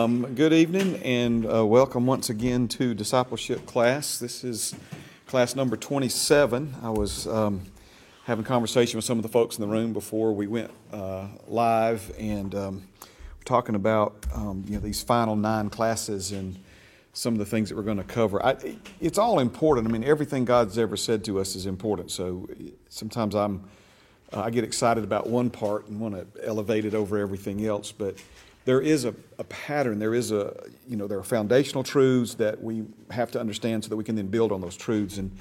[0.00, 4.18] Um, good evening and uh, welcome once again to discipleship class.
[4.18, 4.74] This is
[5.26, 6.76] class number 27.
[6.82, 7.60] I was um,
[8.24, 12.10] having conversation with some of the folks in the room before we went uh, live,
[12.18, 12.88] and um,
[13.44, 16.58] talking about um, you know these final nine classes and
[17.12, 18.42] some of the things that we're going to cover.
[18.42, 18.56] I,
[19.02, 19.86] it's all important.
[19.86, 22.10] I mean, everything God's ever said to us is important.
[22.10, 22.48] So
[22.88, 23.68] sometimes I'm
[24.32, 27.92] uh, I get excited about one part and want to elevate it over everything else,
[27.92, 28.16] but
[28.64, 30.54] there is a, a, pattern, there is a,
[30.86, 34.16] you know, there are foundational truths that we have to understand so that we can
[34.16, 35.16] then build on those truths.
[35.16, 35.36] And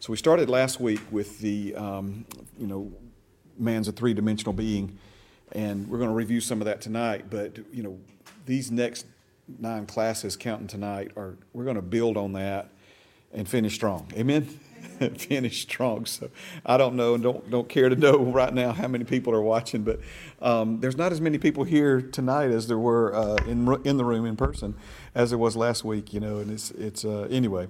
[0.00, 2.24] so we started last week with the, um,
[2.58, 2.90] you know,
[3.58, 4.98] man's a three dimensional being,
[5.52, 7.26] and we're going to review some of that tonight.
[7.28, 7.98] But, you know,
[8.46, 9.06] these next
[9.58, 12.70] nine classes counting tonight are, we're going to build on that
[13.32, 14.10] and finish strong.
[14.16, 14.48] Amen?
[15.18, 16.06] finish strong.
[16.06, 16.30] So
[16.64, 19.42] I don't know and don't don't care to know right now how many people are
[19.42, 20.00] watching, but
[20.40, 24.04] um, there's not as many people here tonight as there were uh, in in the
[24.04, 24.74] room in person
[25.14, 26.12] as there was last week.
[26.12, 27.68] You know, and it's it's uh, anyway.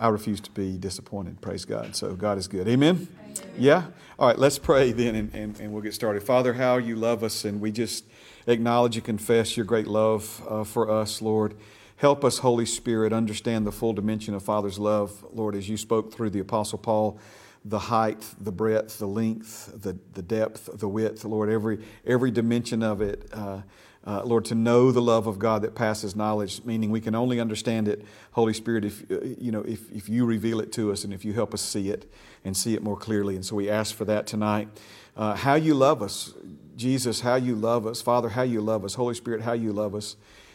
[0.00, 1.40] I refuse to be disappointed.
[1.40, 1.96] Praise God.
[1.96, 2.68] So God is good.
[2.68, 3.08] Amen.
[3.20, 3.52] Amen.
[3.58, 3.86] Yeah.
[4.16, 4.38] All right.
[4.38, 6.22] Let's pray then, and, and, and we'll get started.
[6.22, 8.04] Father, how you love us, and we just
[8.46, 11.56] acknowledge and confess your great love uh, for us, Lord.
[11.98, 16.14] Help us, Holy Spirit, understand the full dimension of Father's love, Lord, as you spoke
[16.14, 17.18] through the Apostle Paul,
[17.64, 22.84] the height, the breadth, the length, the, the depth, the width, Lord, every, every dimension
[22.84, 23.28] of it.
[23.32, 23.62] Uh,
[24.06, 27.40] uh, Lord, to know the love of God that passes knowledge, meaning we can only
[27.40, 31.02] understand it, Holy Spirit, if uh, you know, if, if you reveal it to us
[31.02, 32.08] and if you help us see it
[32.44, 33.34] and see it more clearly.
[33.34, 34.68] And so we ask for that tonight.
[35.16, 36.32] Uh, how you love us,
[36.76, 39.96] Jesus, how you love us, Father, how you love us, Holy Spirit, how you love
[39.96, 40.14] us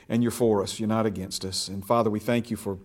[0.10, 0.80] and you're for us.
[0.80, 1.68] You're not against us.
[1.68, 2.78] And Father, we thank you for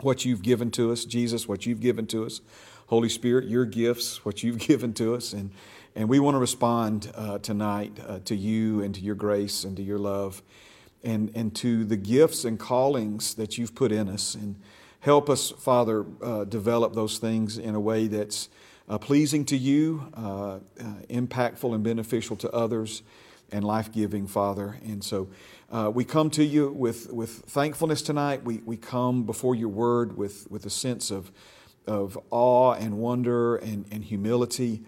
[0.00, 2.40] what you've given to us, Jesus, what you've given to us,
[2.88, 5.32] Holy Spirit, your gifts, what you've given to us.
[5.32, 5.50] And,
[5.94, 9.76] and we want to respond uh, tonight uh, to you and to your grace and
[9.76, 10.42] to your love
[11.02, 14.34] and, and to the gifts and callings that you've put in us.
[14.34, 14.56] And
[15.00, 18.48] help us, Father, uh, develop those things in a way that's
[18.88, 20.58] uh, pleasing to you, uh, uh,
[21.08, 23.02] impactful and beneficial to others,
[23.52, 24.76] and life giving, Father.
[24.84, 25.28] And so,
[25.70, 28.44] uh, we come to you with, with thankfulness tonight.
[28.44, 31.32] We, we come before your word with, with a sense of,
[31.86, 34.82] of awe and wonder and, and humility.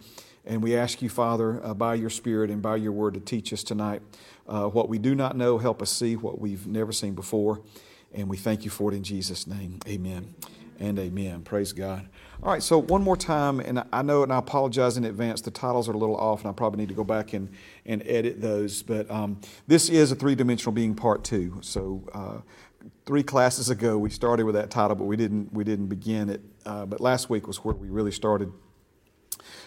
[0.46, 3.52] And we ask you, Father, uh, by your Spirit and by your word to teach
[3.52, 4.02] us tonight
[4.48, 5.58] uh, what we do not know.
[5.58, 7.60] Help us see what we've never seen before.
[8.14, 9.80] And we thank you for it in Jesus' name.
[9.86, 10.34] Amen
[10.78, 11.42] and amen.
[11.42, 12.08] Praise God.
[12.40, 15.50] All right, so one more time, and I know, and I apologize in advance, the
[15.50, 17.48] titles are a little off, and I probably need to go back and,
[17.84, 18.80] and edit those.
[18.80, 21.58] But um, this is a three dimensional being part two.
[21.62, 25.88] So uh, three classes ago, we started with that title, but we didn't we didn't
[25.88, 26.40] begin it.
[26.64, 28.52] Uh, but last week was where we really started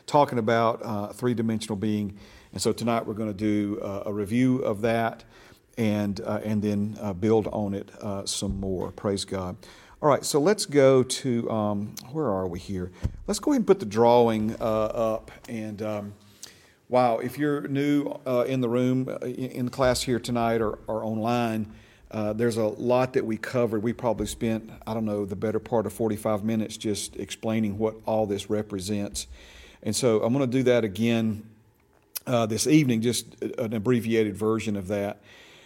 [0.06, 2.18] talking about uh, three dimensional being,
[2.54, 5.26] and so tonight we're going to do uh, a review of that,
[5.78, 7.92] and uh, and then uh, build on it
[8.24, 8.94] some more.
[8.94, 9.58] Praise God.
[10.04, 12.92] All right, so let's go to, um, where are we here?
[13.28, 15.30] Let's go ahead and put the drawing uh, up.
[15.48, 16.14] And um,
[16.90, 21.04] wow, if you're new uh, in the room, uh, in class here tonight or, or
[21.04, 21.72] online,
[22.10, 23.84] uh, there's a lot that we covered.
[23.84, 27.94] We probably spent, I don't know, the better part of 45 minutes just explaining what
[28.08, 29.28] all this represents.
[29.84, 31.48] And so I'm going to do that again
[32.26, 35.22] uh, this evening, just an abbreviated version of that.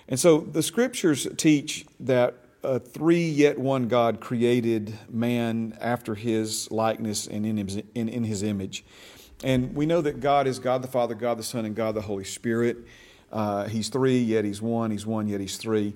[0.09, 6.69] And so the scriptures teach that uh, three yet one God created man after his
[6.71, 8.83] likeness and in his, in, in his image.
[9.43, 12.01] And we know that God is God the Father, God the Son, and God the
[12.01, 12.77] Holy Spirit.
[13.31, 14.91] Uh, he's three, yet he's one.
[14.91, 15.93] He's one, yet he's three.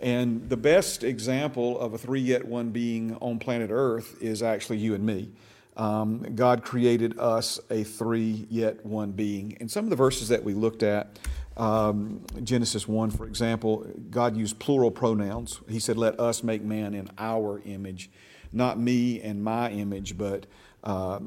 [0.00, 4.78] And the best example of a three yet one being on planet Earth is actually
[4.78, 5.30] you and me.
[5.76, 9.56] Um, God created us a three yet one being.
[9.60, 11.18] And some of the verses that we looked at
[11.56, 15.60] um, Genesis 1, for example, God used plural pronouns.
[15.68, 18.10] He said, Let us make man in our image,
[18.52, 20.46] not me and my image, but
[20.82, 21.20] uh,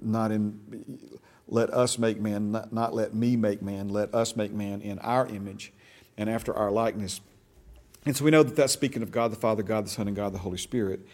[0.00, 0.60] not in
[1.48, 4.98] let us make man, not, not let me make man, let us make man in
[4.98, 5.72] our image
[6.16, 7.20] and after our likeness.
[8.04, 10.16] And so we know that that's speaking of God the Father, God the Son, and
[10.16, 11.06] God the Holy Spirit.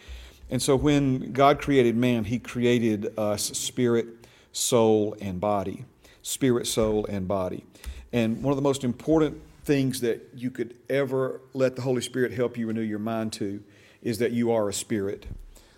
[0.49, 4.07] And so when God created man, he created us spirit,
[4.51, 5.85] soul, and body.
[6.21, 7.65] Spirit, soul, and body.
[8.13, 12.31] And one of the most important things that you could ever let the Holy Spirit
[12.31, 13.63] help you renew your mind to
[14.03, 15.25] is that you are a spirit.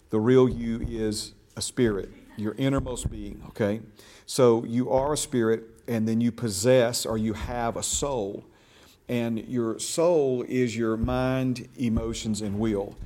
[0.09, 3.79] The real you is a spirit, your innermost being, okay?
[4.25, 8.43] So you are a spirit, and then you possess or you have a soul.
[9.07, 12.97] And your soul is your mind, emotions, and will.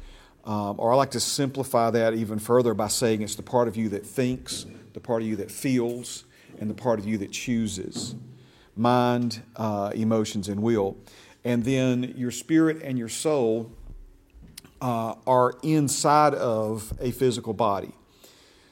[0.45, 3.75] Um, or I like to simplify that even further by saying it's the part of
[3.75, 6.23] you that thinks, the part of you that feels,
[6.59, 8.15] and the part of you that chooses
[8.79, 10.97] mind, uh, emotions, and will.
[11.43, 13.71] and then your spirit and your soul
[14.81, 17.93] uh, are inside of a physical body.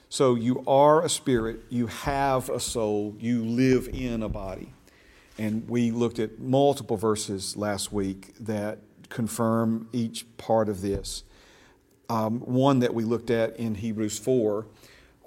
[0.10, 4.74] So you are a spirit, you have a soul, you live in a body.
[5.38, 8.80] And we looked at multiple verses last week that
[9.10, 11.24] confirm each part of this.
[12.10, 14.66] Um, one that we looked at in Hebrews 4,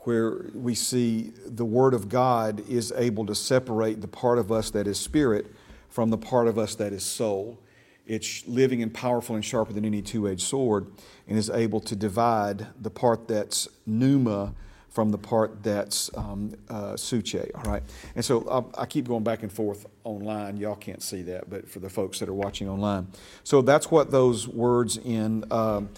[0.04, 4.70] where we see the Word of God is able to separate the part of us
[4.70, 5.46] that is spirit
[5.88, 7.58] from the part of us that is soul.
[8.06, 10.86] It's living and powerful and sharper than any two edged sword
[11.28, 14.54] and is able to divide the part that's pneuma
[14.88, 17.82] from the part that's um, uh, psuche, all right?
[18.16, 20.56] And so I, um, I keep going back and forth online.
[20.56, 23.06] Y'all can't see that, but for the folks that are watching online.
[23.44, 25.90] So that's what those words in um,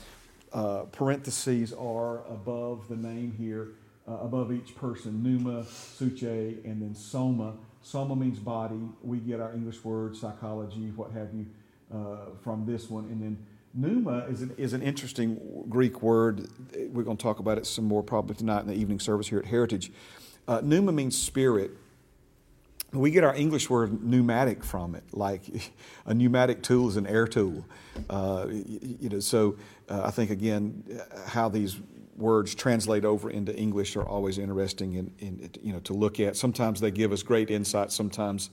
[0.53, 3.69] uh, parentheses are above the name here,
[4.09, 7.55] uh, above each person pneuma, psuche, and then soma.
[7.83, 8.81] Soma means body.
[9.03, 11.47] We get our English word, psychology, what have you,
[11.93, 13.05] uh, from this one.
[13.05, 13.39] And then
[13.75, 16.47] Pneuma is an, is an interesting Greek word.
[16.75, 19.39] We're going to talk about it some more probably tonight in the evening service here
[19.39, 19.91] at Heritage.
[20.47, 21.71] Uh, pneuma means spirit.
[22.93, 25.43] We get our English word pneumatic from it, like
[26.07, 27.65] a pneumatic tool is an air tool.
[28.11, 29.57] Uh, you know, so
[29.89, 31.79] uh, I think again how these
[32.17, 36.37] words translate over into English are always interesting in, in, you know to look at.
[36.37, 37.93] Sometimes they give us great insight.
[37.93, 38.51] Sometimes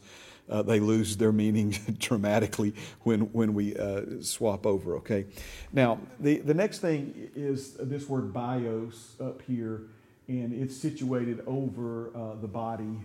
[0.50, 2.74] uh, they lose their meaning dramatically
[3.04, 5.26] when, when we uh, swap over, okay?
[5.72, 9.84] Now, the, the next thing is this word bios up here,
[10.28, 13.00] and it's situated over uh, the body.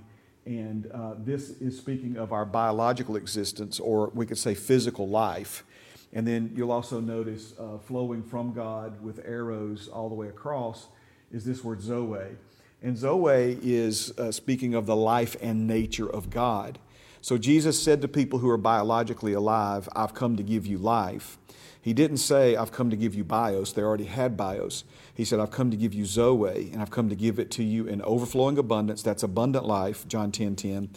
[0.47, 5.65] And uh, this is speaking of our biological existence, or we could say physical life.
[6.14, 10.87] And then you'll also notice uh, flowing from God with arrows all the way across
[11.32, 12.37] is this word Zoe.
[12.81, 16.78] And Zoe is uh, speaking of the life and nature of God.
[17.20, 21.38] So Jesus said to people who are biologically alive, I've come to give you life.
[21.81, 23.72] He didn't say, I've come to give you bios.
[23.72, 24.84] They already had bios.
[25.12, 27.62] He said, I've come to give you Zoe, and I've come to give it to
[27.62, 29.02] you in overflowing abundance.
[29.02, 30.90] That's abundant life, John 10 10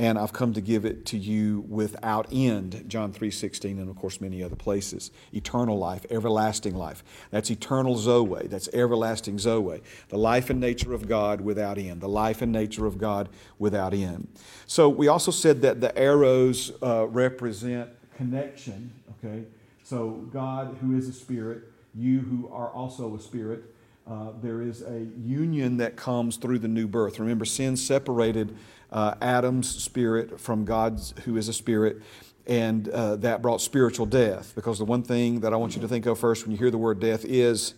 [0.00, 4.18] and I've come to give it to you without end, John 3:16 and of course
[4.18, 5.10] many other places.
[5.30, 7.04] Eternal life, everlasting life.
[7.30, 9.82] That's eternal Zoe, that's everlasting Zoe.
[10.08, 13.92] The life and nature of God without end, the life and nature of God without
[13.92, 14.28] end.
[14.66, 19.44] So we also said that the arrows uh, represent connection, okay?
[19.84, 21.64] So God who is a spirit,
[21.94, 23.64] you who are also a spirit,
[24.10, 27.20] uh, there is a union that comes through the new birth.
[27.20, 28.56] Remember, sin separated
[28.92, 32.02] uh, Adam's spirit from God's, who is a spirit,
[32.46, 34.52] and uh, that brought spiritual death.
[34.54, 36.70] Because the one thing that I want you to think of first when you hear
[36.70, 37.74] the word death is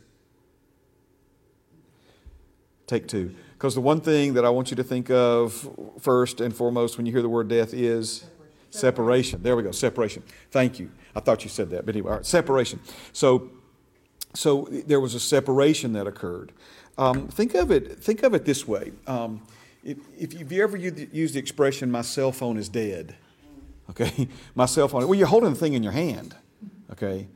[2.86, 3.34] take two.
[3.52, 5.70] Because the one thing that I want you to think of
[6.00, 8.24] first and foremost when you hear the word death is
[8.70, 9.42] separation.
[9.42, 10.22] There we go, separation.
[10.50, 10.90] Thank you.
[11.14, 12.80] I thought you said that, but anyway, separation.
[13.12, 13.50] So,
[14.34, 16.52] so there was a separation that occurred.
[16.98, 17.98] Um, think of it.
[17.98, 18.92] Think of it this way.
[19.06, 19.42] Um,
[19.84, 23.16] if, you've ever used the expression, my cell phone is dead,
[23.90, 24.28] okay?
[24.54, 26.36] My cell phone, well, you're holding the thing in your hand,
[26.92, 27.26] okay?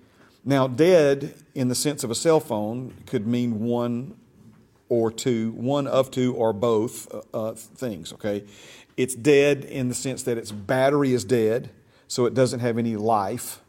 [0.45, 4.17] Now, dead in the sense of a cell phone could mean one
[4.89, 8.45] or two, one of two or both uh, uh, things, okay?
[8.97, 11.71] It's dead in the sense that its battery is dead,
[12.07, 13.61] so it doesn't have any life.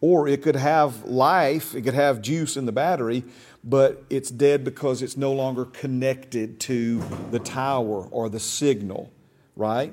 [0.00, 3.24] Or it could have life, it could have juice in the battery,
[3.66, 9.10] but it's dead because it's no longer connected to the tower or the signal,
[9.56, 9.92] right?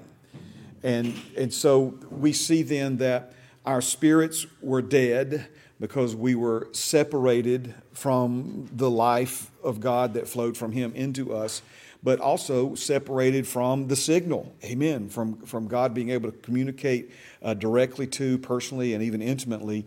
[0.84, 3.34] And, and so we see then that
[3.66, 5.48] our spirits were dead
[5.80, 11.64] because we were separated from the life of God that flowed from Him into us,
[12.04, 17.12] but also separated from the signal, amen, from, from God being able to communicate
[17.42, 19.86] uh, directly to, personally, and even intimately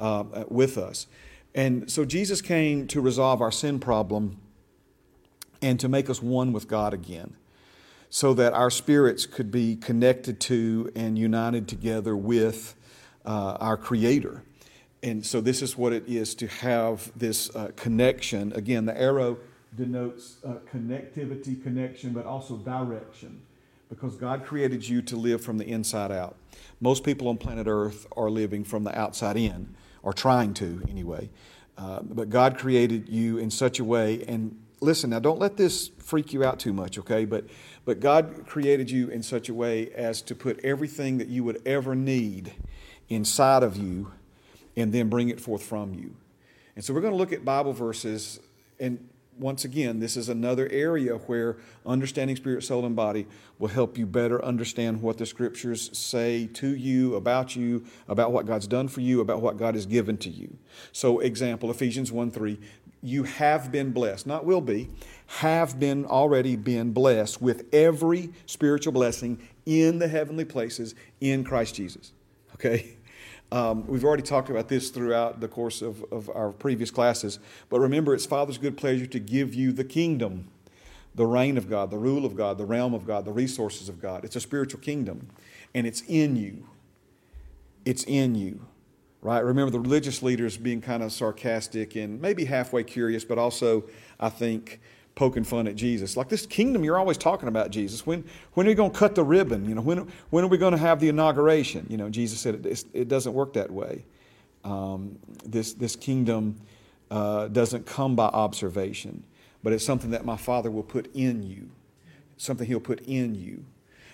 [0.00, 1.06] uh, with us.
[1.54, 4.40] And so Jesus came to resolve our sin problem
[5.60, 7.34] and to make us one with God again
[8.10, 12.74] so that our spirits could be connected to and united together with
[13.24, 14.42] uh, our Creator.
[15.02, 18.52] And so, this is what it is to have this uh, connection.
[18.54, 19.38] Again, the arrow
[19.76, 23.42] denotes uh, connectivity, connection, but also direction
[23.88, 26.36] because God created you to live from the inside out.
[26.80, 31.30] Most people on planet Earth are living from the outside in or trying to anyway.
[31.76, 35.90] Uh, but God created you in such a way, and listen now, don't let this
[35.98, 37.24] freak you out too much, okay?
[37.24, 37.44] But,
[37.84, 41.62] but God created you in such a way as to put everything that you would
[41.66, 42.52] ever need
[43.08, 44.12] inside of you
[44.76, 46.14] and then bring it forth from you.
[46.76, 48.40] And so we're going to look at Bible verses,
[48.78, 53.26] and once again, this is another area where understanding spirit, soul, and body
[53.58, 58.46] will help you better understand what the scriptures say to you, about you, about what
[58.46, 60.56] God's done for you, about what God has given to you.
[60.92, 62.58] So, example, Ephesians 1 3,
[63.02, 64.90] you have been blessed, not will be,
[65.26, 71.74] have been already been blessed with every spiritual blessing in the heavenly places in Christ
[71.74, 72.12] Jesus.
[72.54, 72.97] Okay?
[73.50, 77.38] Um, we've already talked about this throughout the course of, of our previous classes,
[77.70, 80.48] but remember, it's Father's good pleasure to give you the kingdom,
[81.14, 84.02] the reign of God, the rule of God, the realm of God, the resources of
[84.02, 84.24] God.
[84.24, 85.28] It's a spiritual kingdom,
[85.74, 86.68] and it's in you.
[87.86, 88.60] It's in you,
[89.22, 89.42] right?
[89.42, 93.84] Remember the religious leaders being kind of sarcastic and maybe halfway curious, but also,
[94.20, 94.78] I think,
[95.18, 96.16] poking fun at Jesus.
[96.16, 98.06] Like this kingdom, you're always talking about Jesus.
[98.06, 99.68] When, when are you going to cut the ribbon?
[99.68, 101.84] You know, when, when are we going to have the inauguration?
[101.90, 104.04] You know, Jesus said it, it doesn't work that way.
[104.62, 106.60] Um, this, this kingdom
[107.10, 109.24] uh, doesn't come by observation,
[109.64, 111.68] but it's something that my Father will put in you,
[112.36, 113.64] something He'll put in you.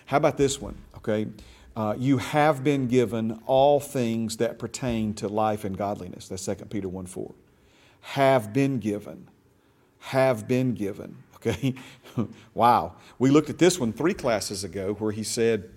[0.07, 0.75] How about this one?
[0.97, 1.27] Okay.
[1.75, 6.29] Uh, you have been given all things that pertain to life and godliness.
[6.29, 7.31] That's 2 Peter 1 4.
[8.01, 9.27] Have been given
[10.05, 11.17] have been given.
[11.45, 11.75] Okay?
[12.55, 12.93] wow.
[13.19, 15.69] We looked at this one three classes ago where he said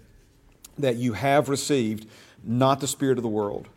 [0.78, 2.08] that you have received
[2.42, 3.68] not the spirit of the world,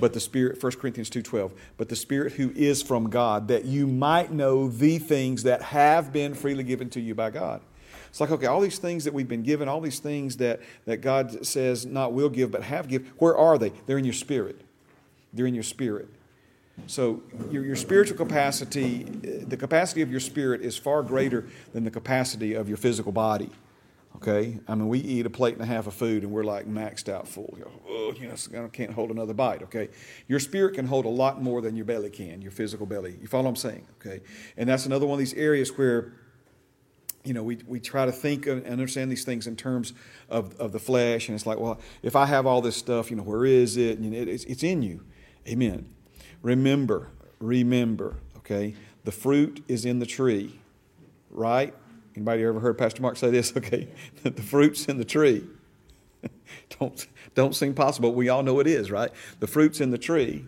[0.00, 3.86] but the spirit 1 Corinthians 2:12, but the spirit who is from God that you
[3.86, 7.60] might know the things that have been freely given to you by God.
[8.08, 10.96] It's like, okay, all these things that we've been given, all these things that, that
[10.96, 13.70] God says not will give, but have give, where are they?
[13.86, 14.62] They're in your spirit.
[15.32, 16.08] They're in your spirit.
[16.86, 21.84] So your, your spiritual capacity, eh, the capacity of your spirit is far greater than
[21.84, 23.50] the capacity of your physical body.
[24.16, 24.58] Okay?
[24.66, 27.08] I mean, we eat a plate and a half of food and we're like maxed
[27.08, 27.56] out full.
[27.88, 29.62] Oh, you know, I can't hold another bite.
[29.64, 29.88] Okay?
[30.28, 33.18] Your spirit can hold a lot more than your belly can, your physical belly.
[33.20, 33.86] You follow what I'm saying?
[34.00, 34.20] Okay?
[34.56, 36.12] And that's another one of these areas where
[37.24, 39.92] you know, we, we try to think and understand these things in terms
[40.28, 41.28] of, of the flesh.
[41.28, 43.98] And it's like, well, if I have all this stuff, you know, where is it?
[43.98, 45.04] And it, it's, it's in you.
[45.48, 45.88] Amen.
[46.46, 47.08] Remember,
[47.40, 48.76] remember, okay?
[49.02, 50.60] The fruit is in the tree,
[51.28, 51.74] right?
[52.14, 53.52] Anybody ever heard Pastor Mark say this?
[53.56, 53.88] Okay,
[54.22, 55.44] the fruit's in the tree.
[56.78, 58.14] don't, don't seem possible.
[58.14, 59.10] We all know it is, right?
[59.40, 60.44] The fruit's in the tree,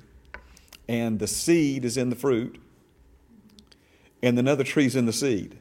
[0.87, 2.63] and the seed is in the fruit,
[4.23, 5.59] and another tree's in the seed.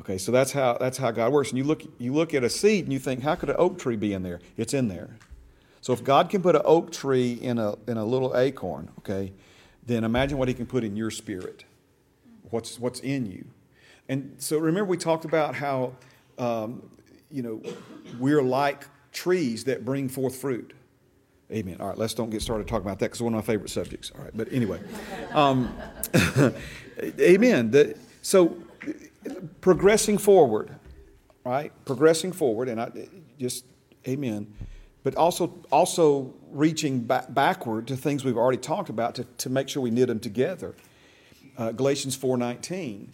[0.00, 1.50] Okay, so that's how that's how God works.
[1.50, 3.78] And you look you look at a seed and you think, how could an oak
[3.78, 4.40] tree be in there?
[4.56, 5.10] It's in there.
[5.84, 9.34] So if God can put an oak tree in a, in a little acorn, okay,
[9.86, 11.64] then imagine what he can put in your spirit.
[12.50, 13.44] What's, what's in you.
[14.08, 15.92] And so remember we talked about how,
[16.38, 16.88] um,
[17.30, 17.62] you know,
[18.18, 20.72] we're like trees that bring forth fruit.
[21.50, 21.76] Amen.
[21.80, 23.70] All right, let's don't get started talking about that because it's one of my favorite
[23.70, 24.10] subjects.
[24.16, 24.80] All right, but anyway,
[25.32, 25.74] um,
[27.20, 27.70] amen.
[27.70, 28.56] The, so
[29.60, 30.74] progressing forward,
[31.44, 31.72] right?
[31.84, 32.90] Progressing forward, and I
[33.38, 33.64] just,
[34.08, 34.52] amen
[35.04, 39.68] but also, also reaching back, backward to things we've already talked about to, to make
[39.68, 40.74] sure we knit them together.
[41.56, 43.08] Uh, Galatians 4.19,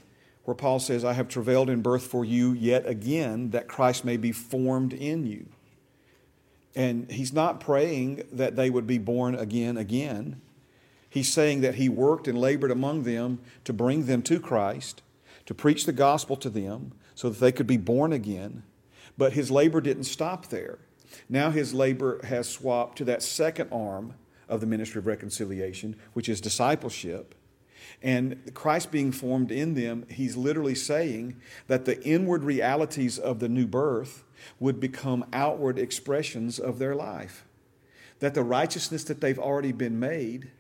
[0.45, 4.17] where Paul says, I have travailed in birth for you yet again, that Christ may
[4.17, 5.47] be formed in you.
[6.75, 10.41] And he's not praying that they would be born again, again.
[11.09, 15.03] He's saying that he worked and labored among them to bring them to Christ,
[15.47, 18.63] to preach the gospel to them, so that they could be born again.
[19.19, 20.79] But his labor didn't stop there.
[21.29, 24.15] Now his labor has swapped to that second arm
[24.49, 27.35] of the ministry of reconciliation, which is discipleship.
[28.03, 31.37] And Christ being formed in them, he's literally saying
[31.67, 34.25] that the inward realities of the new birth
[34.59, 37.45] would become outward expressions of their life.
[38.21, 40.51] That the righteousness that they've already been made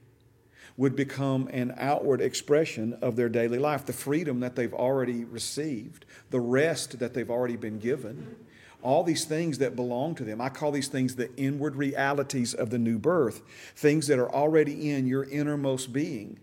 [0.76, 3.84] would become an outward expression of their daily life.
[3.84, 8.36] The freedom that they've already received, the rest that they've already been given
[8.82, 10.40] all these things that belong to them.
[10.40, 13.42] I call these things the inward realities of the new birth,
[13.76, 16.38] things that are already in your innermost being.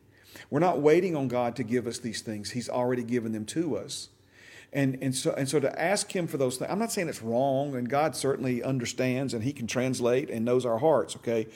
[0.49, 3.77] We're not waiting on God to give us these things, He's already given them to
[3.77, 4.09] us.
[4.73, 7.21] And, and, so, and so to ask Him for those things, I'm not saying it's
[7.21, 11.47] wrong, and God certainly understands and He can translate and knows our hearts, okay?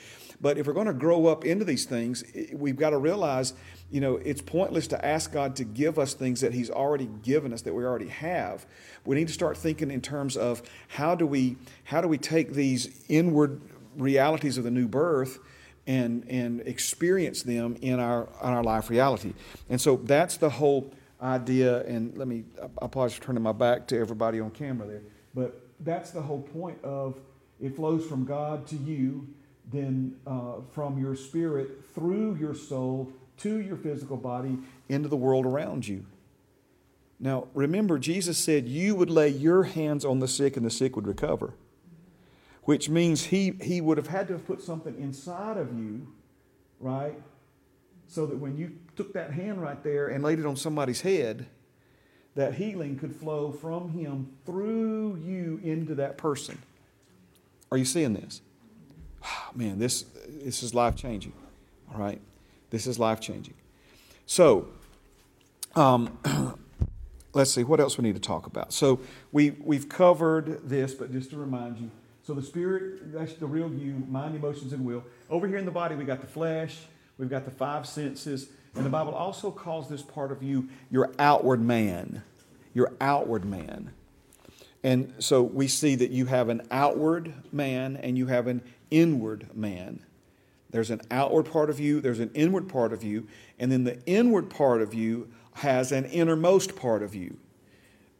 [0.42, 3.54] But if we're going to grow up into these things, we've got to realize,
[3.92, 7.52] you know, it's pointless to ask God to give us things that He's already given
[7.52, 8.66] us that we already have.
[9.06, 12.52] We need to start thinking in terms of how do we how do we take
[12.52, 13.60] these inward
[13.96, 15.38] realities of the new birth
[15.86, 19.34] and and experience them in our in our life reality.
[19.70, 21.84] And so that's the whole idea.
[21.84, 25.02] And let me I apologize for turning my back to everybody on camera there,
[25.34, 27.20] but that's the whole point of
[27.60, 29.28] it flows from God to you
[29.70, 35.46] then uh, from your spirit through your soul to your physical body into the world
[35.46, 36.04] around you.
[37.18, 40.96] Now, remember, Jesus said you would lay your hands on the sick and the sick
[40.96, 41.54] would recover,
[42.64, 46.08] which means he, he would have had to have put something inside of you,
[46.80, 47.14] right?
[48.08, 51.46] So that when you took that hand right there and laid it on somebody's head,
[52.34, 56.58] that healing could flow from him through you into that person.
[57.70, 58.40] Are you seeing this?
[59.54, 61.32] Man, this, this is life changing.
[61.92, 62.20] All right?
[62.70, 63.54] This is life changing.
[64.26, 64.68] So,
[65.74, 66.18] um,
[67.34, 68.72] let's see, what else we need to talk about?
[68.72, 69.00] So,
[69.30, 71.90] we, we've covered this, but just to remind you
[72.24, 75.02] so, the spirit, that's the real you, mind, emotions, and will.
[75.28, 76.78] Over here in the body, we got the flesh,
[77.18, 81.10] we've got the five senses, and the Bible also calls this part of you your
[81.18, 82.22] outward man.
[82.74, 83.90] Your outward man.
[84.84, 89.48] And so we see that you have an outward man and you have an inward
[89.54, 90.04] man.
[90.70, 93.26] There's an outward part of you, there's an inward part of you,
[93.58, 97.36] and then the inward part of you has an innermost part of you.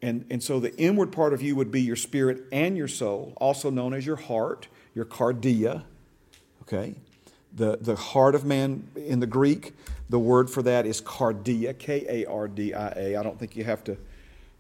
[0.03, 3.35] And, and so the inward part of you would be your spirit and your soul,
[3.37, 5.85] also known as your heart, your kardia.
[6.63, 6.97] Okay?
[7.55, 9.75] The, the heart of man in the Greek,
[10.09, 13.17] the word for that is kardia, K A R D I A.
[13.17, 13.97] I don't think you have to,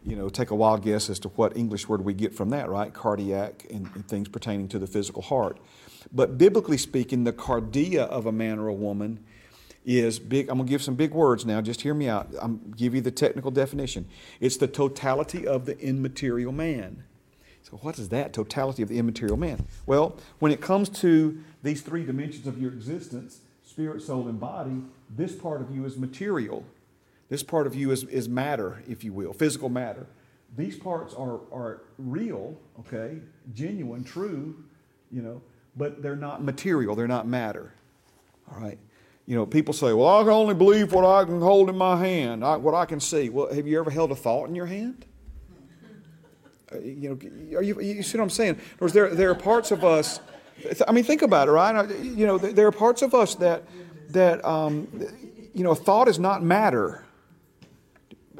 [0.05, 2.69] you know, take a wild guess as to what English word we get from that,
[2.69, 2.93] right?
[2.93, 5.59] Cardiac and, and things pertaining to the physical heart.
[6.13, 9.25] But biblically speaking, the kardia of a man or a woman
[9.85, 10.49] is big.
[10.49, 11.61] I'm going to give some big words now.
[11.61, 12.29] Just hear me out.
[12.41, 14.09] I'm give you the technical definition.
[14.41, 17.05] It's the totality of the immaterial man.
[17.63, 19.67] So, what is that totality of the immaterial man?
[19.87, 24.83] Well, when it comes to these three dimensions of your existence spirit, soul, and body
[25.17, 26.65] this part of you is material.
[27.29, 30.07] This part of you is, is matter, if you will, physical matter.
[30.57, 33.19] These parts are, are real, okay,
[33.55, 34.63] genuine, true,
[35.11, 35.41] you know,
[35.77, 37.75] but they're not material, they're not matter.
[38.51, 38.79] All right.
[39.27, 41.97] You know, people say, well, I can only believe what I can hold in my
[41.97, 43.29] hand, I, what I can see.
[43.29, 45.07] Well, have you ever held a thought in your hand?
[46.73, 48.59] Uh, you know, you, you see what I'm saying?
[48.81, 50.21] There, there are parts of us,
[50.87, 51.89] I mean, think about it, right?
[52.01, 53.63] You know, there are parts of us that,
[54.11, 54.89] that um,
[55.55, 57.05] you know, thought is not matter,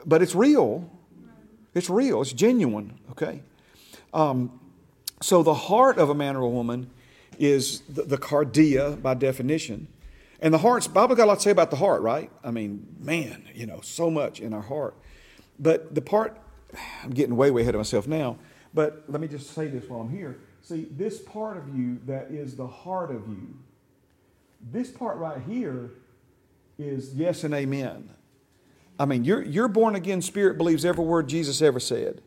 [0.05, 0.91] but it's real.
[1.75, 3.43] It's real, it's genuine, okay?
[4.13, 4.61] Um,
[5.23, 6.91] so the heart of a man or a woman
[7.39, 9.89] is the, the kardia by definition.
[10.41, 12.31] And the heart's, Bible got a lot to say about the heart, right?
[12.43, 14.97] I mean, man, you know, so much in our heart.
[15.59, 16.37] But the part,
[17.03, 18.39] I'm getting way, way ahead of myself now,
[18.75, 20.41] but let me just say this while I'm here.
[20.63, 23.57] See, this part of you that is the heart of you,
[24.71, 25.91] this part right here
[26.79, 28.11] is yes and amen.
[28.99, 32.21] I mean, your, your born again spirit believes every word Jesus ever said.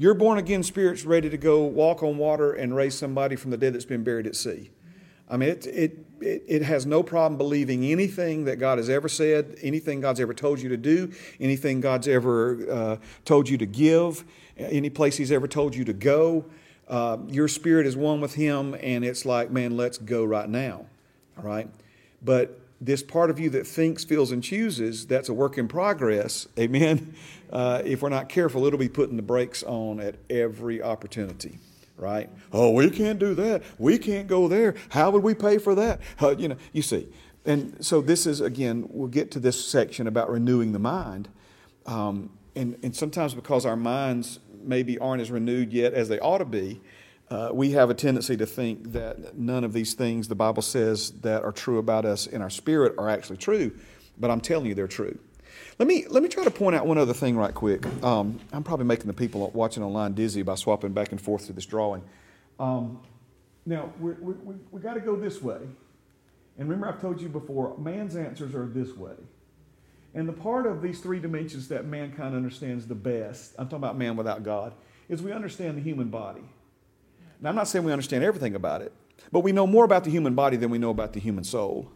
[0.00, 3.56] Your born again spirit's ready to go walk on water and raise somebody from the
[3.56, 4.70] dead that's been buried at sea.
[5.28, 9.08] I mean, it, it, it, it, has no problem believing anything that God has ever
[9.08, 13.66] said, anything God's ever told you to do, anything God's ever uh, told you to
[13.66, 14.24] give,
[14.56, 16.46] any place He's ever told you to go.
[16.86, 20.86] Uh, your spirit is one with Him, and it's like, man, let's go right now.
[21.36, 21.68] All right?
[22.22, 26.46] But this part of you that thinks, feels, and chooses, that's a work in progress.
[26.58, 27.14] Amen.
[27.50, 31.58] Uh, if we're not careful, it'll be putting the brakes on at every opportunity
[31.98, 32.30] right?
[32.52, 33.62] Oh, we can't do that.
[33.76, 34.76] We can't go there.
[34.90, 36.00] How would we pay for that?
[36.22, 37.08] Uh, you know, you see.
[37.44, 41.28] And so this is, again, we'll get to this section about renewing the mind.
[41.86, 46.38] Um, and, and sometimes because our minds maybe aren't as renewed yet as they ought
[46.38, 46.80] to be,
[47.30, 51.10] uh, we have a tendency to think that none of these things the Bible says
[51.20, 53.72] that are true about us in our spirit are actually true.
[54.18, 55.18] But I'm telling you, they're true.
[55.78, 57.86] Let me, let me try to point out one other thing right quick.
[58.02, 61.52] Um, I'm probably making the people watching online dizzy by swapping back and forth to
[61.52, 62.02] this drawing.
[62.58, 63.00] Um,
[63.64, 65.58] now, we we we, we got to go this way.
[66.58, 69.14] And remember, I've told you before, man's answers are this way.
[70.14, 73.96] And the part of these three dimensions that mankind understands the best, I'm talking about
[73.96, 74.72] man without God,
[75.08, 76.42] is we understand the human body.
[77.40, 78.92] Now, I'm not saying we understand everything about it,
[79.30, 81.92] but we know more about the human body than we know about the human soul.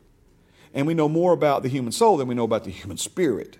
[0.74, 3.58] And we know more about the human soul than we know about the human spirit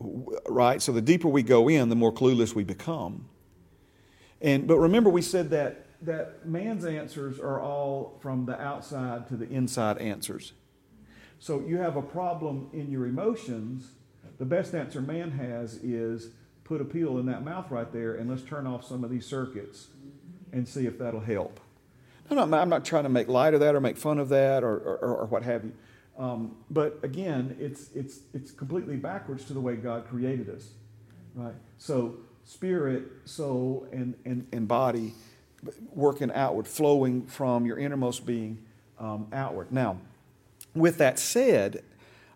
[0.00, 0.80] right?
[0.80, 3.28] So the deeper we go in, the more clueless we become.
[4.40, 9.36] And but remember, we said that that man's answers are all from the outside to
[9.36, 10.52] the inside answers.
[11.38, 13.92] So you have a problem in your emotions.
[14.38, 16.30] The best answer man has is
[16.64, 19.26] put a peel in that mouth right there and let's turn off some of these
[19.26, 19.88] circuits
[20.52, 21.60] and see if that'll help.
[22.30, 24.62] No, no, I'm not trying to make light of that or make fun of that
[24.62, 25.72] or, or, or what have you.
[26.18, 30.68] Um, but again, it's, it's, it's completely backwards to the way God created us,
[31.34, 31.54] right?
[31.78, 35.14] So spirit, soul, and, and, and body
[35.94, 38.58] working outward, flowing from your innermost being
[38.98, 39.72] um, outward.
[39.72, 39.98] Now,
[40.74, 41.82] with that said,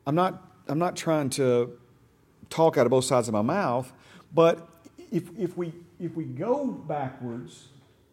[0.06, 1.78] I'm not, I'm not trying to
[2.50, 3.92] talk out of both sides of my mouth,
[4.34, 4.68] But
[5.12, 7.68] if, if, we, if we go backwards,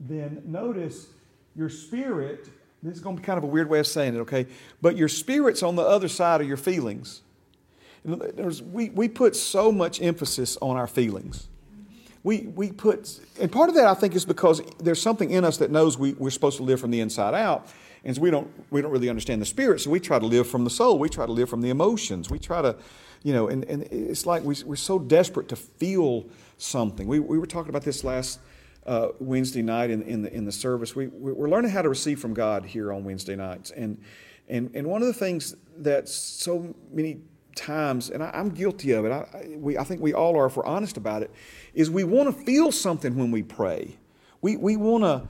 [0.07, 1.07] then notice
[1.55, 2.49] your spirit,
[2.81, 4.47] this is going to be kind of a weird way of saying it, okay?
[4.81, 7.21] But your spirit's on the other side of your feelings.
[8.03, 11.47] We, we put so much emphasis on our feelings.
[12.23, 15.57] We, we put, and part of that I think is because there's something in us
[15.57, 17.67] that knows we, we're supposed to live from the inside out.
[18.03, 20.47] And so we don't, we don't really understand the spirit, so we try to live
[20.47, 20.97] from the soul.
[20.97, 22.31] We try to live from the emotions.
[22.31, 22.75] We try to,
[23.21, 26.25] you know, and, and it's like we, we're so desperate to feel
[26.57, 27.07] something.
[27.07, 28.39] We, we were talking about this last
[28.85, 30.95] uh, Wednesday night in, in, the, in the service.
[30.95, 33.71] We, we're learning how to receive from God here on Wednesday nights.
[33.71, 34.01] And,
[34.47, 37.21] and, and one of the things that so many
[37.55, 40.57] times, and I, am guilty of it, I, we, I think we all are if
[40.57, 41.31] we're honest about it,
[41.73, 43.97] is we want to feel something when we pray.
[44.41, 45.27] We, we want to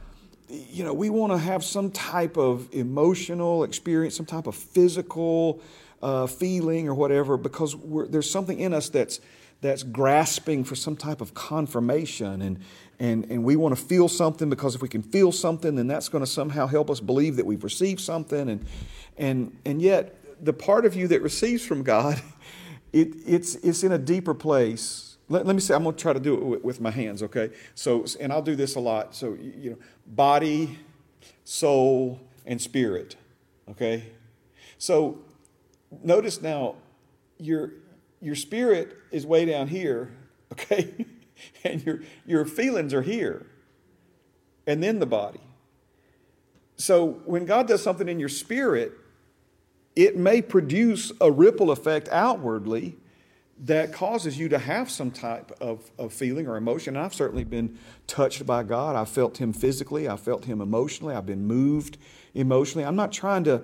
[0.52, 5.62] you know, we want to have some type of emotional experience, some type of physical
[6.02, 7.76] uh, feeling or whatever, because
[8.10, 9.22] there's something in us that's
[9.62, 12.60] that's grasping for some type of confirmation, and
[13.02, 16.08] and and we want to feel something because if we can feel something, then that's
[16.08, 18.66] going to somehow help us believe that we've received something, and
[19.18, 22.22] and and yet the part of you that receives from God,
[22.94, 26.12] it, it's it's in a deeper place let, let me say, I'm going to try
[26.12, 27.52] to do it with, with, my hands, okay?
[27.74, 29.16] So, and I'll do this a lot.
[29.16, 30.78] So, you know, body,
[31.46, 33.16] soul, and spirit,
[33.70, 34.04] okay?
[34.78, 35.20] So,
[36.04, 36.76] notice now,
[37.40, 37.72] your,
[38.20, 40.12] your spirit is way down here,
[40.52, 41.06] okay?
[41.64, 43.46] and your, your feelings are here,
[44.68, 45.42] and then the body.
[46.78, 48.94] So, when God does something in your spirit,
[49.96, 52.98] it may produce a ripple effect outwardly
[53.64, 56.98] that causes you to have some type of, of feeling or emotion.
[56.98, 57.78] I've certainly been
[58.08, 58.96] touched by God.
[58.96, 61.98] I felt Him physically, I felt Him emotionally, I've been moved
[62.34, 62.86] emotionally.
[62.86, 63.62] I'm not trying to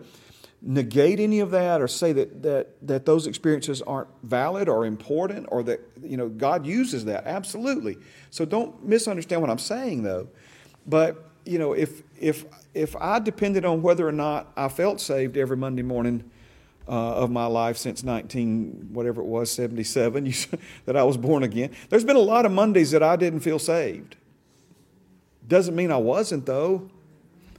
[0.61, 5.47] negate any of that or say that, that, that those experiences aren't valid or important
[5.51, 7.25] or that you know God uses that.
[7.25, 7.97] Absolutely.
[8.31, 10.27] So don't misunderstand what I'm saying though.
[10.85, 15.37] But you know, if if if I depended on whether or not I felt saved
[15.37, 16.29] every Monday morning,
[16.87, 20.33] uh, of my life since 19, whatever it was, 77, you,
[20.85, 21.71] that I was born again.
[21.89, 24.15] There's been a lot of Mondays that I didn't feel saved.
[25.47, 26.89] Doesn't mean I wasn't, though,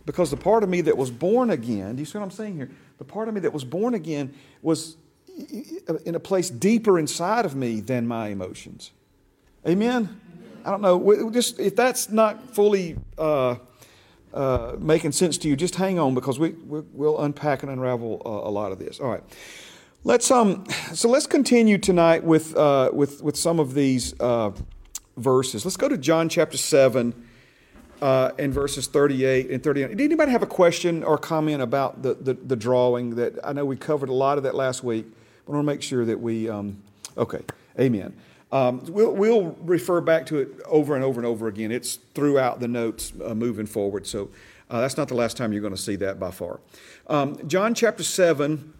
[0.07, 2.57] because the part of me that was born again, do you see what I'm saying
[2.57, 2.71] here?
[2.99, 4.97] The part of me that was born again was
[6.05, 8.91] in a place deeper inside of me than my emotions.
[9.67, 10.21] Amen?
[10.65, 11.31] I don't know.
[11.31, 13.57] Just if that's not fully uh,
[14.35, 18.23] uh, making sense to you, just hang on because we, we will unpack and unravel
[18.27, 19.01] uh, a lot of this.
[19.01, 19.23] All right.
[20.05, 24.53] Let's um so let's continue tonight with uh, with with some of these uh,
[25.17, 25.65] verses.
[25.65, 27.28] Let's go to John chapter seven
[28.01, 29.91] uh, and verses thirty eight and thirty nine.
[29.91, 33.17] Did anybody have a question or comment about the, the, the drawing?
[33.17, 35.07] That I know we covered a lot of that last week.
[35.47, 36.83] But I want to make sure that we um,
[37.17, 37.41] okay.
[37.79, 38.15] Amen.
[38.51, 41.71] Um, we'll, we'll, refer back to it over and over and over again.
[41.71, 44.07] It's throughout the notes uh, moving forward.
[44.07, 44.31] So
[44.71, 46.61] uh, that's not the last time you're going to see that by far.
[47.09, 48.73] Um, John chapter 7,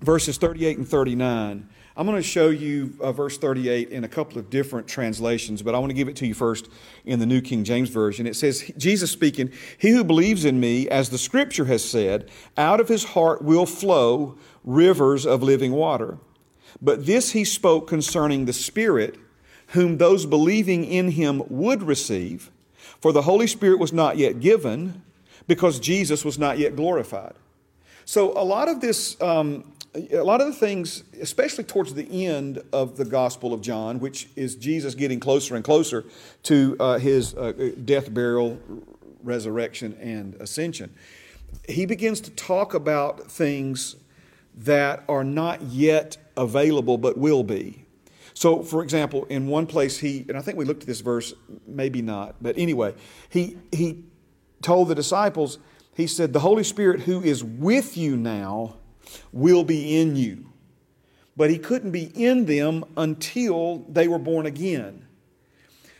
[0.00, 1.68] verses 38 and 39.
[1.94, 5.74] I'm going to show you uh, verse 38 in a couple of different translations, but
[5.74, 6.70] I want to give it to you first
[7.04, 8.26] in the New King James Version.
[8.26, 12.80] It says, Jesus speaking, He who believes in me, as the scripture has said, out
[12.80, 16.16] of his heart will flow rivers of living water.
[16.80, 19.16] But this he spoke concerning the Spirit,
[19.68, 22.50] whom those believing in him would receive,
[23.00, 25.02] for the Holy Spirit was not yet given,
[25.46, 27.34] because Jesus was not yet glorified.
[28.04, 32.62] So, a lot of this, um, a lot of the things, especially towards the end
[32.72, 36.04] of the Gospel of John, which is Jesus getting closer and closer
[36.44, 38.58] to uh, his uh, death, burial,
[39.22, 40.94] resurrection, and ascension,
[41.68, 43.96] he begins to talk about things
[44.54, 47.84] that are not yet available but will be.
[48.34, 51.34] So, for example, in one place, he, and I think we looked at this verse,
[51.66, 52.94] maybe not, but anyway,
[53.28, 54.04] he, he
[54.62, 55.58] told the disciples,
[55.94, 58.76] he said, The Holy Spirit who is with you now
[59.32, 60.46] will be in you.
[61.36, 65.06] But he couldn't be in them until they were born again.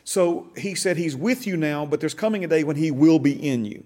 [0.04, 3.18] So he said, He's with you now, but there's coming a day when he will
[3.18, 3.84] be in you.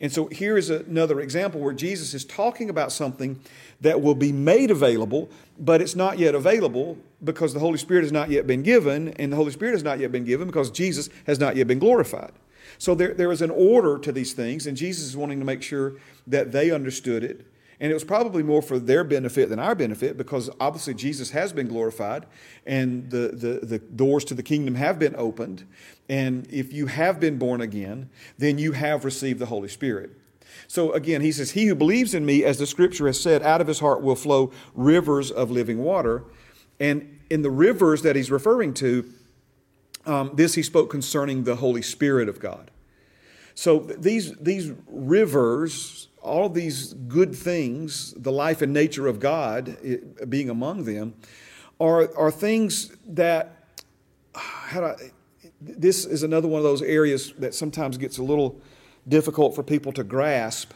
[0.00, 3.40] And so here is another example where Jesus is talking about something
[3.80, 8.12] that will be made available, but it's not yet available because the Holy Spirit has
[8.12, 11.08] not yet been given, and the Holy Spirit has not yet been given because Jesus
[11.26, 12.32] has not yet been glorified.
[12.78, 15.62] So there, there is an order to these things, and Jesus is wanting to make
[15.62, 15.94] sure
[16.26, 17.46] that they understood it
[17.82, 21.52] and it was probably more for their benefit than our benefit because obviously Jesus has
[21.52, 22.26] been glorified
[22.64, 25.66] and the, the, the doors to the kingdom have been opened.
[26.08, 30.10] And if you have been born again, then you have received the Holy Spirit.
[30.68, 33.60] So again, he says, He who believes in me, as the scripture has said, out
[33.60, 36.24] of his heart will flow rivers of living water.
[36.78, 39.04] And in the rivers that he's referring to,
[40.04, 42.70] Um, this he spoke concerning the Holy Spirit of God.
[43.54, 50.30] So these, these rivers, all these good things, the life and nature of God it,
[50.30, 51.14] being among them,
[51.80, 53.66] are, are things that,
[54.34, 54.94] how do I,
[55.60, 58.60] this is another one of those areas that sometimes gets a little
[59.06, 60.72] difficult for people to grasp.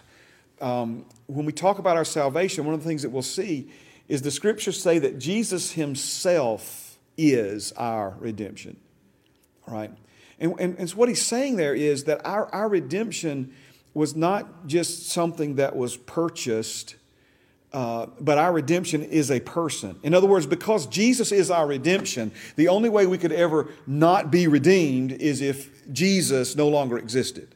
[0.61, 3.71] Um, when we talk about our salvation, one of the things that we'll see
[4.09, 8.77] is the scriptures say that Jesus himself is our redemption.
[9.67, 9.91] Right?
[10.39, 13.53] And, and, and so what he's saying there is that our, our redemption
[13.97, 16.97] was not just something that was purchased,
[17.73, 19.99] uh, but our redemption is a person.
[20.03, 24.31] In other words, because Jesus is our redemption, the only way we could ever not
[24.31, 27.55] be redeemed is if Jesus no longer existed.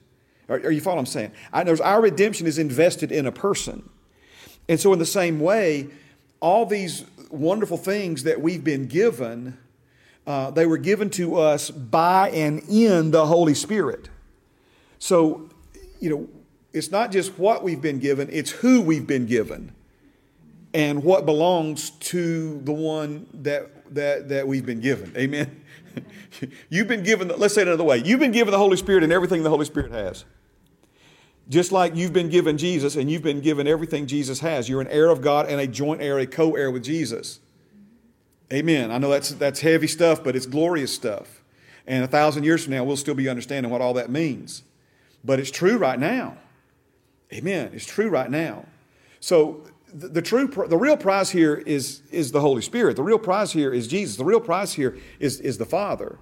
[0.48, 1.33] Are, are you following what I'm saying?
[1.53, 3.90] I, our redemption is invested in a person.
[4.66, 5.88] And so, in the same way,
[6.40, 9.59] all these wonderful things that we've been given
[10.26, 14.09] uh, they were given to us by and in the Holy Spirit.
[14.98, 15.50] So,
[16.01, 16.29] you know,
[16.73, 19.73] it's not just what we've been given, it's who we've been given
[20.73, 25.13] and what belongs to the one that, that, that we've been given.
[25.17, 25.63] Amen.
[26.69, 29.03] you've been given, the, let's say it another way, you've been given the Holy Spirit
[29.03, 30.25] and everything the Holy Spirit has.
[31.49, 34.69] Just like you've been given Jesus and you've been given everything Jesus has.
[34.69, 37.41] You're an heir of God and a joint heir, a co heir with Jesus.
[38.53, 38.93] Amen.
[38.93, 41.43] I know that's, that's heavy stuff, but it's glorious stuff.
[41.89, 44.63] And a thousand years from now, we'll still be understanding what all that means.
[45.24, 46.38] But it's true right now.
[47.33, 47.70] Amen.
[47.72, 48.66] It's true right now.
[49.20, 52.96] So the, the true, the real prize here is, is the Holy Spirit.
[52.96, 54.16] The real prize here is Jesus.
[54.16, 56.18] The real prize here is, is the Father.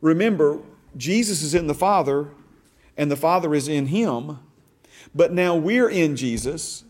[0.00, 0.60] Remember,
[0.96, 2.30] Jesus is in the Father,
[2.96, 4.38] and the Father is in Him.
[5.14, 6.84] But now we're in Jesus,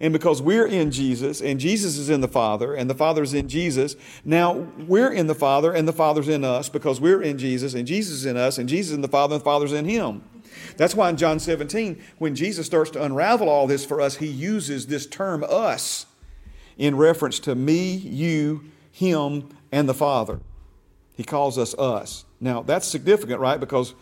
[0.00, 3.34] and because we're in Jesus and Jesus is in the Father and the Father is
[3.34, 4.52] in Jesus, now
[4.86, 8.14] we're in the Father and the Father's in us because we're in Jesus and Jesus
[8.14, 10.22] is in us and Jesus is in the Father and the Father's in Him.
[10.76, 14.26] That's why in John 17, when Jesus starts to unravel all this for us, He
[14.26, 16.06] uses this term us
[16.78, 20.40] in reference to me, you, Him, and the Father.
[21.12, 22.24] He calls us us.
[22.40, 23.60] Now, that's significant, right?
[23.60, 23.94] Because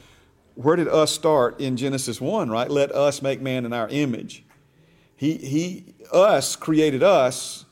[0.55, 2.71] where did us start in Genesis 1, right?
[2.71, 4.45] Let us make man in our image.
[5.17, 7.65] He, he, us created us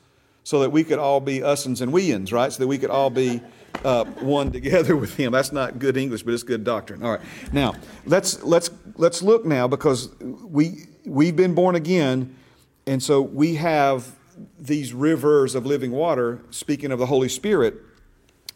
[0.43, 2.51] so that we could all be usins and weans, right?
[2.51, 3.41] So that we could all be
[3.83, 5.31] uh, one together with Him.
[5.31, 7.03] That's not good English, but it's good doctrine.
[7.03, 7.21] All right.
[7.51, 12.35] Now let's let's let's look now because we we've been born again,
[12.87, 14.15] and so we have
[14.57, 16.41] these rivers of living water.
[16.51, 17.75] Speaking of the Holy Spirit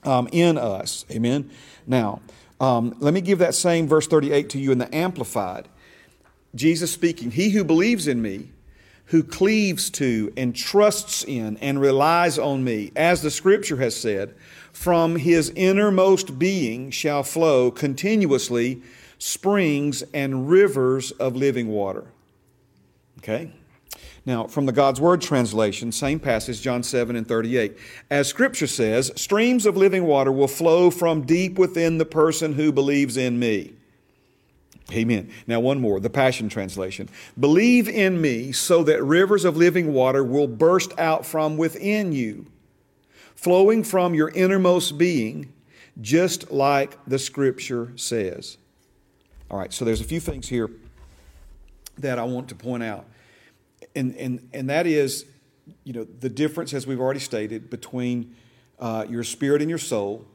[0.04, 1.50] um, in us, Amen.
[1.88, 2.22] Now.
[2.60, 5.68] Um, let me give that same verse 38 to you in the Amplified.
[6.56, 8.52] Jesus speaking, He who believes in me,
[9.06, 14.34] who cleaves to and trusts in and relies on me, as the scripture has said,
[14.74, 18.82] from his innermost being shall flow continuously
[19.18, 22.06] springs and rivers of living water.
[23.20, 23.54] Okay?
[24.26, 27.78] Now, from the God's Word translation, same passage, John 7 and 38.
[28.10, 32.72] As Scripture says, streams of living water will flow from deep within the person who
[32.72, 33.74] believes in me.
[34.92, 35.32] Amen.
[35.48, 37.10] Now, one more, the Passion Translation.
[37.40, 42.46] Believe in me so that rivers of living water will burst out from within you,
[43.44, 45.52] flowing from your innermost being,
[46.00, 48.58] just like the Scripture says.
[49.52, 50.72] All right, so there's a few things here
[51.98, 53.06] that I want to point out.
[53.96, 55.26] And, and, and that is,
[55.84, 58.34] you know, the difference, as we've already stated, between
[58.80, 60.26] uh, your spirit and your soul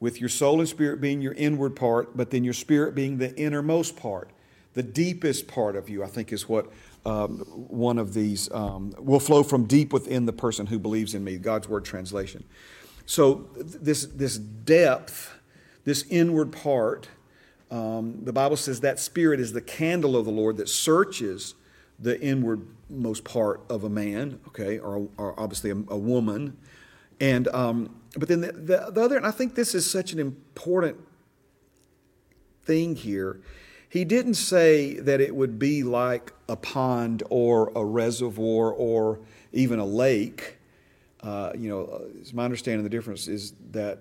[0.00, 3.36] with your soul and spirit being your inward part, but then your spirit being the
[3.36, 4.30] innermost part,
[4.72, 6.72] the deepest part of you, I think is what
[7.04, 11.24] um, one of these um, will flow from deep within the person who believes in
[11.24, 12.44] me, God's Word translation.
[13.06, 15.34] So, this, this depth,
[15.84, 17.08] this inward part,
[17.70, 21.54] um, the Bible says that spirit is the candle of the Lord that searches
[21.98, 26.56] the inwardmost part of a man, okay, or, or obviously a, a woman.
[27.20, 30.18] And um, but then the, the, the other, and I think this is such an
[30.18, 30.98] important
[32.64, 33.40] thing here.
[33.90, 39.18] He didn't say that it would be like a pond or a reservoir or
[39.52, 40.58] even a lake.
[41.20, 43.98] Uh, you know, it's my understanding the difference is that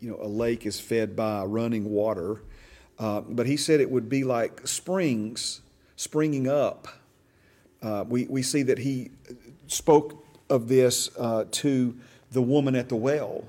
[0.00, 2.40] you know a lake is fed by running water,
[2.98, 5.60] uh, but he said it would be like springs
[5.96, 6.88] springing up.
[7.82, 9.10] Uh, we we see that he
[9.66, 11.94] spoke of this uh, to
[12.32, 13.44] the woman at the well,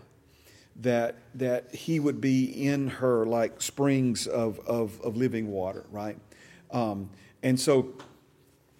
[0.79, 6.17] that, that he would be in her like springs of, of, of living water, right?
[6.71, 7.09] Um,
[7.43, 7.93] and so,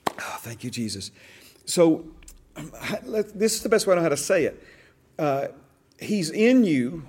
[0.07, 1.11] oh, thank you, Jesus.
[1.65, 2.05] So,
[3.03, 4.63] this is the best way I know how to say it.
[5.17, 5.47] Uh,
[5.99, 7.05] he's in you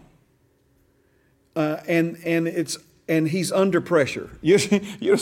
[1.56, 4.30] uh, and and it's and he's under pressure.
[4.42, 4.58] You,
[5.00, 5.16] you,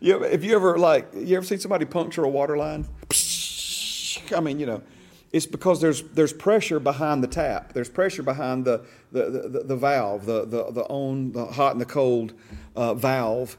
[0.00, 2.86] you, if you ever like, you ever seen somebody puncture a water line?
[4.36, 4.82] I mean, you know,
[5.32, 7.72] it's because there's there's pressure behind the tap.
[7.72, 11.80] There's pressure behind the the, the, the valve, the the the on the hot and
[11.80, 12.34] the cold
[12.76, 13.56] uh, valve,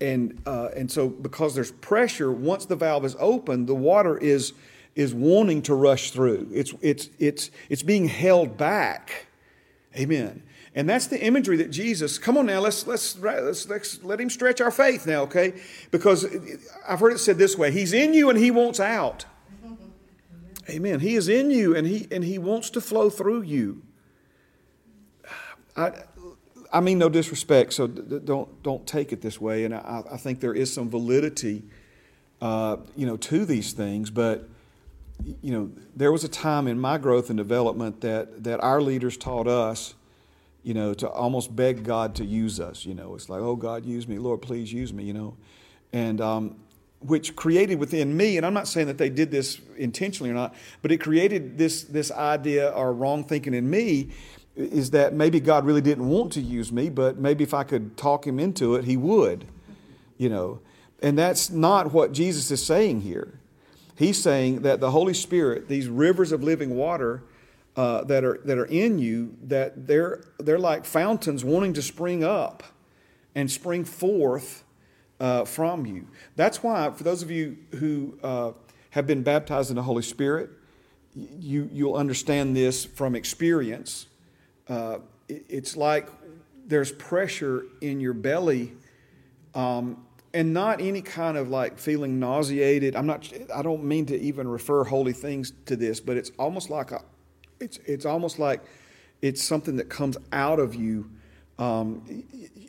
[0.00, 4.52] and uh, and so because there's pressure, once the valve is open, the water is
[4.94, 6.48] is wanting to rush through.
[6.52, 9.26] It's it's it's it's being held back.
[9.96, 10.42] Amen.
[10.76, 14.28] And that's the imagery that Jesus, come on now, let's, let's, let's, let's let him
[14.28, 15.54] stretch our faith now, okay?
[15.92, 16.26] Because
[16.88, 19.24] I've heard it said this way He's in you and he wants out.
[20.68, 21.00] Amen.
[21.00, 23.82] He is in you and he, and he wants to flow through you.
[25.76, 25.92] I,
[26.72, 29.64] I mean no disrespect, so don't, don't take it this way.
[29.64, 31.64] And I, I think there is some validity,
[32.40, 34.10] uh, you know, to these things.
[34.10, 34.48] But,
[35.42, 39.16] you know, there was a time in my growth and development that, that our leaders
[39.16, 39.94] taught us
[40.64, 42.86] you know, to almost beg God to use us.
[42.86, 44.18] You know, it's like, oh, God, use me.
[44.18, 45.36] Lord, please use me, you know.
[45.92, 46.56] And um,
[47.06, 50.54] which created within me, and I'm not saying that they did this intentionally or not,
[50.82, 54.10] but it created this, this idea or wrong thinking in me
[54.56, 57.96] is that maybe God really didn't want to use me, but maybe if I could
[57.96, 59.46] talk him into it, he would,
[60.16, 60.60] you know.
[61.02, 63.40] And that's not what Jesus is saying here.
[63.96, 67.22] He's saying that the Holy Spirit, these rivers of living water,
[67.76, 72.22] uh, that are that are in you that they're they're like fountains wanting to spring
[72.22, 72.62] up
[73.34, 74.63] and spring forth
[75.20, 76.06] uh, from you.
[76.36, 78.52] That's why, for those of you who uh,
[78.90, 80.50] have been baptized in the Holy Spirit,
[81.14, 84.06] you you'll understand this from experience.
[84.68, 84.98] Uh,
[85.28, 86.08] it, it's like
[86.66, 88.72] there's pressure in your belly.
[89.54, 92.96] Um, and not any kind of like feeling nauseated.
[92.96, 93.32] I'm not.
[93.54, 97.02] I don't mean to even refer holy things to this, but it's almost like a
[97.60, 98.62] it's, it's almost like
[99.22, 101.10] it's something that comes out of you,
[101.58, 102.24] um,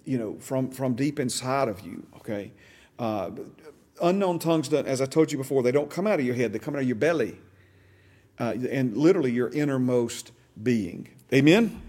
[0.06, 2.52] you know, from, from deep inside of you, okay?
[3.00, 3.32] Uh,
[4.02, 6.60] unknown tongues, as I told you before, they don't come out of your head, they
[6.60, 7.38] come out of your belly.
[8.38, 11.08] Uh, and literally your innermost being.
[11.34, 11.82] Amen?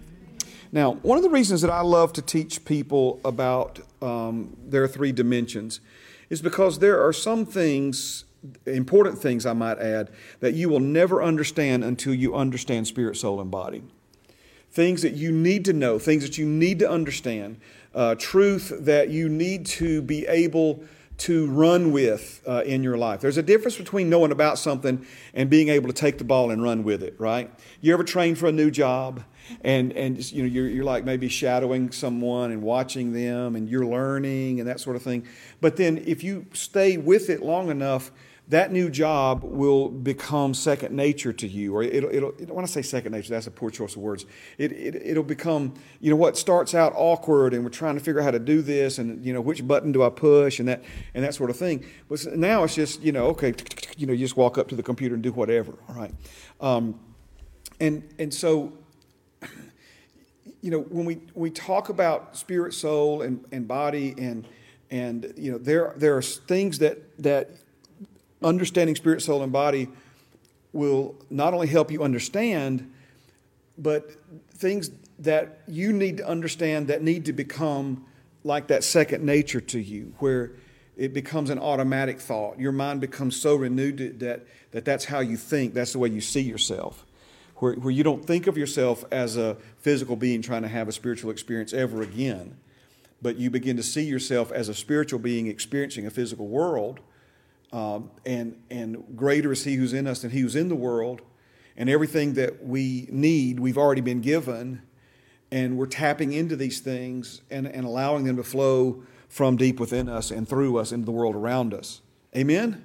[0.71, 5.11] Now, one of the reasons that I love to teach people about um, their three
[5.11, 5.81] dimensions
[6.29, 8.23] is because there are some things
[8.65, 13.41] important things, I might add, that you will never understand until you understand spirit, soul,
[13.41, 13.83] and body.
[14.77, 17.59] Things that you need to know, things that you need to understand,
[17.95, 20.83] uh, truth that you need to be able
[21.17, 23.19] to run with uh, in your life.
[23.19, 26.61] There's a difference between knowing about something and being able to take the ball and
[26.61, 27.49] run with it, right?
[27.81, 29.23] You ever train for a new job?
[29.61, 33.85] and and you know you're, you're like maybe shadowing someone and watching them and you're
[33.85, 35.25] learning and that sort of thing
[35.61, 38.11] but then if you stay with it long enough
[38.49, 42.81] that new job will become second nature to you, or it'll, it'll, when I say
[42.81, 44.25] second nature, that's a poor choice of words.
[44.57, 48.21] It, it, it'll become, you know, what starts out awkward and we're trying to figure
[48.21, 50.83] out how to do this and, you know, which button do I push and that,
[51.13, 51.85] and that sort of thing.
[52.07, 53.53] But now it's just, you know, okay,
[53.97, 56.13] you know, you just walk up to the computer and do whatever, all right?
[56.61, 56.99] Um,
[57.81, 58.71] and, and so,
[60.61, 64.47] you know, when we, we talk about spirit, soul, and, and body, and,
[64.89, 67.51] and, you know, there, there are things that, that
[68.43, 69.89] understanding spirit, soul, and body
[70.73, 72.91] will not only help you understand,
[73.77, 74.11] but
[74.49, 78.05] things that you need to understand that need to become
[78.43, 80.51] like that second nature to you, where
[80.95, 82.59] it becomes an automatic thought.
[82.59, 86.21] Your mind becomes so renewed that, that that's how you think, that's the way you
[86.21, 87.05] see yourself.
[87.57, 90.91] Where, where you don't think of yourself as a physical being trying to have a
[90.91, 92.57] spiritual experience ever again,
[93.21, 96.99] but you begin to see yourself as a spiritual being experiencing a physical world
[97.71, 101.21] um, and, and greater is He who's in us than He who's in the world.
[101.75, 104.81] And everything that we need, we've already been given.
[105.51, 110.09] And we're tapping into these things and, and allowing them to flow from deep within
[110.09, 112.01] us and through us into the world around us.
[112.35, 112.83] Amen?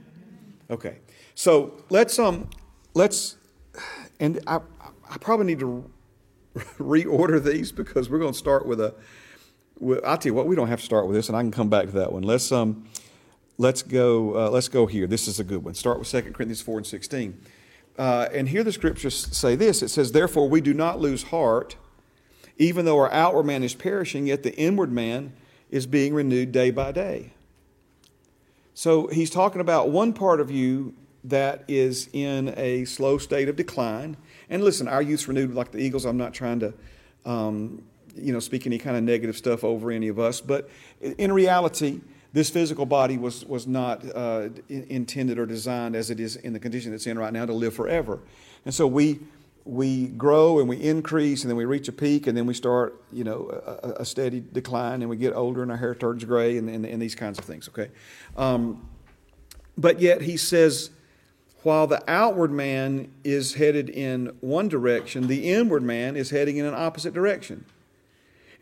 [0.70, 0.98] Okay.
[1.34, 2.48] So let's, um,
[2.94, 3.36] let's,
[4.20, 4.60] and I,
[5.08, 5.90] I probably need to
[6.78, 8.94] reorder these because we're going to start with a,
[10.04, 11.68] I'll tell you what, we don't have to start with this, and I can come
[11.68, 12.22] back to that one.
[12.22, 12.86] Let's, um,
[13.58, 15.06] let's go, uh, let's go here.
[15.06, 15.74] This is a good one.
[15.74, 17.40] Start with 2 Corinthians 4 and 16.
[17.98, 21.76] Uh, and here the scriptures say this it says, Therefore, we do not lose heart,
[22.56, 25.32] even though our outward man is perishing, yet the inward man
[25.70, 27.32] is being renewed day by day.
[28.74, 30.94] So he's talking about one part of you
[31.24, 34.16] that is in a slow state of decline.
[34.48, 36.04] And listen, our youth's renewed like the eagles.
[36.04, 36.74] I'm not trying to,
[37.24, 37.82] um,
[38.16, 40.68] you know, speak any kind of negative stuff over any of us, but
[41.00, 42.00] in reality,
[42.32, 46.60] this physical body was, was not uh, intended or designed as it is in the
[46.60, 48.20] condition it's in right now to live forever.
[48.64, 49.20] And so we,
[49.64, 53.02] we grow and we increase and then we reach a peak and then we start,
[53.12, 53.48] you know,
[53.82, 56.86] a, a steady decline and we get older and our hair turns gray and, and,
[56.86, 57.90] and these kinds of things, okay?
[58.36, 58.88] Um,
[59.76, 60.90] but yet he says,
[61.62, 66.64] while the outward man is headed in one direction, the inward man is heading in
[66.64, 67.64] an opposite direction.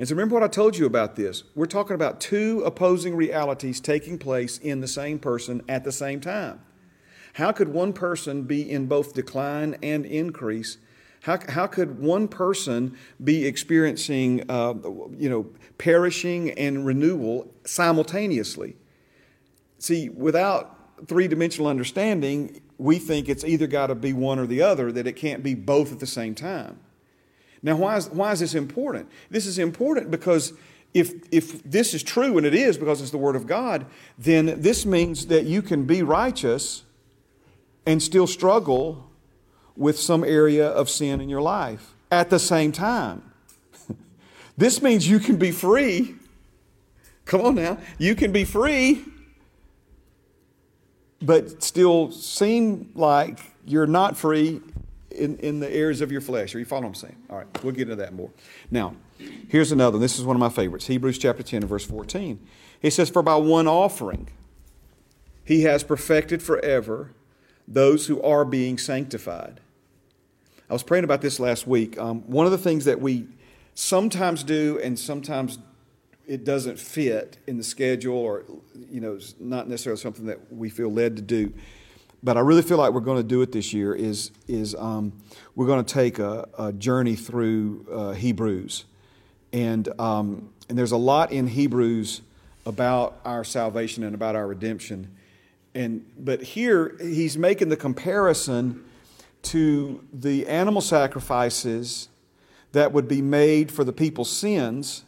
[0.01, 1.45] And so remember what I told you about this.
[1.55, 6.21] We're talking about two opposing realities taking place in the same person at the same
[6.21, 6.63] time.
[7.35, 10.79] How could one person be in both decline and increase
[11.23, 14.75] how, how could one person be experiencing, uh,
[15.19, 15.47] you know,
[15.77, 18.77] perishing and renewal simultaneously?
[19.79, 24.63] See, without three dimensional understanding, we think it's either got to be one or the
[24.63, 26.81] other, that it can't be both at the same time.
[27.63, 29.09] Now, why is, why is this important?
[29.31, 30.55] This is important because
[30.95, 33.87] if, if this is true, and it is because it's the Word of God,
[34.19, 36.85] then this means that you can be righteous
[37.87, 39.11] and still struggle
[39.77, 43.23] with some area of sin in your life at the same time.
[44.57, 46.17] this means you can be free.
[47.25, 47.79] Come on now.
[47.99, 49.05] You can be free,
[51.23, 54.61] but still seem like you're not free
[55.21, 56.55] in, in the areas of your flesh.
[56.55, 57.17] Are you following what I'm saying?
[57.31, 58.31] All right, we'll get into that more.
[58.71, 58.97] Now,
[59.49, 59.99] here's another.
[59.99, 62.41] This is one of my favorites Hebrews chapter 10 and verse 14.
[62.81, 64.29] He says, For by one offering
[65.45, 67.13] he has perfected forever
[67.67, 69.61] those who are being sanctified.
[70.69, 71.99] I was praying about this last week.
[71.99, 73.27] Um, one of the things that we
[73.75, 75.59] sometimes do and sometimes
[76.27, 78.45] it doesn't fit in the schedule or,
[78.89, 81.53] you know, it's not necessarily something that we feel led to do.
[82.23, 85.13] But I really feel like we're going to do it this year is, is um,
[85.55, 88.85] we're going to take a, a journey through uh, Hebrews.
[89.53, 92.21] And, um, and there's a lot in Hebrews
[92.67, 95.17] about our salvation and about our redemption.
[95.75, 98.85] And, but here he's making the comparison
[99.43, 102.09] to the animal sacrifices
[102.73, 105.05] that would be made for the people's sins,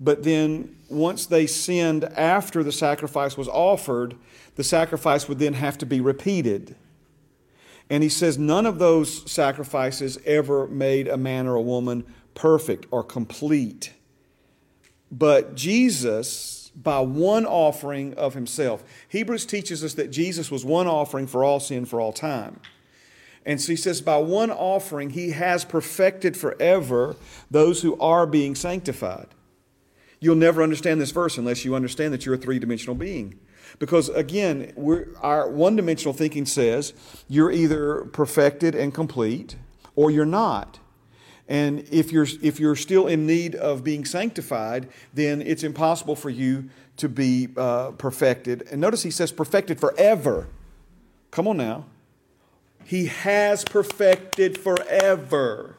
[0.00, 4.14] but then once they sinned after the sacrifice was offered,
[4.58, 6.74] the sacrifice would then have to be repeated.
[7.88, 12.04] And he says none of those sacrifices ever made a man or a woman
[12.34, 13.92] perfect or complete.
[15.12, 21.28] But Jesus, by one offering of himself, Hebrews teaches us that Jesus was one offering
[21.28, 22.58] for all sin for all time.
[23.46, 27.14] And so he says, by one offering, he has perfected forever
[27.48, 29.28] those who are being sanctified.
[30.18, 33.38] You'll never understand this verse unless you understand that you're a three dimensional being.
[33.78, 34.72] Because again,
[35.20, 36.92] our one dimensional thinking says
[37.28, 39.56] you're either perfected and complete
[39.94, 40.80] or you're not.
[41.48, 46.28] And if you're, if you're still in need of being sanctified, then it's impossible for
[46.28, 46.68] you
[46.98, 48.66] to be uh, perfected.
[48.70, 50.48] And notice he says perfected forever.
[51.30, 51.86] Come on now.
[52.84, 55.78] He has perfected forever.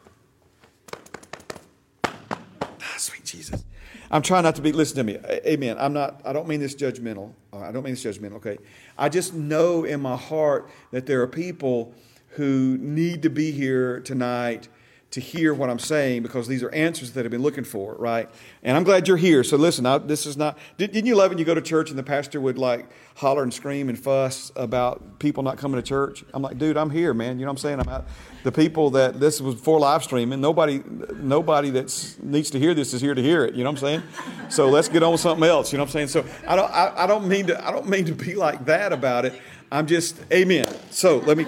[2.04, 3.64] Ah, sweet Jesus.
[4.10, 5.18] I'm trying not to be, listen to me.
[5.46, 5.76] Amen.
[5.78, 7.32] I'm not, I don't mean this judgmental.
[7.52, 8.58] Uh, I don't mean this judgmental, okay?
[8.96, 11.94] I just know in my heart that there are people
[12.30, 14.68] who need to be here tonight
[15.10, 18.28] to hear what I'm saying because these are answers that I've been looking for, right?
[18.62, 19.42] And I'm glad you're here.
[19.42, 20.56] So listen, I, this is not.
[20.78, 23.42] Did, not you love when you go to church and the pastor would like holler
[23.42, 26.24] and scream and fuss about people not coming to church?
[26.32, 27.40] I'm like, dude, I'm here, man.
[27.40, 27.80] You know what I'm saying?
[27.80, 28.06] I'm out.
[28.44, 30.40] The people that this was for live streaming.
[30.40, 30.80] Nobody,
[31.16, 33.54] nobody that needs to hear this is here to hear it.
[33.54, 34.02] You know what I'm saying?
[34.48, 35.72] So let's get on with something else.
[35.72, 36.08] You know what I'm saying?
[36.08, 38.92] So I don't, I, I don't mean to, I don't mean to be like that
[38.92, 39.34] about it.
[39.72, 40.66] I'm just, amen.
[40.90, 41.46] So let me.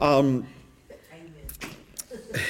[0.00, 0.46] Um,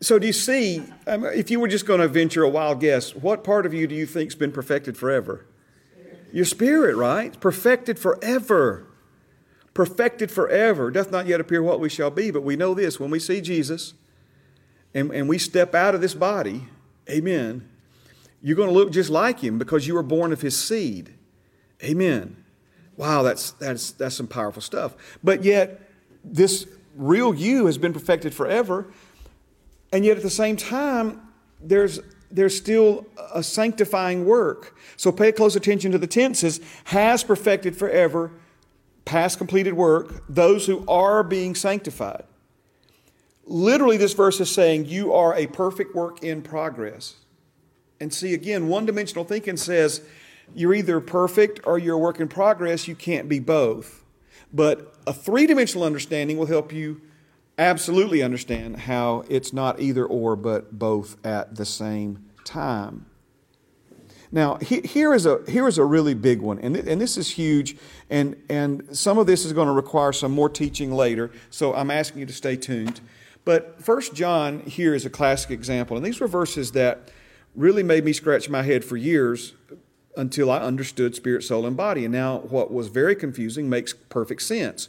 [0.00, 3.14] so do you see, um, if you were just going to venture a wild guess,
[3.14, 5.46] what part of you do you think's been perfected forever?
[6.32, 7.38] Your spirit, right?
[7.40, 8.86] Perfected forever.
[9.74, 10.90] Perfected forever.
[10.90, 13.40] Doth not yet appear what we shall be, but we know this when we see
[13.40, 13.94] Jesus
[14.94, 16.64] and, and we step out of this body,
[17.08, 17.68] amen,
[18.42, 21.14] you're going to look just like him because you were born of his seed.
[21.82, 22.36] Amen.
[22.96, 24.94] Wow, that's, that's, that's some powerful stuff.
[25.22, 25.80] But yet,
[26.24, 28.92] this real you has been perfected forever.
[29.92, 31.20] And yet at the same time,
[31.60, 34.76] there's, there's still a sanctifying work.
[34.96, 38.32] So pay close attention to the tenses has perfected forever,
[39.04, 42.24] past completed work, those who are being sanctified.
[43.44, 47.16] Literally, this verse is saying you are a perfect work in progress.
[48.00, 50.00] And see, again, one dimensional thinking says
[50.54, 52.88] you're either perfect or you're a work in progress.
[52.88, 54.01] You can't be both.
[54.52, 57.00] But a three dimensional understanding will help you
[57.58, 63.06] absolutely understand how it's not either or, but both at the same time.
[64.34, 67.18] Now, he, here, is a, here is a really big one, and, th- and this
[67.18, 67.76] is huge,
[68.08, 71.90] and, and some of this is going to require some more teaching later, so I'm
[71.90, 73.02] asking you to stay tuned.
[73.44, 77.10] But First John here is a classic example, and these were verses that
[77.54, 79.52] really made me scratch my head for years
[80.16, 82.04] until I understood spirit, soul, and body.
[82.04, 84.88] And now what was very confusing makes perfect sense.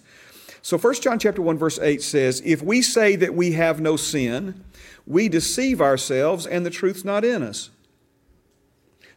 [0.62, 3.96] So 1 John chapter 1 verse 8 says, "If we say that we have no
[3.96, 4.64] sin,
[5.06, 7.70] we deceive ourselves and the truth's not in us."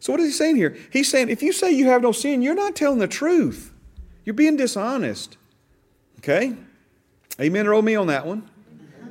[0.00, 0.76] So what is he saying here?
[0.90, 3.72] He's saying if you say you have no sin, you're not telling the truth.
[4.24, 5.36] You're being dishonest.
[6.18, 6.54] Okay?
[7.40, 8.48] Amen or oh me on that one.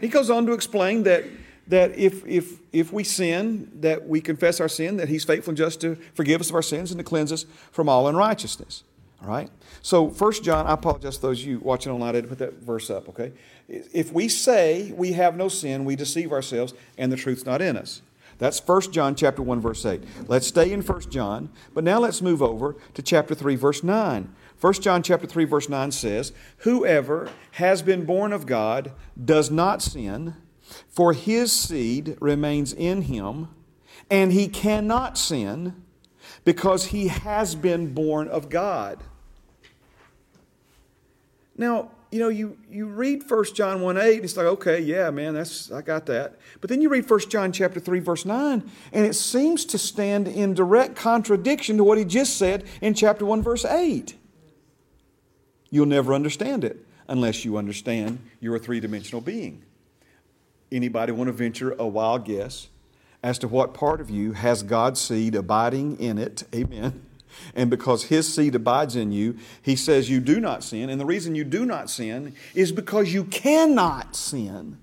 [0.01, 1.23] He goes on to explain that
[1.67, 5.57] that if, if, if we sin, that we confess our sin, that He's faithful and
[5.57, 8.83] just to forgive us of our sins and to cleanse us from all unrighteousness.
[9.21, 9.49] All right?
[9.81, 12.53] So, First John, I apologize to those of you watching online, I didn't put that
[12.55, 13.33] verse up, okay?
[13.67, 17.77] If we say we have no sin, we deceive ourselves and the truth's not in
[17.77, 18.01] us.
[18.37, 20.03] That's 1 John chapter 1 verse 8.
[20.27, 24.33] Let's stay in 1 John, but now let's move over to chapter 3 verse 9.
[24.59, 28.91] 1 John chapter 3 verse 9 says, "Whoever has been born of God
[29.23, 30.35] does not sin,
[30.89, 33.49] for his seed remains in him,
[34.09, 35.83] and he cannot sin
[36.43, 39.03] because he has been born of God.
[41.57, 45.09] Now, you know, you, you read 1 John 1 8, and it's like, okay, yeah,
[45.09, 46.37] man, that's I got that.
[46.61, 50.27] But then you read 1 John chapter 3, verse 9, and it seems to stand
[50.27, 54.15] in direct contradiction to what he just said in chapter 1, verse 8.
[55.69, 59.63] You'll never understand it unless you understand you're a three dimensional being.
[60.71, 62.67] Anybody want to venture a wild guess
[63.23, 66.43] as to what part of you has God's seed abiding in it?
[66.55, 67.05] Amen.
[67.53, 70.89] And because His seed abides in you, He says you do not sin.
[70.89, 74.77] And the reason you do not sin is because you cannot sin.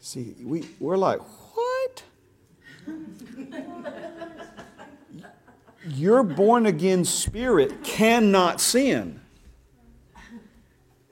[0.00, 1.20] See, we, we're like,
[1.54, 2.02] what?
[5.86, 9.20] Your born again spirit cannot sin.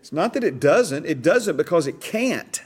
[0.01, 2.63] It's not that it doesn't, it doesn't because it can't.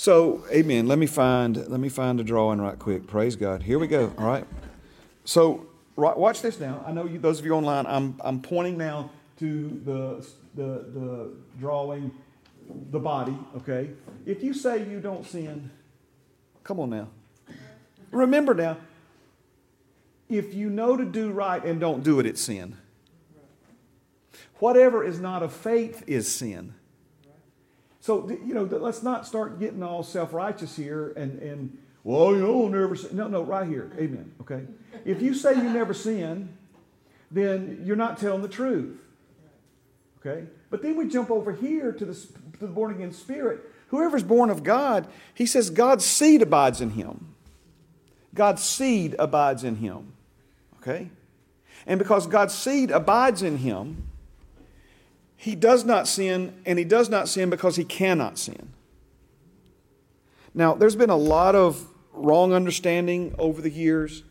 [0.00, 0.88] So, amen.
[0.88, 3.06] Let me find let me find a drawing right quick.
[3.06, 3.62] Praise God.
[3.62, 4.10] Here we go.
[4.16, 4.46] All right.
[5.26, 6.82] So, right, watch this now.
[6.86, 7.84] I know you, those of you online.
[7.84, 12.12] I'm I'm pointing now to the the the drawing,
[12.90, 13.36] the body.
[13.58, 13.90] Okay.
[14.24, 15.70] If you say you don't sin,
[16.64, 17.08] come on now.
[18.10, 18.78] Remember now.
[20.30, 22.78] If you know to do right and don't do it, it's sin.
[24.60, 26.72] Whatever is not of faith is sin.
[28.00, 32.40] So, you know, let's not start getting all self righteous here and, and, well, you
[32.40, 33.14] know, never sin.
[33.14, 33.92] No, no, right here.
[33.98, 34.32] Amen.
[34.40, 34.62] Okay?
[35.04, 36.56] If you say you never sin,
[37.30, 38.98] then you're not telling the truth.
[40.20, 40.46] Okay?
[40.70, 43.60] But then we jump over here to the, to the born again spirit.
[43.88, 47.34] Whoever's born of God, he says God's seed abides in him.
[48.34, 50.12] God's seed abides in him.
[50.76, 51.10] Okay?
[51.86, 54.09] And because God's seed abides in him,
[55.40, 58.74] he does not sin, and he does not sin because he cannot sin.
[60.52, 61.82] Now, there's been a lot of
[62.12, 64.22] wrong understanding over the years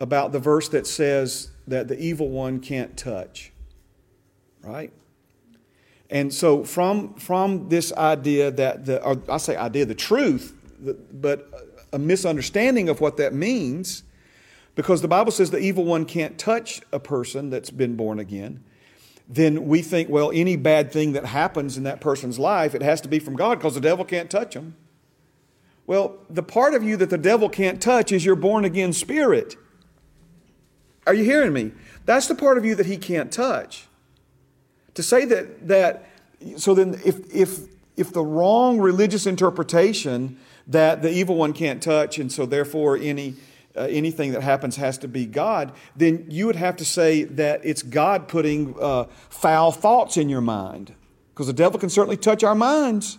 [0.00, 3.52] about the verse that says that the evil one can't touch,
[4.60, 4.92] right?
[6.10, 10.52] And so, from, from this idea that the, I say idea, the truth,
[11.12, 11.48] but
[11.92, 14.02] a misunderstanding of what that means,
[14.74, 18.64] because the Bible says the evil one can't touch a person that's been born again
[19.28, 23.00] then we think, well, any bad thing that happens in that person's life, it has
[23.02, 24.74] to be from God because the devil can't touch them.
[25.86, 29.56] Well, the part of you that the devil can't touch is your born again spirit.
[31.06, 31.72] Are you hearing me?
[32.06, 33.86] That's the part of you that he can't touch.
[34.94, 36.06] To say that, that
[36.56, 37.60] so then if, if,
[37.96, 43.34] if the wrong religious interpretation that the evil one can't touch, and so therefore any
[43.78, 47.60] uh, anything that happens has to be God, then you would have to say that
[47.64, 50.94] it's God putting uh, foul thoughts in your mind.
[51.32, 53.18] Because the devil can certainly touch our minds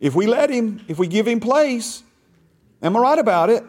[0.00, 2.02] if we let him, if we give him place.
[2.82, 3.64] Am I right about it?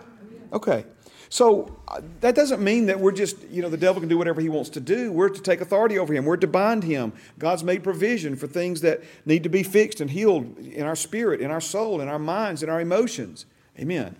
[0.52, 0.86] Okay.
[1.30, 4.42] So uh, that doesn't mean that we're just, you know, the devil can do whatever
[4.42, 5.12] he wants to do.
[5.14, 6.26] We're to take authority over him.
[6.26, 7.14] We're to bind him.
[7.40, 11.40] God's made provision for things that need to be fixed and healed in our spirit,
[11.40, 13.46] in our soul, in our minds, in our emotions.
[13.80, 14.18] Amen.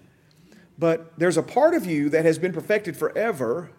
[0.82, 3.70] But there's a part of you that has been perfected forever.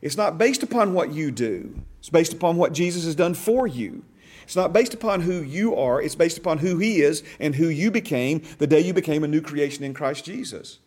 [0.00, 3.66] It's not based upon what you do, it's based upon what Jesus has done for
[3.66, 4.02] you.
[4.42, 7.68] It's not based upon who you are, it's based upon who He is and who
[7.68, 10.78] you became the day you became a new creation in Christ Jesus.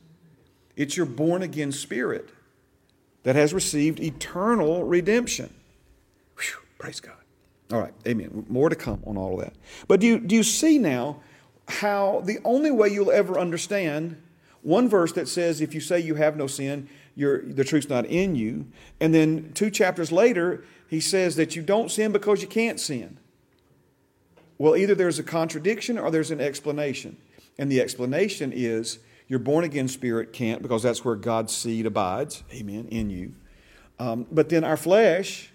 [0.76, 2.30] It's your born again spirit
[3.22, 5.54] that has received eternal redemption.
[6.38, 7.14] Whew, praise God.
[7.72, 8.48] All right, amen.
[8.50, 9.54] More to come on all of that.
[9.88, 11.22] But do you, do you see now
[11.68, 14.20] how the only way you'll ever understand
[14.62, 18.36] one verse that says, if you say you have no sin, the truth's not in
[18.36, 18.68] you.
[19.00, 23.18] And then two chapters later, he says that you don't sin because you can't sin.
[24.58, 27.18] Well, either there's a contradiction or there's an explanation.
[27.58, 32.44] And the explanation is your born again spirit can't because that's where God's seed abides,
[32.52, 33.36] amen, in you.
[34.00, 35.52] Um, but then our flesh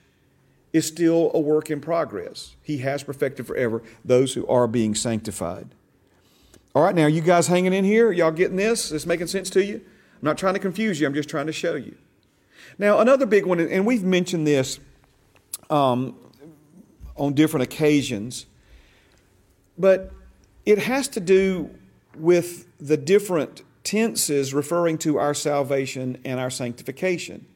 [0.73, 2.57] is still a work in progress.
[2.63, 5.69] He has perfected forever those who are being sanctified.
[6.75, 8.11] All right, now you guys hanging in here?
[8.11, 8.87] Y'all getting this?
[8.87, 9.77] Is this making sense to you?
[9.77, 11.97] I'm not trying to confuse you, I'm just trying to show you.
[12.79, 14.81] Now, another big one, and we've mentioned this
[15.71, 16.17] um,
[17.17, 18.47] on different occasions,
[19.79, 20.13] but
[20.67, 21.71] it has to do
[22.17, 27.47] with the different tenses referring to our salvation and our sanctification.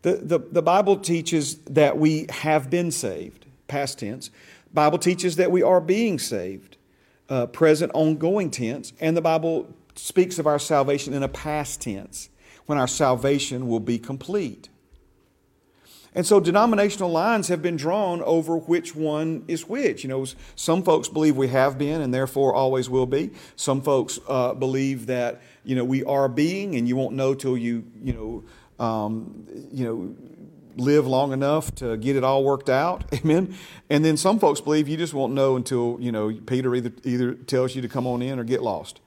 [0.00, 4.30] The, the, the Bible teaches that we have been saved, past tense.
[4.72, 6.78] Bible teaches that we are being saved,
[7.30, 8.92] uh, present, ongoing tense.
[9.00, 12.28] And the Bible speaks of our salvation in a past tense,
[12.66, 14.68] when our salvation will be complete.
[16.12, 20.02] And so denominational lines have been drawn over which one is which.
[20.02, 20.26] You know,
[20.56, 23.30] some folks believe we have been and therefore always will be.
[23.54, 27.56] Some folks uh, believe that, you know, we are being and you won't know till
[27.56, 30.14] you, you know, um, you know,
[30.76, 33.04] live long enough to get it all worked out.
[33.14, 33.54] Amen.
[33.88, 37.34] And then some folks believe you just won't know until, you know, Peter either, either
[37.34, 39.00] tells you to come on in or get lost.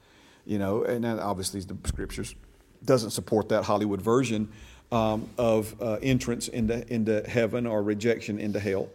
[0.46, 2.36] You know, and obviously the scriptures
[2.84, 4.50] doesn't support that Hollywood version
[4.92, 8.90] um, of uh, entrance into, into heaven or rejection into hell.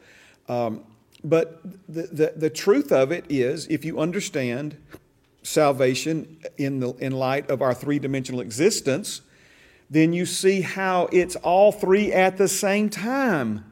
[0.48, 0.84] Um,
[1.24, 4.76] but the, the, the truth of it is, if you understand
[5.42, 9.22] salvation in, the, in light of our three dimensional existence,
[9.90, 13.64] then you see how it's all three at the same time.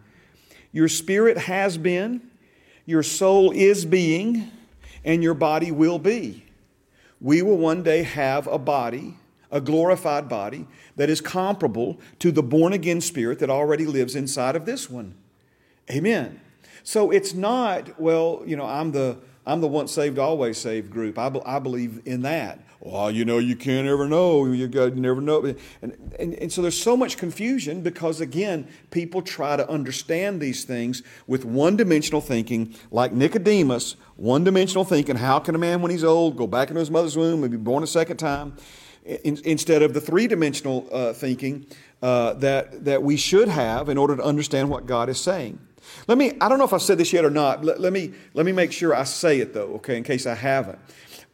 [0.72, 2.30] Your spirit has been,
[2.84, 4.50] your soul is being,
[5.04, 6.44] and your body will be.
[7.20, 9.16] We will one day have a body,
[9.50, 14.56] a glorified body, that is comparable to the born again spirit that already lives inside
[14.56, 15.14] of this one.
[15.90, 16.40] Amen.
[16.82, 21.18] So it's not, well, you know, I'm the I'm the once saved, always saved group.
[21.18, 22.60] I, be, I believe in that.
[22.80, 24.44] Well, you know, you can't ever know.
[24.46, 25.54] You, got, never know.
[25.82, 30.64] And, and, and so there's so much confusion because, again, people try to understand these
[30.64, 35.16] things with one dimensional thinking, like Nicodemus, one dimensional thinking.
[35.16, 37.56] How can a man, when he's old, go back into his mother's womb and be
[37.56, 38.56] born a second time?
[39.04, 41.66] In, instead of the three dimensional uh, thinking
[42.02, 45.60] uh, that, that we should have in order to understand what God is saying.
[46.06, 47.64] Let me, I don't know if I said this yet or not.
[47.64, 50.34] Let, let, me, let me make sure I say it though, okay, in case I
[50.34, 50.78] haven't.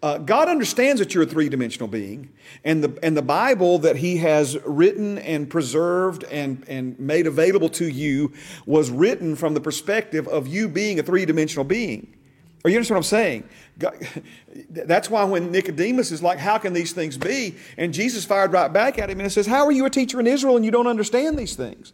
[0.03, 2.31] Uh, God understands that you're a three dimensional being,
[2.65, 7.69] and the, and the Bible that He has written and preserved and, and made available
[7.71, 8.33] to you
[8.67, 12.17] was written from the perspective of you being a three dimensional being.
[12.65, 13.45] Or you understand what I'm saying?
[13.79, 14.23] God,
[14.71, 17.55] that's why when Nicodemus is like, How can these things be?
[17.77, 20.27] And Jesus fired right back at him and says, How are you a teacher in
[20.27, 21.93] Israel and you don't understand these things?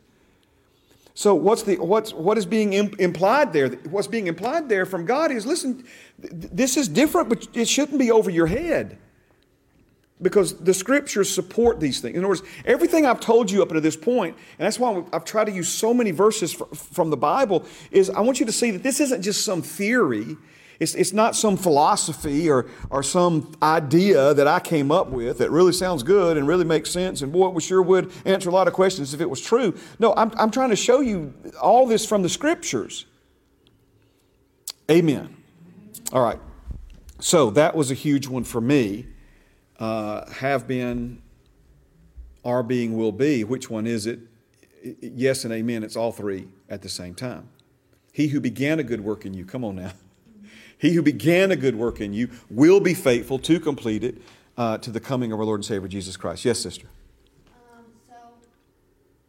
[1.19, 3.71] So what's the what's what is being implied there?
[3.91, 5.85] What's being implied there from God is listen,
[6.17, 8.99] this is different, but it shouldn't be over your head.
[10.23, 12.15] Because the scriptures support these things.
[12.15, 15.25] In other words, everything I've told you up to this point, and that's why I've
[15.25, 18.71] tried to use so many verses from the Bible, is I want you to see
[18.71, 20.37] that this isn't just some theory.
[20.81, 25.51] It's, it's not some philosophy or, or some idea that I came up with that
[25.51, 28.69] really sounds good and really makes sense, and boy, we sure would answer a lot
[28.69, 29.75] of questions if it was true.
[29.99, 33.07] No, I'm, I'm trying to show you all this from the scriptures.
[34.89, 35.37] Amen.
[36.13, 36.39] All right.
[37.19, 39.07] So that was a huge one for me.
[39.81, 41.21] Uh, have been,
[42.45, 43.43] are being, will be.
[43.43, 44.21] Which one is it?
[45.01, 45.83] Yes and amen.
[45.83, 47.49] It's all three at the same time.
[48.13, 49.93] He who began a good work in you, come on now.
[50.79, 54.23] He who began a good work in you will be faithful to complete it
[54.57, 56.45] uh, to the coming of our Lord and Savior Jesus Christ.
[56.45, 56.89] Yes, sister.
[57.49, 58.15] Um, so,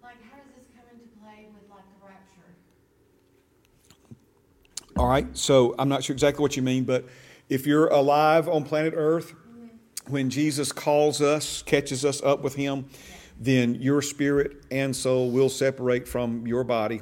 [0.03, 2.55] like, how does this come into play with like the rapture?
[4.97, 5.35] All right.
[5.35, 7.05] So I'm not sure exactly what you mean, but
[7.49, 9.67] if you're alive on planet Earth, mm-hmm.
[10.11, 13.15] when Jesus calls us, catches us up with Him, yeah.
[13.39, 17.01] then your spirit and soul will separate from your body.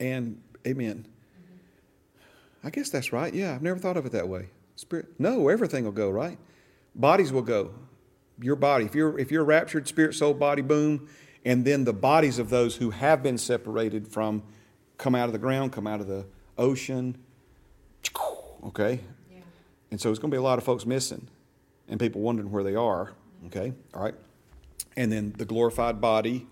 [0.00, 1.06] And amen.
[2.64, 3.32] I guess that's right.
[3.32, 4.48] Yeah, I've never thought of it that way.
[4.76, 6.38] Spirit, no, everything will go right.
[6.94, 7.74] Bodies will go.
[8.40, 11.08] Your body, if you're if you're raptured, spirit, soul, body, boom,
[11.44, 14.42] and then the bodies of those who have been separated from
[14.98, 16.26] come out of the ground, come out of the
[16.58, 17.16] ocean.
[18.64, 19.00] Okay,
[19.30, 19.38] yeah.
[19.90, 21.28] and so it's going to be a lot of folks missing,
[21.88, 23.12] and people wondering where they are.
[23.46, 24.14] Okay, all right,
[24.96, 26.46] and then the glorified body.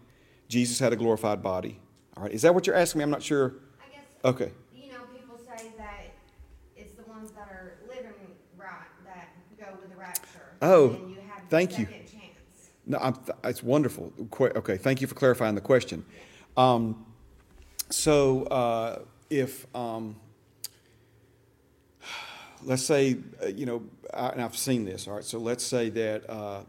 [0.49, 1.81] Jesus had a glorified body.
[2.17, 3.05] All right, is that what you're asking me?
[3.05, 3.55] I'm not sure.
[3.81, 4.05] I guess.
[4.25, 4.53] Okay.
[10.63, 11.87] Oh, then you have thank you.
[11.87, 12.71] second chance.
[12.87, 14.13] No, I'm, it's wonderful.
[14.31, 16.05] Que- Okay, thank you for clarifying the question.
[16.57, 17.05] Um,
[17.91, 20.17] so, uh, if, um,
[22.63, 23.83] let's say, uh, you know,
[24.15, 26.61] I, and I've seen this, all right, so let's say that uh,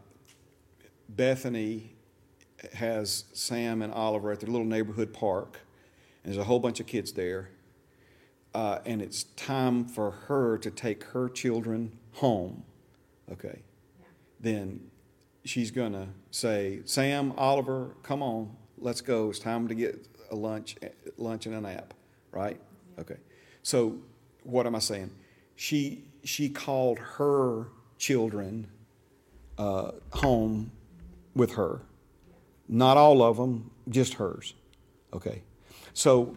[1.08, 1.90] Bethany
[2.72, 5.60] has Sam and Oliver at their little neighborhood park,
[6.24, 7.50] and there's a whole bunch of kids there,
[8.54, 12.64] uh, and it's time for her to take her children home,
[13.30, 13.60] okay?
[14.44, 14.80] Then
[15.44, 19.30] she's going to say, Sam, Oliver, come on, let's go.
[19.30, 20.76] It's time to get a lunch,
[21.16, 21.94] lunch and a nap,
[22.30, 22.60] right?
[22.98, 23.16] Okay.
[23.62, 23.98] So
[24.44, 25.10] what am I saying?
[25.56, 27.68] She she called her
[27.98, 28.68] children
[29.58, 30.72] uh, home
[31.34, 31.82] with her.
[32.68, 34.54] Not all of them, just hers.
[35.12, 35.42] Okay.
[35.92, 36.36] So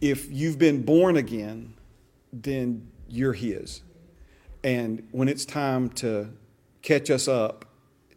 [0.00, 1.74] if you've been born again,
[2.32, 3.82] then you're his.
[4.62, 6.30] And when it's time to
[6.86, 7.64] catch us up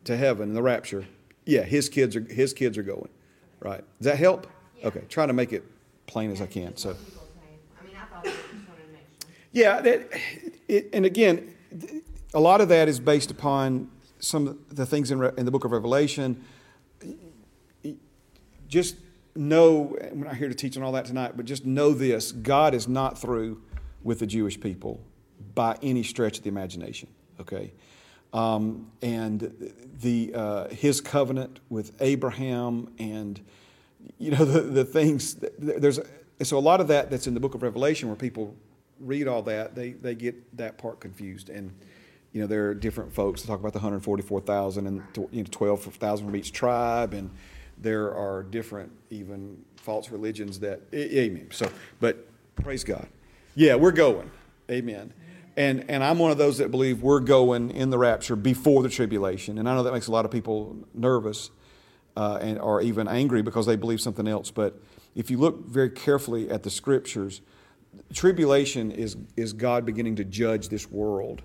[0.04, 1.08] to heaven in the rapture,
[1.46, 3.10] yeah, his kids are his kids are going.
[3.60, 3.84] Right.
[3.98, 4.48] Does that help?
[4.86, 5.02] Okay.
[5.10, 5.66] Try to make it
[6.06, 6.78] plain as I can.
[6.78, 9.32] So I mean, I thought they just wanted to make sure.
[9.52, 10.10] yeah, that,
[10.68, 11.54] it, and again,
[12.34, 13.90] a lot of that is based upon
[14.20, 16.46] some of the things in, Re- in the book of Revelation.
[18.68, 18.98] Just
[19.36, 22.76] know, we're not here to teach on all that tonight, but just know this God
[22.76, 23.62] is not through
[24.04, 25.02] with the Jewish people
[25.56, 27.10] by any stretch of the imagination,
[27.40, 27.74] okay?
[28.32, 33.40] Um, and the, uh, his covenant with Abraham and,
[34.18, 36.00] you know, the, the things, there's,
[36.42, 38.56] so a lot of that that's in the book of Revelation where people
[39.00, 41.50] read all that, they, they get that part confused.
[41.50, 41.74] And,
[42.34, 46.26] you know, there are different folks that talk about the 144,000 and, you know, 12,000
[46.26, 47.14] from each tribe.
[47.14, 47.30] And
[47.78, 51.48] there are different, even false religions that, amen.
[51.52, 53.08] So, but praise God.
[53.56, 54.30] Yeah, we're going.
[54.70, 55.14] Amen.
[55.60, 58.88] And, and I'm one of those that believe we're going in the rapture before the
[58.88, 59.58] tribulation.
[59.58, 61.52] And I know that makes a lot of people nervous
[62.16, 64.52] uh, and, or even angry because they believe something else.
[64.52, 64.82] But
[65.16, 67.42] if you look very carefully at the scriptures,
[68.14, 71.42] tribulation is, is God beginning to judge this world.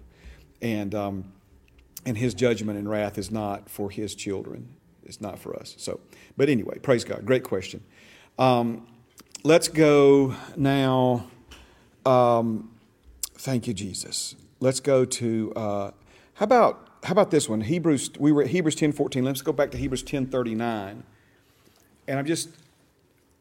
[0.63, 1.33] And, um,
[2.07, 4.69] and his judgment and wrath is not for his children.
[5.03, 5.75] It's not for us.
[5.77, 5.99] So,
[6.37, 7.27] but anyway, praise God.
[7.27, 7.83] Great question.
[8.39, 8.87] Um,
[9.43, 11.27] let's go now.
[12.07, 12.71] Um,
[13.35, 14.37] thank you, Jesus.
[14.61, 15.91] Let's go to uh,
[16.35, 17.61] how about how about this one?
[17.61, 18.11] Hebrews.
[18.19, 19.25] We were at Hebrews ten fourteen.
[19.25, 21.05] Let's go back to Hebrews ten thirty nine.
[22.09, 22.49] And I'm just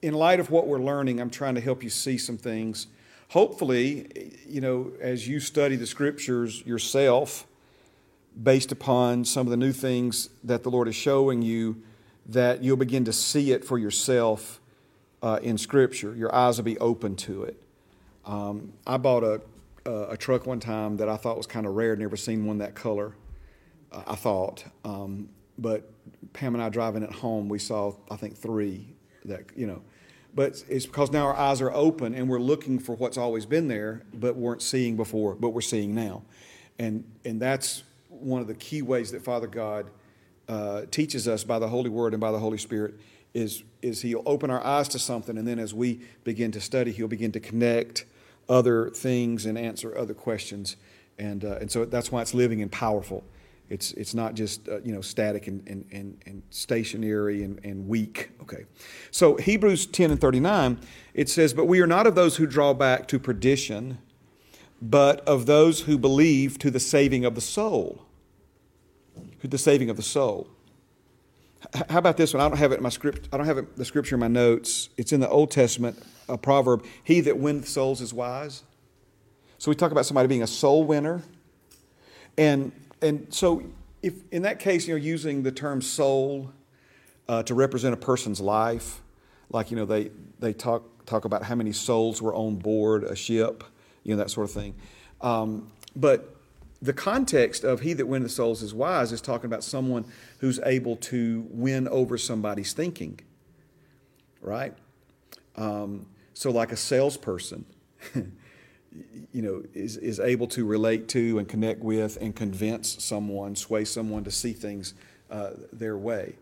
[0.02, 2.88] in light of what we're learning, I'm trying to help you see some things.
[3.30, 7.48] Hopefully, you know, as you study the scriptures yourself,
[8.42, 11.82] based upon some of the new things that the Lord is showing you,
[12.28, 14.60] that you'll begin to see it for yourself
[15.22, 16.14] uh, in Scripture.
[16.16, 17.62] Your eyes will be open to it.
[18.26, 19.42] Um, I bought a,
[19.86, 21.96] a, a truck one time that I thought was kind of rare.
[21.96, 23.16] Never seen one that color.
[23.92, 25.92] Uh, I thought, um, but
[26.34, 28.88] Pam and I driving it home, we saw I think three
[29.26, 29.82] that you know.
[30.36, 33.68] But it's because now our eyes are open and we're looking for what's always been
[33.68, 36.24] there, but weren't seeing before, but we're seeing now,
[36.80, 39.92] and and that's one of the key ways that Father God
[40.48, 42.96] uh, teaches us by the Holy Word and by the Holy Spirit
[43.34, 46.92] is, is He'll open our eyes to something, and then as we begin to study,
[46.92, 48.06] He'll begin to connect
[48.50, 50.76] other things and answer other questions.
[51.18, 53.24] And, uh, and so that's why it's living and powerful.
[53.70, 57.88] It's, it's not just uh, you know static and, and, and, and stationary and, and
[57.88, 58.30] weak.
[58.42, 58.66] Okay,
[59.10, 60.80] so Hebrews 10 and 39
[61.14, 64.00] it says, "But we are not of those who draw back to perdition,
[64.82, 68.06] but of those who believe to the saving of the soul."
[69.42, 70.48] To the saving of the soul.
[71.90, 72.42] How about this one?
[72.42, 73.30] I don't have it in my script.
[73.32, 74.90] I don't have it, the scripture in my notes.
[74.98, 76.02] It's in the Old Testament,
[76.34, 76.84] a proverb.
[77.04, 78.64] He that winneth souls is wise.
[79.60, 81.22] So we talk about somebody being a soul winner.
[82.38, 83.64] And, and so
[84.02, 86.52] if in that case, you know, using the term soul
[87.30, 89.02] uh, to represent a person's life,
[89.50, 90.10] like, you know, they,
[90.40, 93.64] they talk, talk about how many souls were on board a ship,
[94.04, 94.74] you know, that sort of thing.
[95.22, 96.36] Um, but
[96.82, 100.04] the context of he that winneth souls is wise is talking about someone
[100.40, 103.20] who's able to win over somebody's thinking,
[104.42, 104.74] right?
[105.56, 107.66] Um, so, like a salesperson,
[108.16, 113.86] you know, is, is able to relate to and connect with and convince someone, sway
[113.86, 114.94] someone to see things
[115.30, 116.36] uh, their way.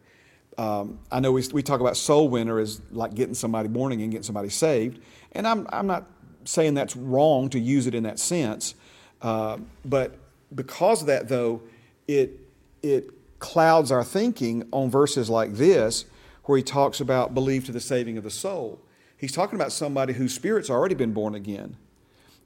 [0.58, 4.10] Um, I know we, we talk about soul winner as like getting somebody born again,
[4.10, 5.00] getting somebody saved,
[5.34, 6.08] and I'm, I'm not
[6.44, 8.76] saying that's wrong to use it in that sense,
[9.22, 10.18] uh, but
[10.54, 11.62] because of that, though,
[12.08, 12.40] it,
[12.82, 16.06] it clouds our thinking on verses like this,
[16.46, 18.80] where he talks about believe to the saving of the soul.
[19.22, 21.78] He's talking about somebody whose spirit's already been born again.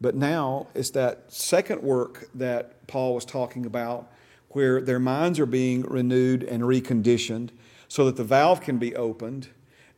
[0.02, 4.12] But now it's that second work that Paul was talking about,
[4.50, 7.52] where their minds are being renewed and reconditioned
[7.88, 9.48] so that the valve can be opened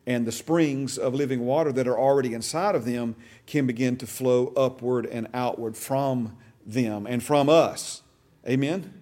[0.06, 3.16] and the springs of living water that are already inside of them
[3.48, 8.04] can begin to flow upward and outward from them and from us.
[8.48, 8.94] Amen?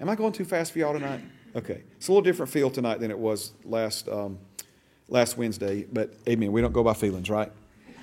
[0.00, 1.22] Am I going too fast for y'all tonight?
[1.56, 1.82] Okay.
[1.96, 4.38] It's a little different feel tonight than it was last, um,
[5.08, 6.52] last Wednesday, but amen.
[6.52, 7.52] We don't go by feelings, right?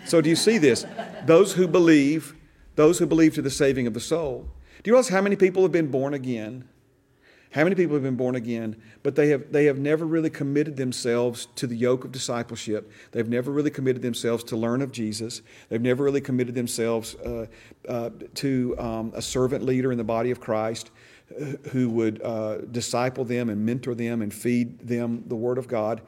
[0.06, 0.86] So do you see this?
[1.26, 2.36] Those who believe,
[2.76, 4.50] those who believe to the saving of the soul.
[4.82, 6.68] Do you realize how many people have been born again?
[7.52, 10.76] How many people have been born again, but they have, they have never really committed
[10.76, 12.92] themselves to the yoke of discipleship?
[13.12, 15.44] They've never really committed themselves to learn of Jesus.
[15.70, 17.46] They've never really committed themselves uh,
[17.88, 20.90] uh, to um, a servant leader in the body of Christ
[21.72, 26.02] who would uh, disciple them and mentor them and feed them the Word of God.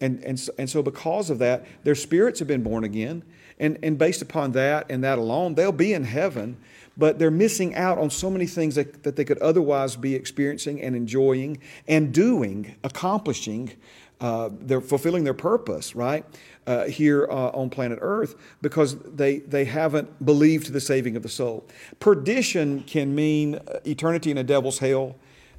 [0.00, 3.22] And, and, so, and so, because of that, their spirits have been born again.
[3.58, 6.56] And, and based upon that and that alone, they'll be in heaven
[6.96, 10.80] but they're missing out on so many things that, that they could otherwise be experiencing
[10.82, 11.58] and enjoying
[11.88, 13.72] and doing, accomplishing.
[14.20, 16.24] Uh, they're fulfilling their purpose, right,
[16.66, 21.28] uh, here uh, on planet Earth because they, they haven't believed the saving of the
[21.28, 21.66] soul.
[22.00, 25.16] Perdition can mean uh, eternity in a devil's hell.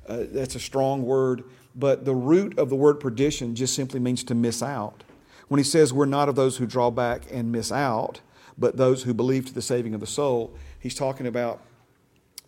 [0.08, 1.44] Uh, that's a strong word,
[1.76, 5.04] but the root of the word perdition just simply means to miss out.
[5.48, 8.22] When he says we're not of those who draw back and miss out,
[8.58, 11.62] but those who believe to the saving of the soul, he's talking about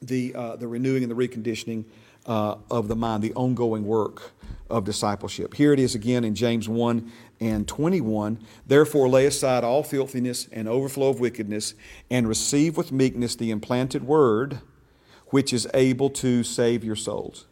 [0.01, 1.85] the, uh, the renewing and the reconditioning
[2.25, 4.31] uh, of the mind, the ongoing work
[4.69, 5.53] of discipleship.
[5.53, 8.39] Here it is again in James 1 and 21.
[8.65, 11.73] Therefore, lay aside all filthiness and overflow of wickedness,
[12.09, 14.59] and receive with meekness the implanted word,
[15.27, 17.45] which is able to save your souls.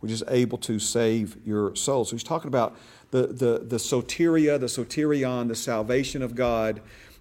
[0.00, 2.10] Which is able to save your souls.
[2.10, 2.76] So he's talking about
[3.10, 6.80] the, the, the soteria, the soterion, the salvation of God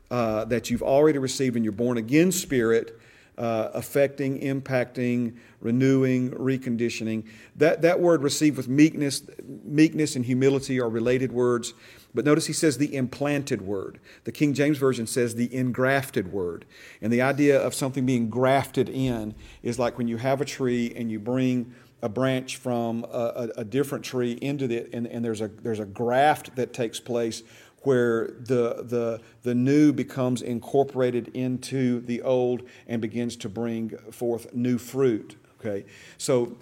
[0.09, 2.99] uh, that you've already received in your born again spirit,
[3.37, 7.25] uh, affecting, impacting, renewing, reconditioning.
[7.55, 9.23] That, that word received with meekness,
[9.63, 11.73] meekness and humility are related words.
[12.13, 13.99] But notice he says the implanted word.
[14.25, 16.65] The King James Version says the engrafted word.
[17.01, 20.93] And the idea of something being grafted in is like when you have a tree
[20.95, 25.23] and you bring a branch from a, a, a different tree into it, and, and
[25.23, 27.43] there's, a, there's a graft that takes place
[27.81, 34.53] where the, the, the new becomes incorporated into the old and begins to bring forth
[34.53, 35.35] new fruit.
[35.59, 35.85] Okay?
[36.17, 36.57] So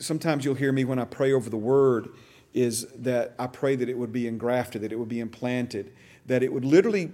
[0.00, 2.08] sometimes you'll hear me when I pray over the word,
[2.52, 5.92] is that I pray that it would be engrafted, that it would be implanted,
[6.26, 7.06] that it would literally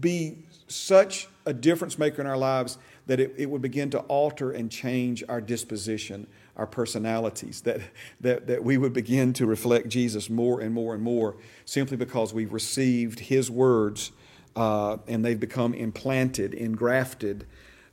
[0.00, 4.52] be such a difference maker in our lives that it, it would begin to alter
[4.52, 6.26] and change our disposition,
[6.58, 7.80] our personalities, that,
[8.20, 12.34] that, that we would begin to reflect Jesus more and more and more simply because
[12.34, 14.10] we've received His words
[14.56, 17.46] uh, and they've become implanted, engrafted,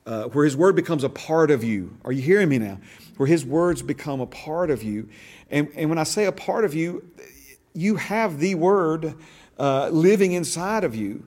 [0.08, 1.96] uh, where His word becomes a part of you.
[2.04, 2.80] Are you hearing me now?
[3.18, 5.08] Where His words become a part of you.
[5.52, 7.08] And, and when I say a part of you,
[7.74, 9.16] you have the word
[9.60, 11.26] uh, living inside of you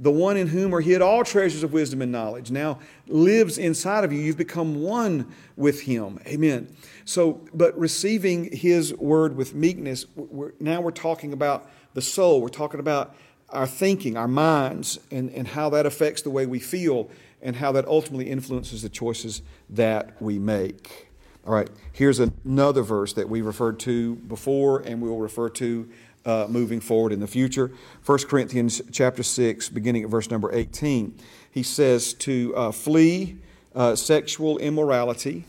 [0.00, 4.02] the one in whom are hid all treasures of wisdom and knowledge, now lives inside
[4.02, 4.18] of you.
[4.18, 6.18] You've become one with him.
[6.26, 6.74] Amen.
[7.04, 12.40] So, but receiving his word with meekness, we're, now we're talking about the soul.
[12.40, 13.14] We're talking about
[13.50, 17.10] our thinking, our minds, and, and how that affects the way we feel
[17.42, 21.08] and how that ultimately influences the choices that we make.
[21.46, 25.88] All right, here's another verse that we referred to before and we'll refer to
[26.24, 27.70] uh, moving forward in the future.
[28.04, 31.16] 1 Corinthians chapter 6, beginning at verse number 18,
[31.50, 33.38] he says to uh, flee
[33.74, 35.44] uh, sexual immorality.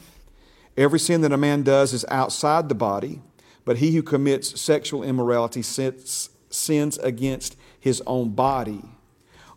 [0.78, 3.22] Every sin that a man does is outside the body,
[3.66, 8.82] but he who commits sexual immorality sins, sins against his own body.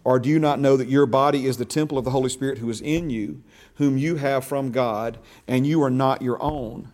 [0.02, 2.58] Or do you not know that your body is the temple of the Holy Spirit
[2.58, 3.42] who is in you,
[3.76, 6.92] whom you have from God, and you are not your own?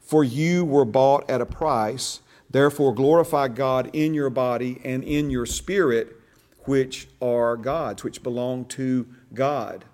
[0.00, 2.20] For you were bought at a price.
[2.50, 6.16] Therefore, glorify God in your body and in your spirit,
[6.64, 9.84] which are God's, which belong to God.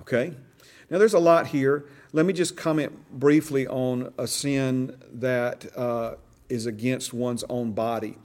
[0.00, 0.34] Okay?
[0.90, 1.86] Now, there's a lot here.
[2.12, 6.14] Let me just comment briefly on a sin that uh,
[6.48, 8.16] is against one's own body.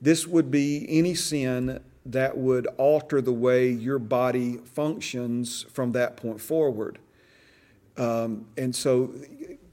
[0.00, 6.16] This would be any sin that would alter the way your body functions from that
[6.16, 6.98] point forward.
[7.96, 9.12] Um, and so,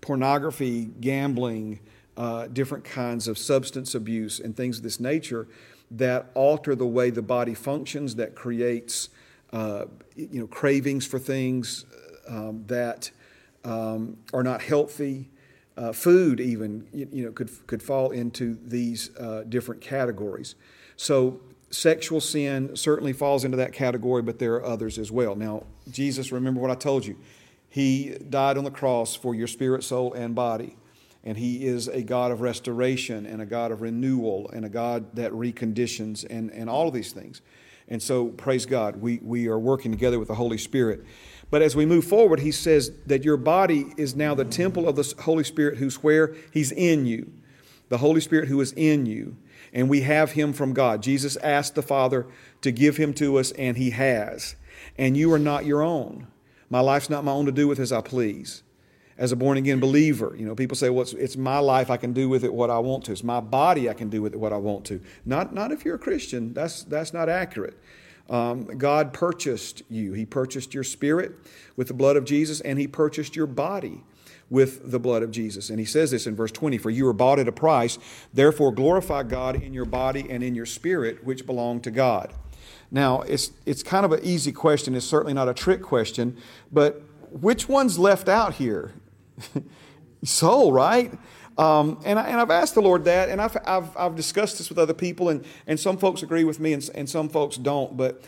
[0.01, 1.79] pornography, gambling,
[2.17, 5.47] uh, different kinds of substance abuse and things of this nature
[5.91, 9.09] that alter the way the body functions, that creates
[9.51, 9.85] uh,
[10.15, 11.85] you know, cravings for things
[12.27, 13.11] um, that
[13.63, 15.29] um, are not healthy.
[15.75, 20.53] Uh, food, even, you, you, know, could, could fall into these uh, different categories.
[20.97, 21.41] So,
[21.71, 25.35] sexual sin certainly falls into that category, but there are others as well.
[25.35, 27.17] Now, Jesus, remember what I told you.
[27.69, 30.75] He died on the cross for your spirit, soul, and body.
[31.23, 35.15] And He is a God of restoration and a God of renewal and a God
[35.15, 37.41] that reconditions and, and all of these things.
[37.87, 41.05] And so, praise God, we, we are working together with the Holy Spirit.
[41.49, 44.95] But as we move forward, he says that your body is now the temple of
[44.95, 46.35] the Holy Spirit who's where?
[46.51, 47.31] He's in you.
[47.89, 49.37] The Holy Spirit who is in you.
[49.73, 51.03] And we have him from God.
[51.03, 52.25] Jesus asked the Father
[52.61, 54.55] to give him to us, and he has.
[54.97, 56.27] And you are not your own.
[56.69, 58.63] My life's not my own to do with as I please.
[59.17, 61.97] As a born again believer, you know, people say, well, it's, it's my life, I
[61.97, 63.11] can do with it what I want to.
[63.11, 64.99] It's my body, I can do with it what I want to.
[65.25, 66.53] Not, not if you're a Christian.
[66.53, 67.77] That's, that's not accurate.
[68.29, 70.13] Um, God purchased you.
[70.13, 71.33] He purchased your spirit
[71.75, 74.03] with the blood of Jesus, and He purchased your body
[74.49, 75.69] with the blood of Jesus.
[75.69, 77.99] And He says this in verse 20 For you were bought at a price,
[78.33, 82.33] therefore glorify God in your body and in your spirit, which belong to God.
[82.91, 84.95] Now, it's, it's kind of an easy question.
[84.95, 86.37] It's certainly not a trick question,
[86.71, 87.01] but
[87.31, 88.93] which one's left out here?
[90.23, 91.11] Soul, right?
[91.57, 94.79] Um, and, I, have asked the Lord that, and I've, I've, I've, discussed this with
[94.79, 97.95] other people, and, and some folks agree with me, and, and some folks don't.
[97.95, 98.23] But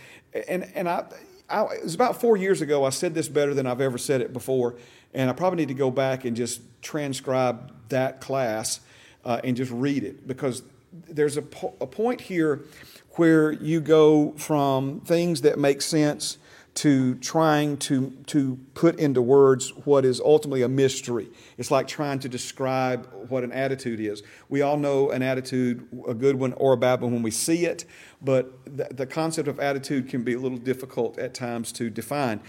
[0.48, 1.06] and and I,
[1.50, 2.84] I, it was about four years ago.
[2.84, 4.76] I said this better than I've ever said it before,
[5.14, 8.82] and I probably need to go back and just transcribe that class
[9.24, 10.62] uh, and just read it because
[11.08, 12.64] there's a, po- a point here
[13.12, 16.38] where you go from things that make sense
[16.76, 21.30] to trying to, to put into words what is ultimately a mystery.
[21.58, 24.24] It's like trying to describe what an attitude is.
[24.50, 27.66] We all know an attitude, a good one or a bad one, when we see
[27.66, 27.86] it,
[28.22, 32.42] but the, the concept of attitude can be a little difficult at times to define.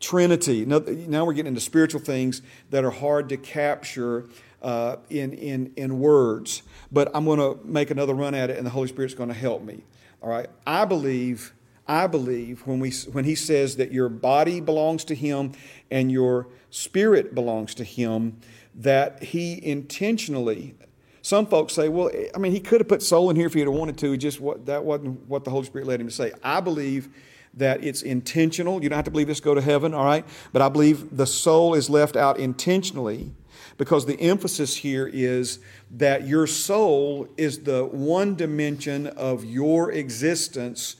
[0.00, 4.28] Trinity, now, now we're getting into spiritual things that are hard to capture
[4.62, 8.64] uh, in, in, in words, but I'm going to make another run at it, and
[8.64, 9.84] the Holy Spirit's going to help me.
[10.22, 10.46] All right?
[10.66, 11.52] I believe
[11.86, 15.52] I believe when, we, when he says that your body belongs to him
[15.90, 18.40] and your spirit belongs to him,
[18.74, 20.74] that he intentionally,
[21.20, 23.60] some folks say, well, I mean, he could have put soul in here if he
[23.60, 26.32] had wanted to, just what, that wasn't what the Holy Spirit led him to say.
[26.42, 27.10] I believe
[27.56, 28.82] that it's intentional.
[28.82, 30.24] You don't have to believe this go to heaven, all right?
[30.52, 33.32] But I believe the soul is left out intentionally
[33.76, 35.60] because the emphasis here is
[35.92, 40.96] that your soul is the one dimension of your existence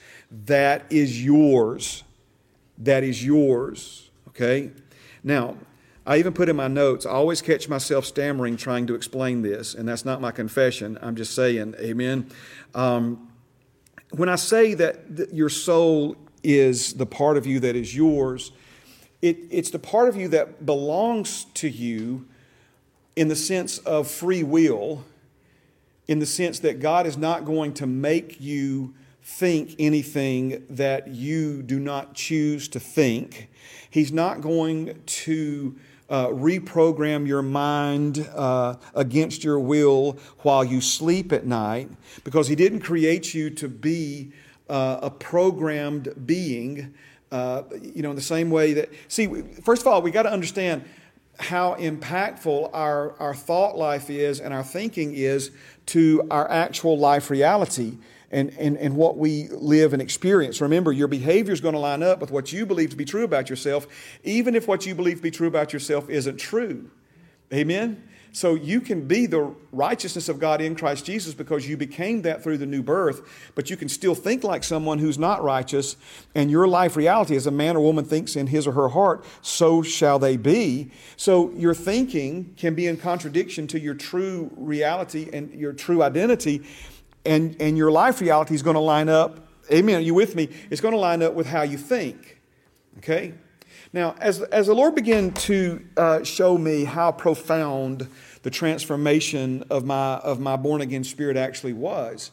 [0.47, 2.03] that is yours.
[2.79, 4.11] That is yours.
[4.29, 4.71] Okay?
[5.23, 5.57] Now,
[6.07, 9.75] I even put in my notes, I always catch myself stammering trying to explain this,
[9.75, 10.99] and that's not my confession.
[11.01, 12.31] I'm just saying, amen.
[12.75, 13.31] Um,
[14.11, 18.53] when I say that th- your soul is the part of you that is yours,
[19.23, 22.27] it, it's the part of you that belongs to you
[23.17, 25.05] in the sense of free will,
[26.07, 28.93] in the sense that God is not going to make you
[29.25, 33.49] think anything that you do not choose to think.
[33.89, 35.77] He's not going to
[36.11, 41.89] uh, reprogram your mind uh, against your will while you sleep at night
[42.23, 44.31] because He didn't create you to be
[44.69, 46.95] uh, a programmed being.
[47.33, 49.27] Uh, you know, in the same way that, see,
[49.63, 50.85] first of all, we got to understand
[51.41, 55.51] how impactful our, our thought life is and our thinking is
[55.87, 57.97] to our actual life reality
[58.35, 60.61] and, and, and what we live and experience.
[60.61, 63.23] Remember, your behavior is going to line up with what you believe to be true
[63.23, 63.87] about yourself,
[64.25, 66.91] even if what you believe to be true about yourself isn't true.
[67.53, 68.09] Amen?
[68.33, 72.43] So you can be the righteousness of God in Christ Jesus because you became that
[72.43, 75.97] through the new birth, but you can still think like someone who's not righteous,
[76.35, 79.25] and your life reality as a man or woman thinks in his or her heart,
[79.41, 80.91] so shall they be.
[81.17, 86.65] So your thinking can be in contradiction to your true reality and your true identity
[87.25, 89.49] and, and your life reality is going to line up.
[89.73, 89.97] Amen.
[89.97, 90.49] Are you with me?
[90.71, 92.41] It's going to line up with how you think.
[92.99, 93.35] Okay?
[93.93, 98.09] Now, as, as the Lord began to uh, show me how profound
[98.43, 102.31] the transformation of my, of my born again spirit actually was,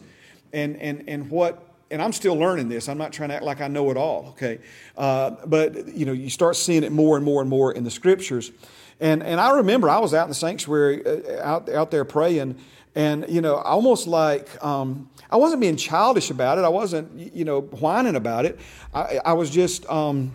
[0.51, 2.89] and, and, and what, and I'm still learning this.
[2.89, 4.59] I'm not trying to act like I know it all, okay?
[4.97, 7.91] Uh, but, you know, you start seeing it more and more and more in the
[7.91, 8.51] scriptures.
[8.99, 12.55] And, and I remember I was out in the sanctuary, uh, out, out there praying,
[12.95, 16.65] and, you know, almost like um, I wasn't being childish about it.
[16.65, 18.59] I wasn't, you know, whining about it.
[18.93, 20.33] I, I was just, um,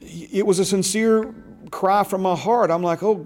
[0.00, 1.32] it was a sincere
[1.70, 2.70] cry from my heart.
[2.70, 3.16] I'm like, oh,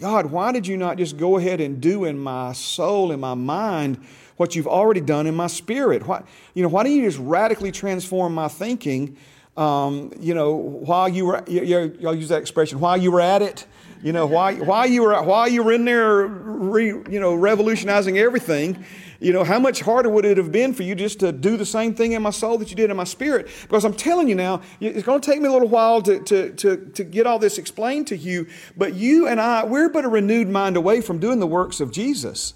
[0.00, 3.34] God, why did you not just go ahead and do in my soul, in my
[3.34, 4.04] mind,
[4.36, 6.04] what you've already done in my spirit?
[6.06, 6.24] Why,
[6.54, 9.16] you know, why don't you just radically transform my thinking?
[9.56, 13.20] Um, you know, while you were, you, you, I'll use that expression, while you were
[13.20, 13.66] at it,
[14.02, 18.18] you know, why, why, you were, why you were in there, re, you know, revolutionizing
[18.18, 18.84] everything,
[19.24, 21.64] You know, how much harder would it have been for you just to do the
[21.64, 23.48] same thing in my soul that you did in my spirit?
[23.62, 26.52] Because I'm telling you now, it's going to take me a little while to, to,
[26.52, 28.46] to, to get all this explained to you.
[28.76, 31.90] But you and I, we're but a renewed mind away from doing the works of
[31.90, 32.52] Jesus.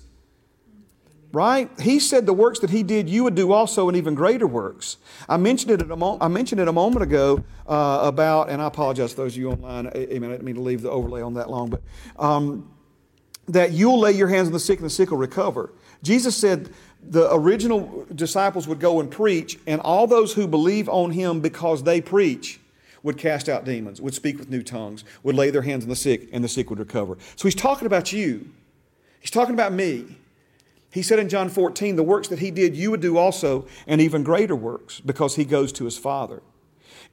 [1.31, 1.71] Right?
[1.79, 4.97] He said the works that he did, you would do also, and even greater works.
[5.29, 8.67] I mentioned it, a mo- I mentioned it a moment ago uh, about, and I
[8.67, 9.89] apologize to those of you online.
[9.89, 11.83] I, I didn't mean to leave the overlay on that long, but
[12.19, 12.71] um,
[13.47, 15.75] that you'll lay your hands on the sick and the sick will recover.
[16.03, 16.71] Jesus said
[17.03, 21.83] the original disciples would go and preach, and all those who believe on him because
[21.83, 22.59] they preach
[23.03, 25.97] would cast out demons, would speak with new tongues, would lay their hands on the
[25.97, 27.19] sick, and the sick would recover.
[27.37, 28.49] So he's talking about you.
[29.21, 30.17] He's talking about me.
[30.99, 34.01] He said in John 14, the works that he did, you would do also, and
[34.01, 36.43] even greater works, because he goes to his Father.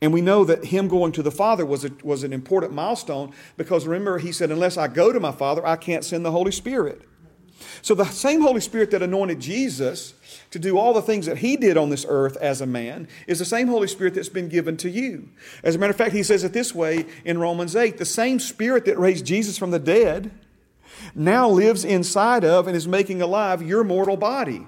[0.01, 3.31] And we know that him going to the Father was, a, was an important milestone
[3.57, 6.51] because remember, he said, Unless I go to my Father, I can't send the Holy
[6.51, 7.03] Spirit.
[7.83, 10.15] So the same Holy Spirit that anointed Jesus
[10.49, 13.37] to do all the things that he did on this earth as a man is
[13.37, 15.29] the same Holy Spirit that's been given to you.
[15.63, 18.39] As a matter of fact, he says it this way in Romans 8 the same
[18.39, 20.31] Spirit that raised Jesus from the dead
[21.15, 24.67] now lives inside of and is making alive your mortal body.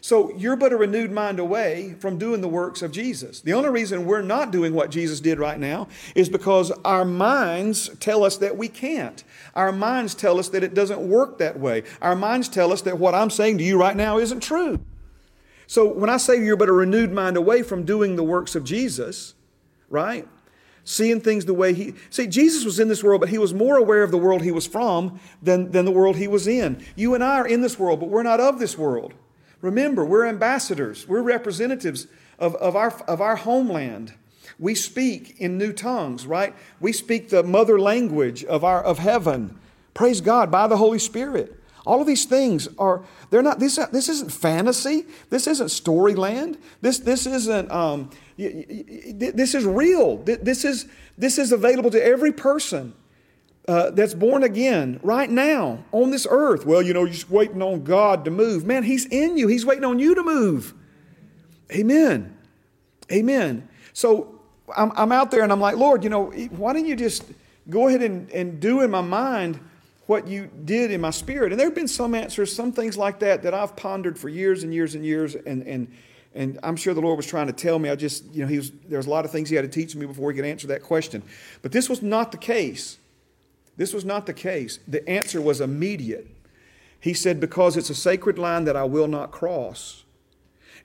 [0.00, 3.40] So you're but a renewed mind away from doing the works of Jesus.
[3.40, 7.90] The only reason we're not doing what Jesus did right now is because our minds
[7.98, 9.24] tell us that we can't.
[9.54, 11.82] Our minds tell us that it doesn't work that way.
[12.00, 14.80] Our minds tell us that what I'm saying to you right now isn't true.
[15.66, 18.64] So when I say you're but a renewed mind away from doing the works of
[18.64, 19.34] Jesus,
[19.90, 20.26] right?
[20.88, 21.92] Seeing things the way he.
[22.08, 24.50] See, Jesus was in this world, but he was more aware of the world he
[24.50, 26.82] was from than, than the world he was in.
[26.96, 29.12] You and I are in this world, but we're not of this world.
[29.60, 32.06] Remember, we're ambassadors, we're representatives
[32.38, 34.14] of, of, our, of our homeland.
[34.58, 36.54] We speak in new tongues, right?
[36.80, 39.60] We speak the mother language of, our, of heaven.
[39.92, 41.57] Praise God by the Holy Spirit.
[41.86, 45.06] All of these things are, they're not, this, this isn't fantasy.
[45.30, 46.58] This isn't storyland.
[46.80, 50.18] This, this isn't, um, this is real.
[50.18, 52.94] This is, this is available to every person
[53.66, 56.64] uh, that's born again right now on this earth.
[56.64, 58.64] Well, you know, you're just waiting on God to move.
[58.64, 60.74] Man, He's in you, He's waiting on you to move.
[61.72, 62.34] Amen.
[63.12, 63.68] Amen.
[63.92, 64.40] So
[64.76, 67.24] I'm, I'm out there and I'm like, Lord, you know, why don't you just
[67.68, 69.60] go ahead and, and do in my mind
[70.08, 71.52] what you did in my spirit?
[71.52, 74.62] And there have been some answers, some things like that that I've pondered for years
[74.62, 75.34] and years and years.
[75.34, 75.86] And, and,
[76.34, 77.90] and I'm sure the Lord was trying to tell me.
[77.90, 79.80] I just, you know, he was, there was a lot of things He had to
[79.80, 81.22] teach me before He could answer that question.
[81.60, 82.96] But this was not the case.
[83.76, 84.78] This was not the case.
[84.88, 86.26] The answer was immediate.
[86.98, 90.04] He said, Because it's a sacred line that I will not cross.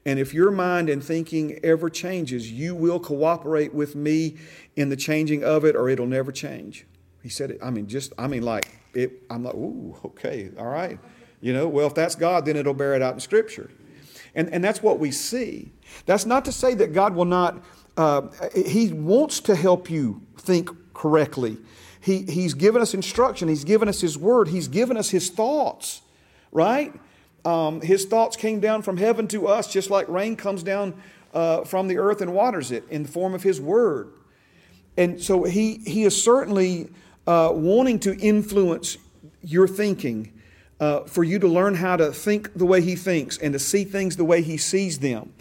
[0.06, 4.36] And if your mind and thinking ever changes, you will cooperate with me
[4.76, 6.86] in the changing of it, or it'll never change.
[7.22, 10.68] He said it, I mean, just, I mean, like, it, I'm like, ooh, okay, all
[10.68, 11.00] right.
[11.42, 13.70] You know, well, if that's God, then it'll bear it out in Scripture.
[14.36, 15.72] And, and that's what we see.
[16.06, 17.64] That's not to say that God will not,
[17.98, 21.58] uh, He wants to help you think correctly.
[22.00, 23.48] He, he's given us instruction.
[23.48, 24.48] He's given us His word.
[24.48, 26.02] He's given us His thoughts,
[26.52, 26.94] right?
[27.46, 30.94] Um, his thoughts came down from heaven to us just like rain comes down
[31.34, 34.14] uh, from the earth and waters it in the form of His word.
[34.96, 36.90] And so He, he is certainly
[37.28, 38.98] uh, wanting to influence
[39.42, 40.34] your thinking
[40.80, 43.84] uh, for you to learn how to think the way He thinks and to see
[43.84, 45.34] things the way He sees them.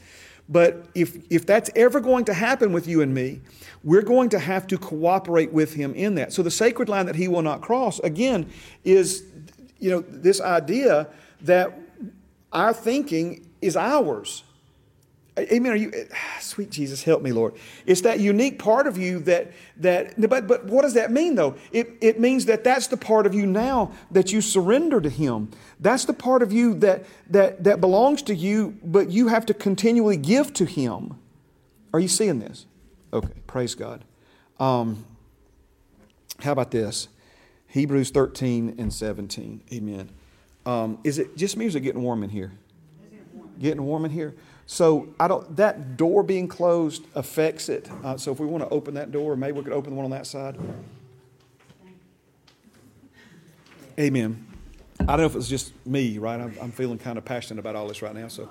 [0.48, 3.40] But if, if that's ever going to happen with you and me,
[3.84, 6.32] we're going to have to cooperate with him in that.
[6.32, 8.50] So the sacred line that he will not cross, again,
[8.84, 9.24] is
[9.78, 11.08] you know, this idea
[11.40, 11.76] that
[12.52, 14.44] our thinking is ours.
[15.38, 15.72] Amen.
[15.72, 15.92] Are you
[16.40, 17.54] sweet Jesus, help me, Lord.
[17.86, 21.56] It's that unique part of you that that but but what does that mean though?
[21.72, 25.50] It it means that that's the part of you now that you surrender to him.
[25.80, 29.54] That's the part of you that that that belongs to you, but you have to
[29.54, 31.18] continually give to him.
[31.94, 32.66] Are you seeing this?
[33.12, 34.04] Okay, praise God.
[34.58, 35.04] Um,
[36.40, 37.08] how about this?
[37.68, 39.62] Hebrews 13 and 17.
[39.72, 40.10] Amen.
[40.66, 42.52] Um, is it just me or is it getting warm in here?
[43.58, 44.34] Getting warm in here?
[44.66, 45.56] So I don't.
[45.56, 47.90] That door being closed affects it.
[48.02, 50.04] Uh, so if we want to open that door, maybe we could open the one
[50.04, 50.56] on that side.
[53.98, 54.46] Amen.
[55.00, 56.40] I don't know if it's just me, right?
[56.40, 58.28] I'm, I'm feeling kind of passionate about all this right now.
[58.28, 58.48] So,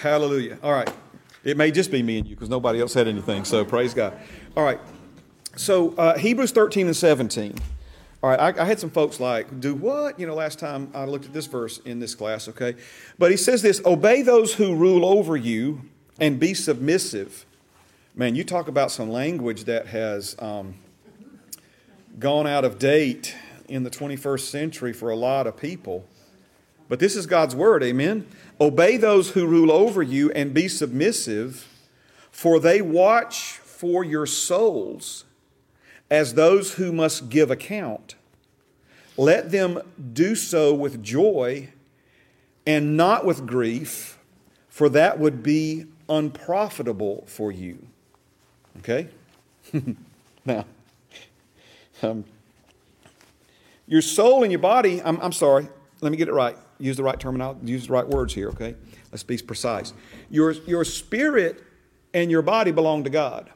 [0.00, 0.58] hallelujah.
[0.62, 0.92] All right.
[1.44, 3.44] It may just be me and you because nobody else said anything.
[3.44, 4.18] So praise God.
[4.56, 4.80] All right.
[5.56, 7.54] So uh, Hebrews 13 and 17.
[8.20, 10.18] All right, I, I, had some folks like, do what?
[10.18, 12.74] You know, last time I looked at this verse in this class, okay?
[13.16, 15.82] But he says this Obey those who rule over you
[16.18, 17.46] and be submissive.
[18.16, 20.74] Man, you talk about some language that has um,
[22.18, 23.36] gone out of date
[23.68, 26.04] in the 21st century for a lot of people.
[26.88, 28.26] But this is God's word, amen?
[28.60, 31.68] Obey those who rule over you and be submissive,
[32.32, 35.24] for they watch for your souls
[36.10, 38.14] as those who must give account.
[39.16, 39.80] Let them
[40.12, 41.70] do so with joy
[42.66, 44.18] and not with grief,
[44.68, 47.86] for that would be unprofitable for you.
[48.78, 49.08] Okay?
[50.44, 50.64] now,
[52.02, 52.24] um,
[53.86, 55.66] your soul and your body, I'm, I'm sorry,
[56.00, 56.56] let me get it right.
[56.78, 58.76] Use the right terminology, use the right words here, okay?
[59.10, 59.92] Let's be precise.
[60.30, 61.64] Your, your spirit
[62.14, 63.50] and your body belong to God.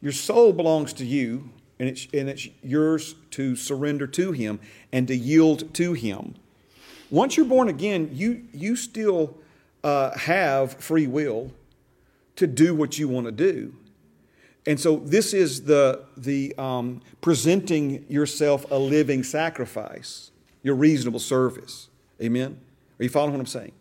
[0.00, 4.60] Your soul belongs to you, and it's, and it's yours to surrender to Him
[4.92, 6.34] and to yield to Him.
[7.10, 9.36] Once you're born again, you, you still
[9.84, 11.52] uh, have free will
[12.36, 13.74] to do what you want to do.
[14.66, 20.32] And so this is the, the um, presenting yourself a living sacrifice,
[20.62, 21.88] your reasonable service.
[22.20, 22.58] Amen?
[22.98, 23.72] Are you following what I'm saying?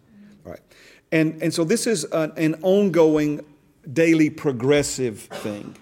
[0.46, 0.62] All right.
[1.12, 3.44] And, and so this is an, an ongoing,
[3.92, 5.76] daily, progressive thing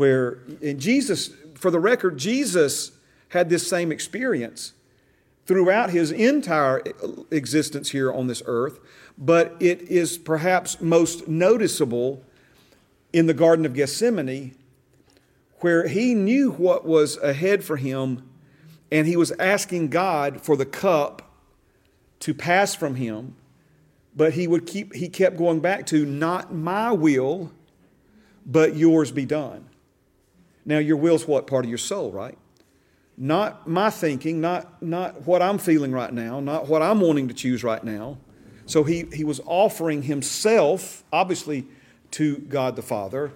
[0.00, 2.92] where in Jesus, for the record, Jesus
[3.28, 4.72] had this same experience
[5.44, 6.82] throughout his entire
[7.30, 8.80] existence here on this earth,
[9.18, 12.24] but it is perhaps most noticeable
[13.12, 14.56] in the Garden of Gethsemane,
[15.56, 18.26] where he knew what was ahead for him,
[18.90, 21.30] and he was asking God for the cup
[22.20, 23.36] to pass from him,
[24.16, 27.52] but he would keep he kept going back to not my will,
[28.46, 29.66] but yours be done.
[30.70, 32.38] Now your will's what part of your soul, right?
[33.16, 37.34] Not my thinking, not, not what I'm feeling right now, not what I'm wanting to
[37.34, 38.18] choose right now.
[38.66, 41.66] So he, he was offering himself, obviously,
[42.12, 43.32] to God the Father.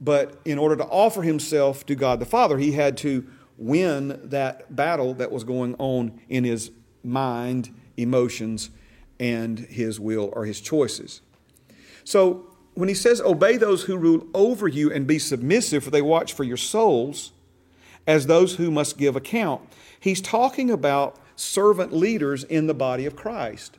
[0.00, 3.26] But in order to offer himself to God the Father, he had to
[3.58, 6.70] win that battle that was going on in his
[7.04, 8.70] mind, emotions,
[9.18, 11.20] and his will or his choices.
[12.04, 16.02] So when he says, Obey those who rule over you and be submissive, for they
[16.02, 17.32] watch for your souls
[18.06, 19.62] as those who must give account,
[19.98, 23.76] he's talking about servant leaders in the body of Christ.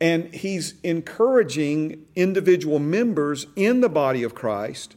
[0.00, 4.96] And he's encouraging individual members in the body of Christ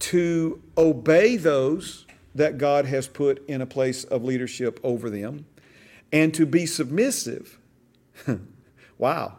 [0.00, 5.46] to obey those that God has put in a place of leadership over them
[6.12, 7.58] and to be submissive.
[8.98, 9.36] wow.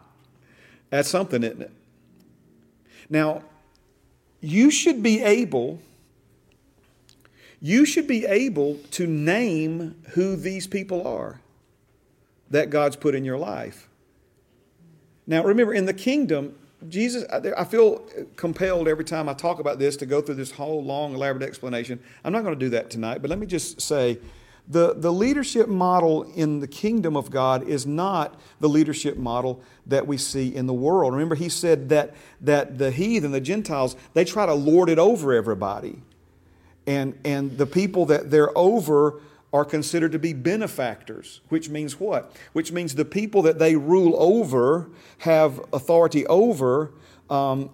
[0.92, 1.72] That's something, isn't it?
[3.10, 3.44] Now,
[4.40, 5.80] you should be able
[7.62, 11.40] you should be able to name who these people are
[12.50, 13.88] that God's put in your life.
[15.28, 16.56] Now, remember, in the kingdom,
[16.90, 18.00] Jesus, I feel
[18.36, 22.00] compelled every time I talk about this to go through this whole long, elaborate explanation.
[22.24, 24.18] I'm not going to do that tonight, but let me just say
[24.68, 30.08] the, the leadership model in the kingdom of God is not the leadership model that
[30.08, 31.14] we see in the world.
[31.14, 35.34] Remember, he said that, that the heathen, the Gentiles, they try to lord it over
[35.34, 36.02] everybody.
[36.88, 39.20] And, and the people that they're over
[39.54, 42.36] are considered to be benefactors, which means what?
[42.54, 44.90] Which means the people that they rule over,
[45.20, 46.92] have authority over,
[47.30, 47.70] um,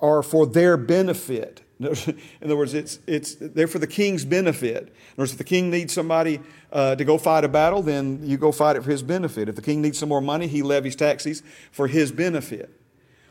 [0.00, 1.62] are for their benefit.
[1.78, 4.84] In other words, it's, it's, they're for the king's benefit.
[4.84, 6.40] In other words, if the king needs somebody
[6.72, 9.48] uh, to go fight a battle, then you go fight it for his benefit.
[9.48, 12.70] If the king needs some more money, he levies taxes for his benefit.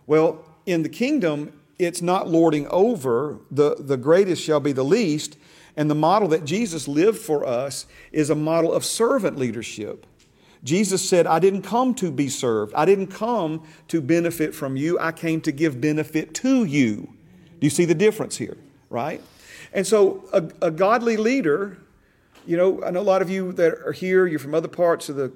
[0.06, 3.40] Well, in the kingdom, it's not lording over.
[3.50, 5.38] The, the greatest shall be the least.
[5.76, 10.06] And the model that Jesus lived for us is a model of servant leadership.
[10.64, 12.74] Jesus said, I didn't come to be served.
[12.76, 14.98] I didn't come to benefit from you.
[15.00, 17.15] I came to give benefit to you.
[17.60, 18.58] Do you see the difference here?
[18.90, 19.22] Right?
[19.74, 21.78] And so, a, a godly leader,
[22.46, 25.10] you know, I know a lot of you that are here, you're from other parts
[25.10, 25.32] of the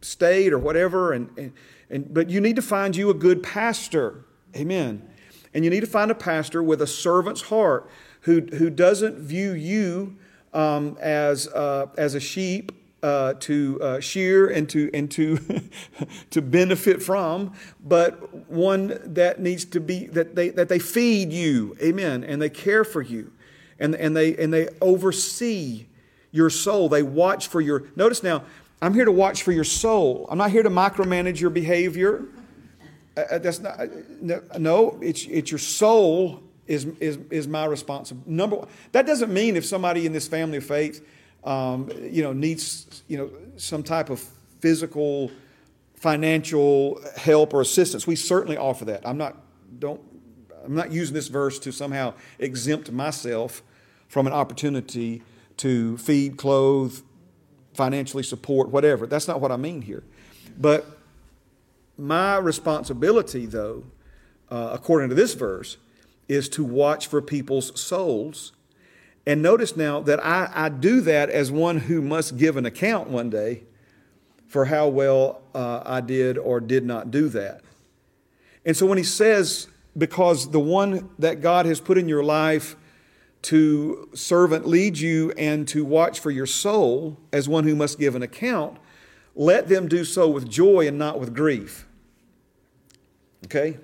[0.00, 1.52] state or whatever, and, and,
[1.90, 4.24] and but you need to find you a good pastor.
[4.56, 5.06] Amen.
[5.52, 7.90] And you need to find a pastor with a servant's heart
[8.22, 10.16] who, who doesn't view you
[10.52, 12.72] um, as, uh, as a sheep
[13.02, 15.38] uh, to uh, shear and to, and to,
[16.30, 17.52] to benefit from,
[17.84, 22.50] but one that needs to be, that they, that they feed you, amen, and they
[22.50, 23.32] care for you,
[23.78, 25.86] and, and, they, and they oversee
[26.32, 26.88] your soul.
[26.88, 28.42] They watch for your, notice now,
[28.80, 30.26] I'm here to watch for your soul.
[30.30, 32.24] I'm not here to micromanage your behavior.
[33.16, 38.30] Uh, uh that's not, uh, no, it's, it's your soul is, is, is my responsibility.
[38.30, 41.04] Number one, that doesn't mean if somebody in this family of faith,
[41.44, 44.20] um, you know, needs, you know, some type of
[44.60, 45.30] physical,
[45.94, 48.06] financial help or assistance.
[48.06, 49.06] We certainly offer that.
[49.06, 49.36] I'm not,
[49.78, 50.00] don't,
[50.64, 53.62] I'm not using this verse to somehow exempt myself
[54.08, 55.22] from an opportunity
[55.58, 57.00] to feed, clothe,
[57.74, 59.06] financially support, whatever.
[59.06, 60.02] That's not what I mean here.
[60.58, 60.86] But
[61.96, 63.84] my responsibility, though,
[64.50, 65.76] uh, according to this verse,
[66.28, 68.52] is to watch for people's souls.
[69.28, 73.10] And notice now that I, I do that as one who must give an account
[73.10, 73.64] one day
[74.46, 77.60] for how well uh, I did or did not do that.
[78.64, 79.68] And so when he says,
[79.98, 82.74] because the one that God has put in your life
[83.42, 88.14] to servant lead you and to watch for your soul as one who must give
[88.14, 88.78] an account,
[89.34, 91.86] let them do so with joy and not with grief.
[93.44, 93.76] Okay?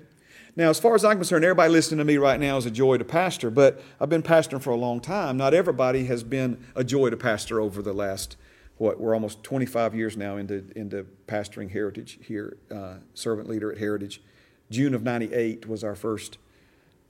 [0.57, 2.97] Now, as far as I'm concerned, everybody listening to me right now is a joy
[2.97, 5.35] to pastor, but I've been pastoring for a long time.
[5.35, 8.37] Not everybody has been a joy to pastor over the last,
[8.77, 13.79] what, we're almost 25 years now into, into pastoring Heritage here, uh, servant leader at
[13.79, 14.21] Heritage.
[14.71, 16.37] June of 98 was our first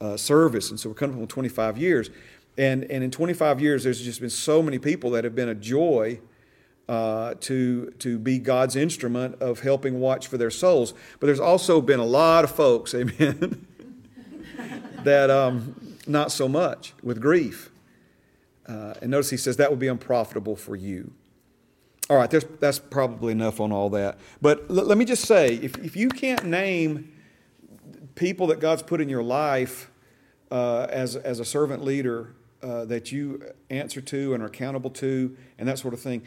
[0.01, 2.09] uh, service, and so we're coming up on 25 years.
[2.57, 5.55] And, and in 25 years, there's just been so many people that have been a
[5.55, 6.19] joy
[6.87, 10.93] uh, to, to be God's instrument of helping watch for their souls.
[11.19, 13.65] But there's also been a lot of folks, amen,
[15.03, 17.71] that um, not so much with grief.
[18.67, 21.11] Uh, and notice he says that would be unprofitable for you.
[22.09, 24.19] All right, that's probably enough on all that.
[24.39, 27.11] But l- let me just say if, if you can't name
[28.13, 29.89] people that God's put in your life
[30.51, 35.35] uh, as, as a servant leader uh, that you answer to and are accountable to,
[35.57, 36.21] and that sort of thing,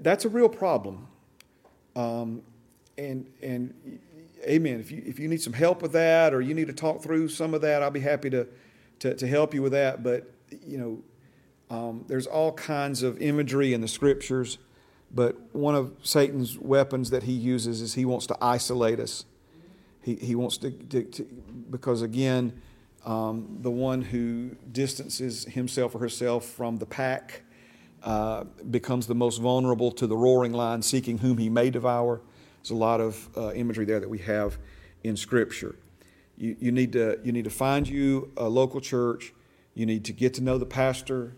[0.00, 1.06] that's a real problem.
[1.96, 2.42] Um,
[2.96, 4.00] and, and
[4.44, 4.80] amen.
[4.80, 7.28] If you, if you need some help with that or you need to talk through
[7.28, 8.46] some of that, I'll be happy to,
[9.00, 10.02] to, to help you with that.
[10.02, 10.30] But,
[10.66, 11.02] you know,
[11.74, 14.58] um, there's all kinds of imagery in the scriptures.
[15.12, 19.24] But one of Satan's weapons that he uses is he wants to isolate us.
[20.02, 21.22] He, he wants to, to, to
[21.70, 22.60] because again,
[23.04, 27.42] um, the one who distances himself or herself from the pack
[28.02, 32.20] uh, becomes the most vulnerable to the roaring lion seeking whom he may devour.
[32.62, 34.58] There's a lot of uh, imagery there that we have
[35.04, 35.76] in Scripture.
[36.36, 39.32] You, you, need to, you need to find you a local church.
[39.74, 41.34] You need to get to know the pastor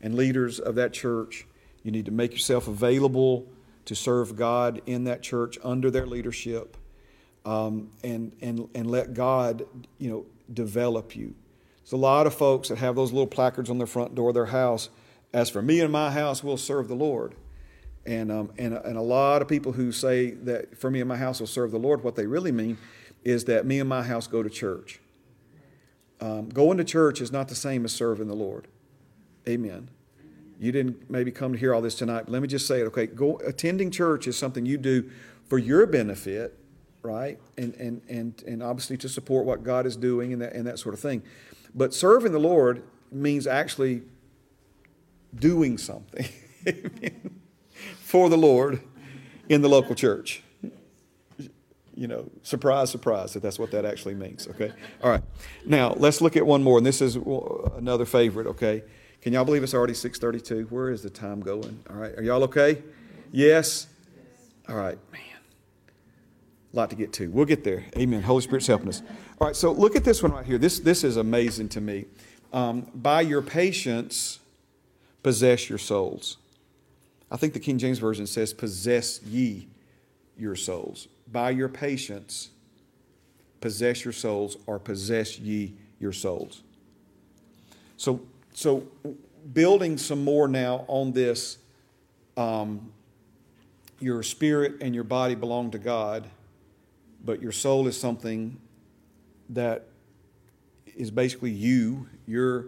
[0.00, 1.46] and leaders of that church.
[1.82, 3.46] You need to make yourself available
[3.86, 6.76] to serve God in that church under their leadership
[7.44, 9.66] um, and, and, and let God,
[9.98, 11.34] you know, develop you.
[11.82, 14.34] There's a lot of folks that have those little placards on their front door of
[14.34, 14.88] their house
[15.34, 17.34] as for me and my house, we'll serve the Lord.
[18.06, 21.16] And, um, and, and a lot of people who say that for me and my
[21.16, 22.78] house will serve the Lord, what they really mean
[23.24, 25.00] is that me and my house go to church.
[26.20, 28.68] Um, going to church is not the same as serving the Lord.
[29.48, 29.90] Amen.
[30.60, 32.84] You didn't maybe come to hear all this tonight, but let me just say it,
[32.84, 33.06] okay?
[33.06, 35.10] Go, attending church is something you do
[35.48, 36.56] for your benefit,
[37.02, 37.40] right?
[37.58, 40.78] And, and, and, and obviously to support what God is doing and that, and that
[40.78, 41.22] sort of thing.
[41.74, 44.02] But serving the Lord means actually
[45.34, 46.26] doing something
[48.00, 48.80] for the Lord
[49.48, 50.42] in the local church.
[51.96, 54.72] You know, surprise, surprise, that that's what that actually means, okay?
[55.02, 55.22] All right.
[55.64, 58.82] Now, let's look at one more, and this is another favorite, okay?
[59.22, 60.66] Can y'all believe it's already 632?
[60.74, 61.82] Where is the time going?
[61.88, 62.12] All right.
[62.18, 62.82] Are y'all okay?
[63.32, 63.86] Yes?
[64.68, 64.98] All right.
[65.12, 65.20] Man.
[66.72, 67.30] A lot to get to.
[67.30, 67.84] We'll get there.
[67.96, 68.22] Amen.
[68.22, 69.02] Holy Spirit's helping us.
[69.40, 70.58] All right, so look at this one right here.
[70.58, 72.06] This, this is amazing to me.
[72.52, 74.40] Um, by your patience,
[75.24, 76.36] possess your souls.
[77.32, 79.66] I think the King James Version says, possess ye
[80.38, 81.08] your souls.
[81.32, 82.50] By your patience,
[83.60, 86.62] possess your souls, or possess ye your souls.
[87.96, 88.20] So,
[88.52, 88.86] so
[89.52, 91.56] building some more now on this,
[92.36, 92.92] um,
[94.00, 96.28] your spirit and your body belong to God,
[97.24, 98.60] but your soul is something
[99.48, 99.86] that
[100.94, 102.66] is basically you, your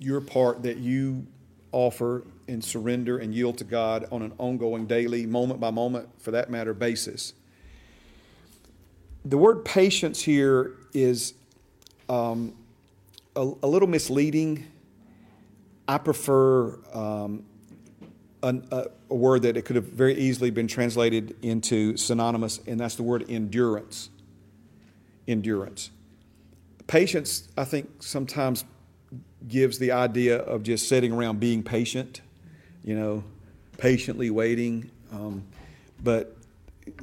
[0.00, 1.26] your part that you
[1.72, 6.32] offer and surrender and yield to God on an ongoing, daily, moment by moment, for
[6.32, 7.34] that matter, basis.
[9.24, 11.34] The word patience here is
[12.08, 12.54] um,
[13.36, 14.66] a, a, little misleading.
[15.86, 17.44] I prefer um,
[18.42, 22.80] an, a, a word that it could have very easily been translated into synonymous, and
[22.80, 24.08] that's the word endurance.
[25.28, 25.90] Endurance.
[26.86, 28.64] Patience, I think, sometimes
[29.48, 32.20] gives the idea of just sitting around being patient,
[32.84, 33.24] you know,
[33.78, 34.90] patiently waiting.
[35.12, 35.44] Um,
[36.02, 36.36] but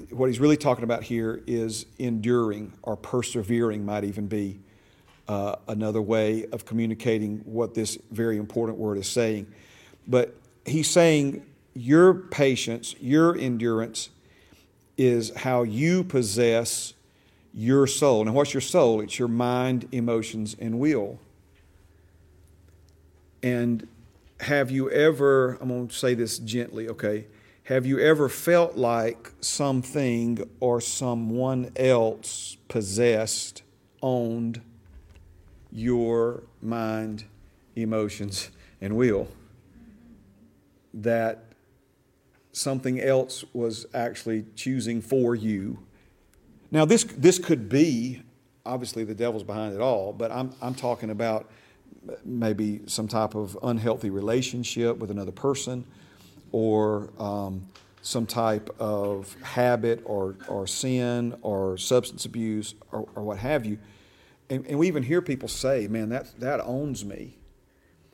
[0.09, 4.59] what he's really talking about here is enduring or persevering, might even be
[5.27, 9.47] uh, another way of communicating what this very important word is saying.
[10.07, 10.35] But
[10.65, 14.09] he's saying your patience, your endurance
[14.97, 16.93] is how you possess
[17.53, 18.23] your soul.
[18.26, 19.01] Now, what's your soul?
[19.01, 21.19] It's your mind, emotions, and will.
[23.43, 23.88] And
[24.41, 27.27] have you ever, I'm going to say this gently, okay?
[27.64, 33.64] Have you ever felt like something or someone else possessed,
[34.01, 34.61] owned
[35.72, 37.26] your mind,
[37.76, 39.27] emotions, and will?
[40.93, 41.43] That
[42.53, 45.80] something else was actually choosing for you.
[46.72, 48.22] Now, this, this could be,
[48.65, 51.49] obviously, the devil's behind it all, but I'm, I'm talking about
[52.23, 55.85] maybe some type of unhealthy relationship with another person
[56.51, 57.67] or um,
[58.01, 63.77] some type of habit or, or sin or substance abuse or, or what have you.
[64.49, 67.38] And, and we even hear people say, man, that, that owns me.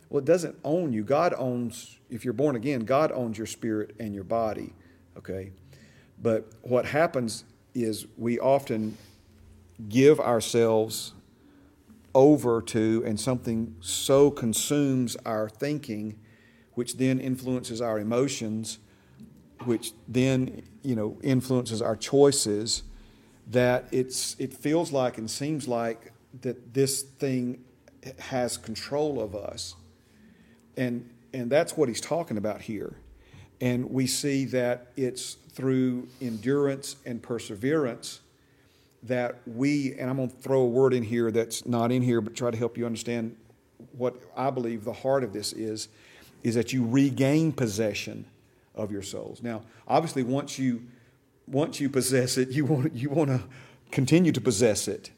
[0.09, 1.03] Well, it doesn't own you.
[1.03, 4.73] God owns, if you're born again, God owns your spirit and your body,
[5.17, 5.51] okay?
[6.21, 7.43] But what happens
[7.73, 8.97] is we often
[9.89, 11.13] give ourselves
[12.15, 16.19] over to, and something so consumes our thinking,
[16.73, 18.79] which then influences our emotions,
[19.65, 22.83] which then you know influences our choices,
[23.47, 26.11] that it's it feels like and seems like
[26.41, 27.63] that this thing
[28.19, 29.75] has control of us,
[30.77, 32.97] and and that's what he's talking about here,
[33.61, 38.19] and we see that it's through endurance and perseverance
[39.03, 42.21] that we, and I'm going to throw a word in here that's not in here,
[42.21, 43.35] but try to help you understand
[43.91, 45.89] what I believe the heart of this is,
[46.41, 48.25] is that you regain possession
[48.75, 49.43] of your souls.
[49.43, 50.83] Now, obviously, once you
[51.45, 53.43] once you possess it, you want you want to
[53.91, 55.11] continue to possess it,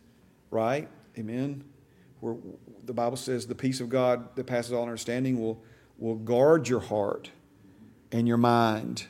[0.49, 0.89] right?
[1.17, 1.63] Amen.
[2.19, 2.35] Where
[2.83, 5.61] the Bible says the peace of God that passes all understanding will
[5.97, 7.29] will guard your heart
[8.11, 9.05] and your mind.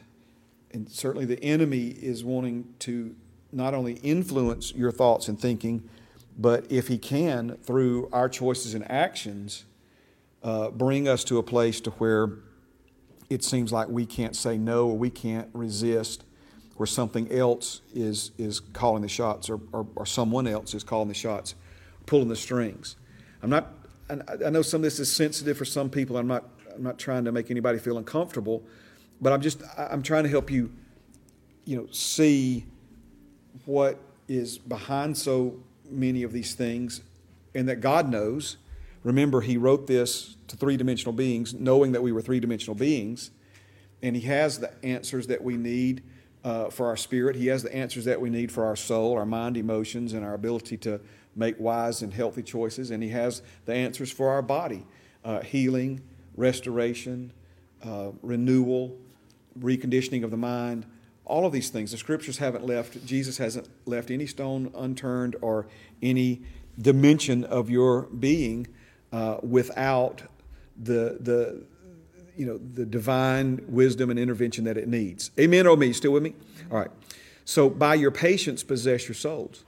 [0.72, 3.16] And certainly the enemy is wanting to
[3.56, 5.90] not only influence your thoughts and thinking,
[6.38, 9.64] but if he can, through our choices and actions,
[10.44, 12.30] uh, bring us to a place to where
[13.30, 16.26] it seems like we can't say no or we can't resist,
[16.76, 21.08] where something else is, is calling the shots or, or, or someone else is calling
[21.08, 21.56] the shots,
[22.06, 22.98] pulling the strings.
[23.42, 23.72] I'm not,
[24.10, 26.18] I know some of this is sensitive for some people.
[26.18, 26.44] I'm not,
[26.76, 28.64] I'm not trying to make anybody feel uncomfortable,
[29.22, 30.74] but I'm just, I'm trying to help you,
[31.64, 32.66] you know, see
[33.66, 35.60] what is behind so
[35.90, 37.02] many of these things
[37.54, 38.58] and that God knows.
[39.04, 43.32] Remember, He wrote this to three dimensional beings, knowing that we were three dimensional beings,
[44.02, 46.04] and He has the answers that we need
[46.44, 47.36] uh, for our spirit.
[47.36, 50.34] He has the answers that we need for our soul, our mind, emotions, and our
[50.34, 51.00] ability to
[51.36, 52.92] make wise and healthy choices.
[52.92, 54.86] And He has the answers for our body
[55.24, 56.02] uh, healing,
[56.36, 57.32] restoration,
[57.84, 58.96] uh, renewal,
[59.60, 60.86] reconditioning of the mind
[61.26, 61.92] all of these things.
[61.92, 65.68] The scriptures haven't left, Jesus hasn't left any stone unturned or
[66.02, 66.44] any
[66.80, 68.68] dimension of your being
[69.12, 70.22] uh, without
[70.82, 71.64] the, the,
[72.38, 75.32] you know, the divine wisdom and intervention that it needs.
[75.40, 75.94] Amen or me?
[75.94, 76.36] Still with me?
[76.72, 76.92] All right.
[77.46, 79.64] So by your patience, possess your souls.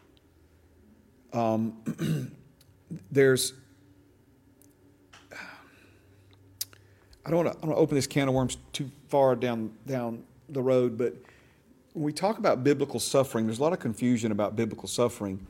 [1.34, 2.31] Um,
[3.11, 3.53] there's,
[7.25, 10.97] I don't want to open this can of worms too far down, down the road,
[10.97, 11.13] but
[11.97, 15.47] when we talk about biblical suffering, there's a lot of confusion about biblical suffering.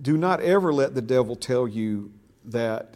[0.00, 2.10] Do not ever let the devil tell you
[2.46, 2.94] that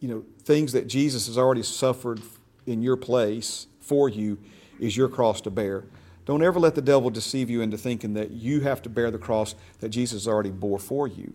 [0.00, 2.20] you know things that Jesus has already suffered
[2.66, 4.38] in your place for you
[4.80, 5.84] is your cross to bear.
[6.24, 9.18] Don't ever let the devil deceive you into thinking that you have to bear the
[9.18, 11.32] cross that Jesus already bore for you,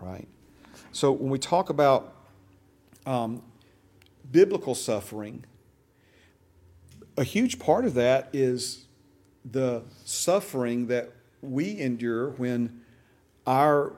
[0.00, 0.26] right?
[0.90, 2.12] So when we talk about
[3.06, 3.40] um,
[4.32, 5.44] biblical suffering,
[7.20, 8.86] a huge part of that is
[9.44, 11.10] the suffering that
[11.42, 12.80] we endure when
[13.46, 13.92] our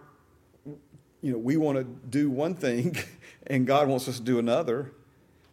[1.20, 2.96] you know we want to do one thing
[3.46, 4.92] and God wants us to do another.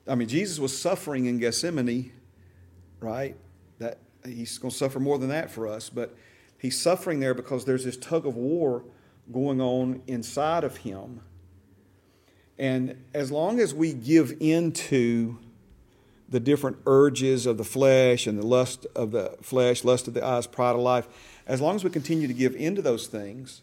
[0.08, 2.12] I mean Jesus was suffering in Gethsemane,
[3.00, 3.36] right?
[3.78, 6.16] That he's going to suffer more than that for us, but
[6.58, 8.84] he's suffering there because there's this tug of war
[9.32, 11.22] going on inside of him.
[12.58, 15.38] And as long as we give into
[16.30, 20.24] the different urges of the flesh and the lust of the flesh, lust of the
[20.24, 21.08] eyes, pride of life,
[21.48, 23.62] as long as we continue to give into those things,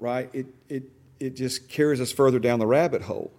[0.00, 0.90] right, it, it,
[1.20, 3.32] it just carries us further down the rabbit hole.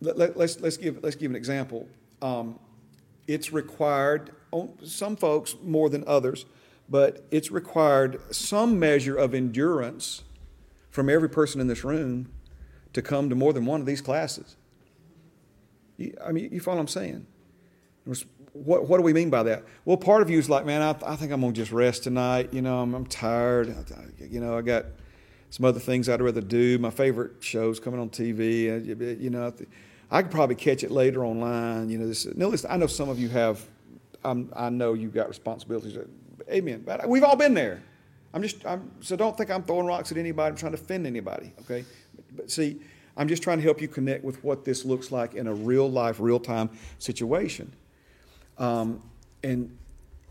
[0.00, 1.88] Let, us let's, let's, give, let's give an example.
[2.20, 2.58] Um,
[3.28, 4.32] it's required,
[4.82, 6.44] some folks more than others,
[6.88, 10.24] but it's required some measure of endurance
[10.90, 12.32] from every person in this room
[12.92, 14.56] to come to more than one of these classes.
[16.24, 17.26] I mean, you follow what I'm saying?
[18.52, 19.64] What, what do we mean by that?
[19.84, 22.04] Well, part of you is like, man, I, I think I'm going to just rest
[22.04, 22.52] tonight.
[22.52, 23.74] You know, I'm, I'm tired.
[24.18, 24.86] You know, I got
[25.50, 26.78] some other things I'd rather do.
[26.78, 28.70] My favorite shows coming on TV.
[28.70, 29.52] uh, You know,
[30.10, 31.88] I could probably catch it later online.
[31.88, 32.26] You know, this.
[32.34, 33.64] No, listen, I know some of you have.
[34.24, 35.96] I'm, I know you've got responsibilities.
[36.50, 36.82] Amen.
[36.84, 37.82] But we've all been there.
[38.34, 38.64] I'm just.
[38.66, 40.50] I'm, so don't think I'm throwing rocks at anybody.
[40.50, 41.52] I'm trying to offend anybody.
[41.62, 41.84] Okay.
[42.36, 42.80] But see,
[43.16, 45.90] I'm just trying to help you connect with what this looks like in a real
[45.90, 47.74] life, real time situation.
[48.58, 49.02] Um,
[49.42, 49.76] and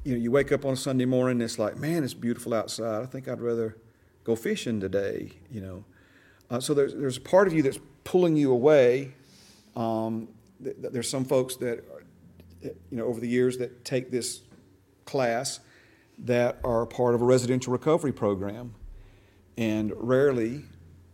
[0.04, 2.54] you know, you wake up on a Sunday morning, and it's like, man, it's beautiful
[2.54, 3.04] outside.
[3.04, 3.78] I think I'd rather
[4.24, 5.32] go fishing today.
[5.52, 5.86] You know,
[6.50, 9.14] uh, so there's there's a part of you that's pulling you away.
[9.76, 10.28] Um,
[10.64, 12.04] th- th- there's some folks that, are,
[12.64, 14.42] you know, over the years that take this
[15.06, 15.60] class
[16.18, 18.74] that are part of a residential recovery program,
[19.58, 20.64] and rarely,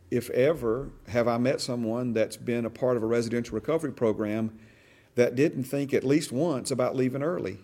[0.10, 4.58] if ever, have I met someone that's been a part of a residential recovery program
[5.18, 7.58] that didn't think at least once about leaving early.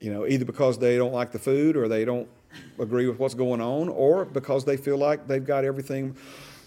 [0.00, 2.28] You know, either because they don't like the food or they don't
[2.78, 6.16] agree with what's going on, or because they feel like they've got everything.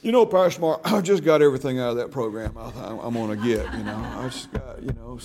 [0.02, 3.40] You know, Pastor Mark, I just got everything out of that program I, am going
[3.40, 3.72] to get.
[3.74, 5.18] You know, I just got, you know,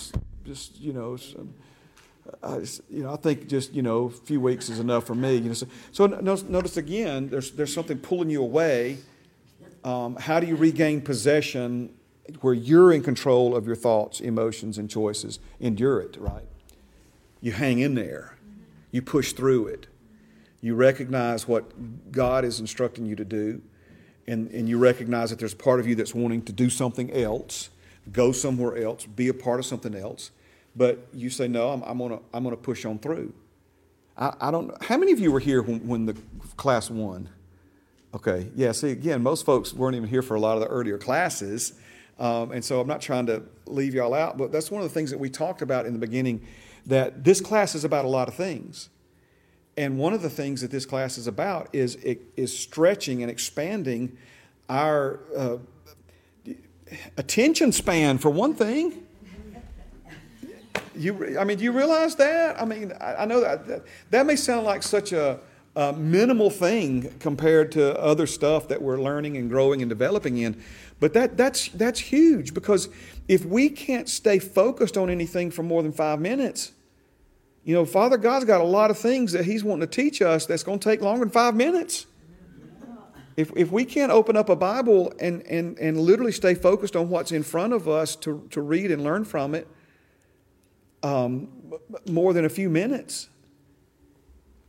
[0.45, 1.53] just you know, some,
[2.41, 5.15] I just, you know, I think just you know, a few weeks is enough for
[5.15, 5.35] me.
[5.35, 8.97] You know, so, so notice again, there's there's something pulling you away.
[9.83, 11.93] Um, how do you regain possession
[12.39, 15.39] where you're in control of your thoughts, emotions, and choices?
[15.59, 16.45] Endure it, right?
[17.41, 18.37] You hang in there.
[18.91, 19.87] You push through it.
[20.61, 23.61] You recognize what God is instructing you to do,
[24.27, 27.69] and, and you recognize that there's part of you that's wanting to do something else,
[28.13, 30.31] go somewhere else, be a part of something else.
[30.75, 33.33] But you say, no, I'm, I'm going to I'm gonna push on through.
[34.17, 36.15] I, I don't know How many of you were here when, when the
[36.57, 37.29] class one?
[38.13, 40.99] Okay, yeah, see, again, most folks weren't even here for a lot of the earlier
[40.99, 41.73] classes.
[42.19, 44.93] Um, and so I'm not trying to leave y'all out, but that's one of the
[44.93, 46.45] things that we talked about in the beginning
[46.85, 48.89] that this class is about a lot of things.
[49.77, 54.15] And one of the things that this class is about is, is stretching and expanding
[54.69, 55.57] our uh,
[57.17, 59.02] attention span, for one thing.
[60.95, 62.61] You, I mean, do you realize that?
[62.61, 65.39] I mean, I, I know that, that, that may sound like such a,
[65.75, 70.61] a minimal thing compared to other stuff that we're learning and growing and developing in.
[70.99, 72.89] But that, that's, that's huge because
[73.27, 76.71] if we can't stay focused on anything for more than five minutes,
[77.63, 80.45] you know, Father God's got a lot of things that He's wanting to teach us
[80.45, 82.05] that's going to take longer than five minutes.
[83.35, 87.09] If, if we can't open up a Bible and, and, and literally stay focused on
[87.09, 89.67] what's in front of us to, to read and learn from it
[91.03, 91.49] um,
[92.07, 93.29] more than a few minutes,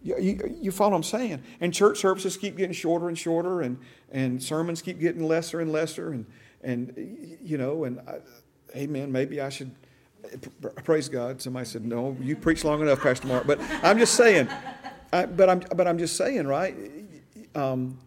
[0.02, 1.42] you, you, you, follow what I'm saying?
[1.60, 3.78] And church services keep getting shorter and shorter, and,
[4.10, 6.26] and sermons keep getting lesser and lesser, and,
[6.62, 8.18] and you know, and I,
[8.76, 9.70] amen, maybe I should
[10.84, 11.40] Praise God.
[11.40, 14.48] Somebody said, "No, you preach long enough, Pastor Mark." But I'm just saying.
[15.12, 16.74] I, but I'm but I'm just saying, right?
[17.54, 17.98] Um,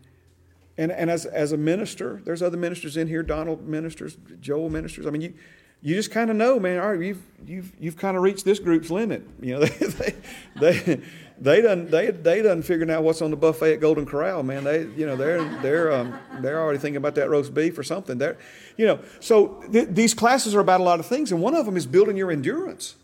[0.77, 3.23] and and as as a minister, there's other ministers in here.
[3.23, 5.05] Donald ministers, Joel ministers.
[5.05, 5.33] I mean, you
[5.81, 6.79] you just kind of know, man.
[6.79, 9.27] All right, you've you've you've kind of reached this group's limit.
[9.41, 10.15] You know, they they
[10.55, 11.01] they
[11.39, 14.63] they done they they done figuring out what's on the buffet at Golden Corral, man.
[14.63, 18.17] They you know they're they're um, they're already thinking about that roast beef or something.
[18.17, 18.37] They're
[18.75, 21.65] you know so th- these classes are about a lot of things, and one of
[21.65, 22.95] them is building your endurance.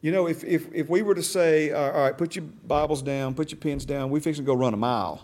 [0.00, 3.34] You know, if if if we were to say, all right, put your Bibles down,
[3.34, 5.22] put your pens down, we fix to go run a mile.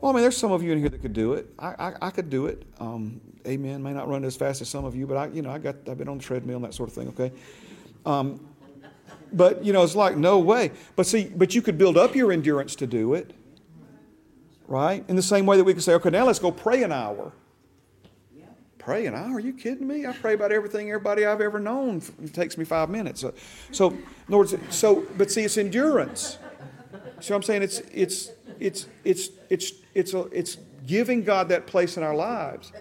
[0.00, 1.46] Well, I mean, there's some of you in here that could do it.
[1.58, 2.62] I, I, I could do it.
[2.78, 3.82] Um, amen.
[3.82, 5.76] May not run as fast as some of you, but I, you know, I got,
[5.88, 7.08] I've been on the treadmill and that sort of thing.
[7.08, 7.32] Okay.
[8.06, 8.48] Um,
[9.32, 10.72] but you know, it's like no way.
[10.96, 13.32] But see, but you could build up your endurance to do it,
[14.66, 15.04] right?
[15.08, 17.32] In the same way that we could say, okay, now let's go pray an hour.
[18.78, 19.34] Pray an hour?
[19.34, 20.06] Are you kidding me?
[20.06, 22.00] I pray about everything everybody I've ever known.
[22.24, 23.20] It takes me five minutes.
[23.20, 23.34] So,
[23.70, 26.38] so in other words, so but see, it's endurance.
[27.20, 28.30] See what I'm saying it's it's
[28.60, 32.72] it's it's it's it's a, it's giving God that place in our lives.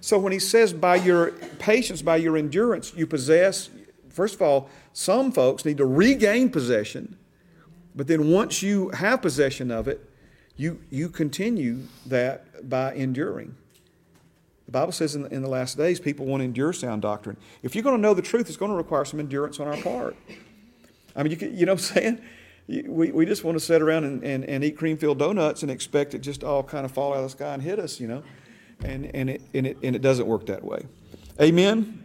[0.00, 3.70] So when He says, by your patience, by your endurance, you possess.
[4.10, 7.16] First of all, some folks need to regain possession,
[7.94, 10.08] but then once you have possession of it,
[10.56, 13.54] you, you continue that by enduring.
[14.66, 17.36] The Bible says in the, in the last days, people want to endure sound doctrine.
[17.62, 19.76] If you're going to know the truth, it's going to require some endurance on our
[19.78, 20.16] part.
[21.16, 22.20] I mean, you, can, you know what I'm saying?
[22.68, 25.70] We, we just want to sit around and, and, and eat cream filled donuts and
[25.70, 28.06] expect it just all kind of fall out of the sky and hit us, you
[28.06, 28.22] know?
[28.84, 30.84] And, and, it, and, it, and it doesn't work that way.
[31.40, 32.04] Amen?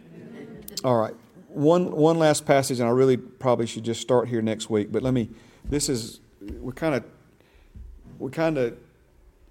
[0.82, 1.14] All right
[1.54, 5.02] one, one last passage, and I really probably should just start here next week, but
[5.02, 5.30] let me,
[5.64, 7.04] this is, we kind of,
[8.18, 8.76] we kind of,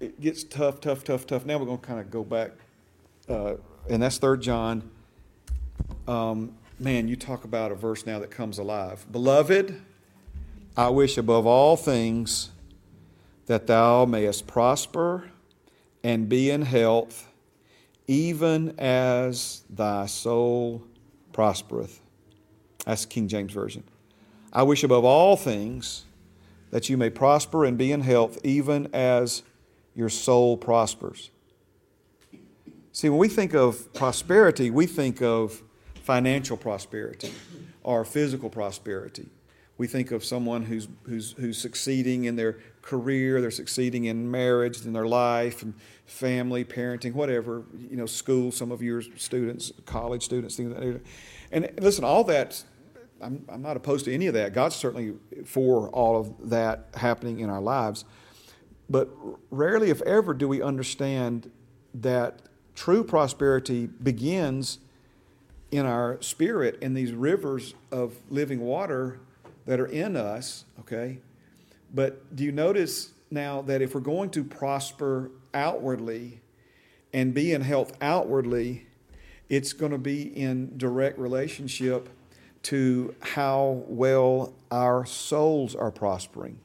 [0.00, 1.46] it gets tough, tough, tough, tough.
[1.46, 2.52] Now we're going to kind of go back,
[3.28, 3.54] uh,
[3.88, 4.90] and that's Third John.
[6.06, 9.06] Um, man, you talk about a verse now that comes alive.
[9.10, 9.80] Beloved,
[10.76, 12.50] I wish above all things
[13.46, 15.30] that thou mayest prosper
[16.02, 17.28] and be in health,
[18.08, 20.82] even as thy soul
[21.32, 22.00] prospereth.
[22.84, 23.84] That's King James Version.
[24.52, 26.06] I wish above all things
[26.70, 29.44] that you may prosper and be in health, even as
[29.94, 31.30] your soul prospers.
[32.90, 35.62] See, when we think of prosperity, we think of
[36.02, 37.32] financial prosperity
[37.84, 39.28] or physical prosperity.
[39.76, 44.84] We think of someone who's, who's, who's succeeding in their career, they're succeeding in marriage,
[44.84, 45.74] in their life, and
[46.06, 51.00] family, parenting, whatever, you know, school, some of your students, college students, things like that.
[51.50, 52.62] And listen, all that,
[53.20, 54.52] I'm, I'm not opposed to any of that.
[54.52, 55.14] God's certainly
[55.44, 58.04] for all of that happening in our lives.
[58.88, 59.08] But
[59.50, 61.50] rarely, if ever, do we understand
[61.94, 62.42] that
[62.74, 64.78] true prosperity begins
[65.70, 69.18] in our spirit, in these rivers of living water
[69.66, 71.18] that are in us, okay?
[71.92, 76.40] But do you notice now that if we're going to prosper outwardly
[77.12, 78.86] and be in health outwardly,
[79.48, 82.08] it's going to be in direct relationship
[82.64, 86.58] to how well our souls are prospering.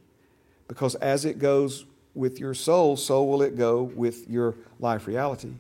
[0.67, 1.85] Because as it goes
[2.15, 5.53] with your soul, so will it go with your life reality.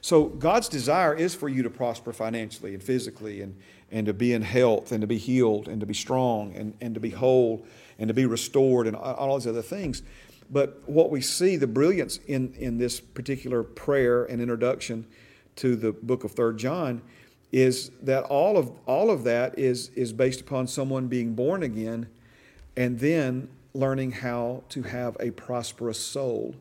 [0.00, 3.56] So God's desire is for you to prosper financially and physically and,
[3.94, 6.94] and to be in health and to be healed and to be strong and, and
[6.94, 7.64] to be whole
[7.96, 10.02] and to be restored and all these other things.
[10.50, 15.06] But what we see, the brilliance in, in this particular prayer and introduction
[15.56, 17.02] to the book of Third John,
[17.52, 22.08] is that all of, all of that is, is based upon someone being born again
[22.76, 26.56] and then learning how to have a prosperous soul.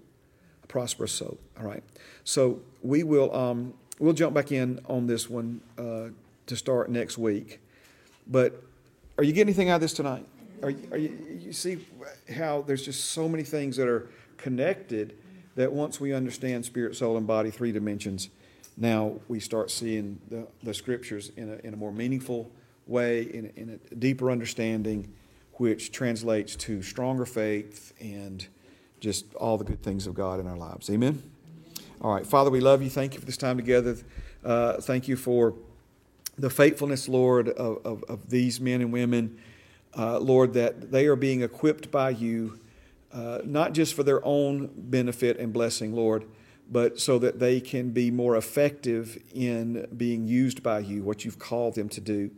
[0.63, 1.39] A prosperous soul.
[1.59, 1.83] All right.
[2.23, 6.09] So we will um, we'll jump back in on this one uh,
[6.47, 7.59] to start next week.
[8.27, 8.63] But
[9.17, 10.25] are you getting anything out of this tonight?
[10.61, 11.85] Are, you, are you, you see
[12.35, 15.17] how there's just so many things that are connected
[15.55, 18.29] that once we understand spirit, soul, and body, three dimensions,
[18.77, 22.49] now we start seeing the, the scriptures in a, in a more meaningful
[22.87, 25.13] way, in in a deeper understanding,
[25.53, 28.47] which translates to stronger faith and
[28.99, 30.89] just all the good things of God in our lives.
[30.89, 31.21] Amen.
[32.01, 32.89] All right, Father, we love you.
[32.89, 33.95] Thank you for this time together.
[34.43, 35.53] Uh, thank you for
[36.37, 39.37] the faithfulness, Lord, of, of, of these men and women,
[39.97, 42.59] uh, Lord, that they are being equipped by you,
[43.11, 46.25] uh, not just for their own benefit and blessing, Lord,
[46.71, 51.39] but so that they can be more effective in being used by you, what you've
[51.39, 52.31] called them to do,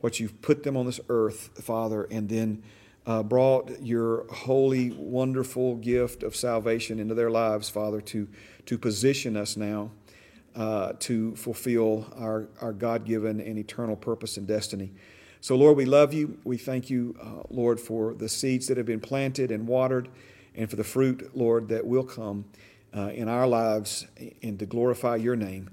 [0.00, 2.62] what you've put them on this earth, Father, and then
[3.06, 8.28] uh, brought your holy, wonderful gift of salvation into their lives, Father, to,
[8.64, 9.90] to position us now
[10.54, 14.92] uh, to fulfill our, our God given and eternal purpose and destiny.
[15.40, 16.38] So, Lord, we love you.
[16.44, 20.08] We thank you, uh, Lord, for the seeds that have been planted and watered
[20.54, 22.44] and for the fruit, Lord, that will come
[22.96, 24.06] uh, in our lives
[24.42, 25.70] and to glorify your name.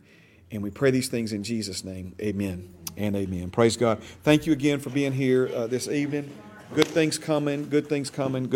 [0.51, 2.15] And we pray these things in Jesus' name.
[2.19, 3.51] Amen and amen.
[3.51, 4.01] Praise God.
[4.23, 6.31] Thank you again for being here uh, this evening.
[6.73, 7.69] Good things coming.
[7.69, 8.43] Good things coming.
[8.43, 8.47] Good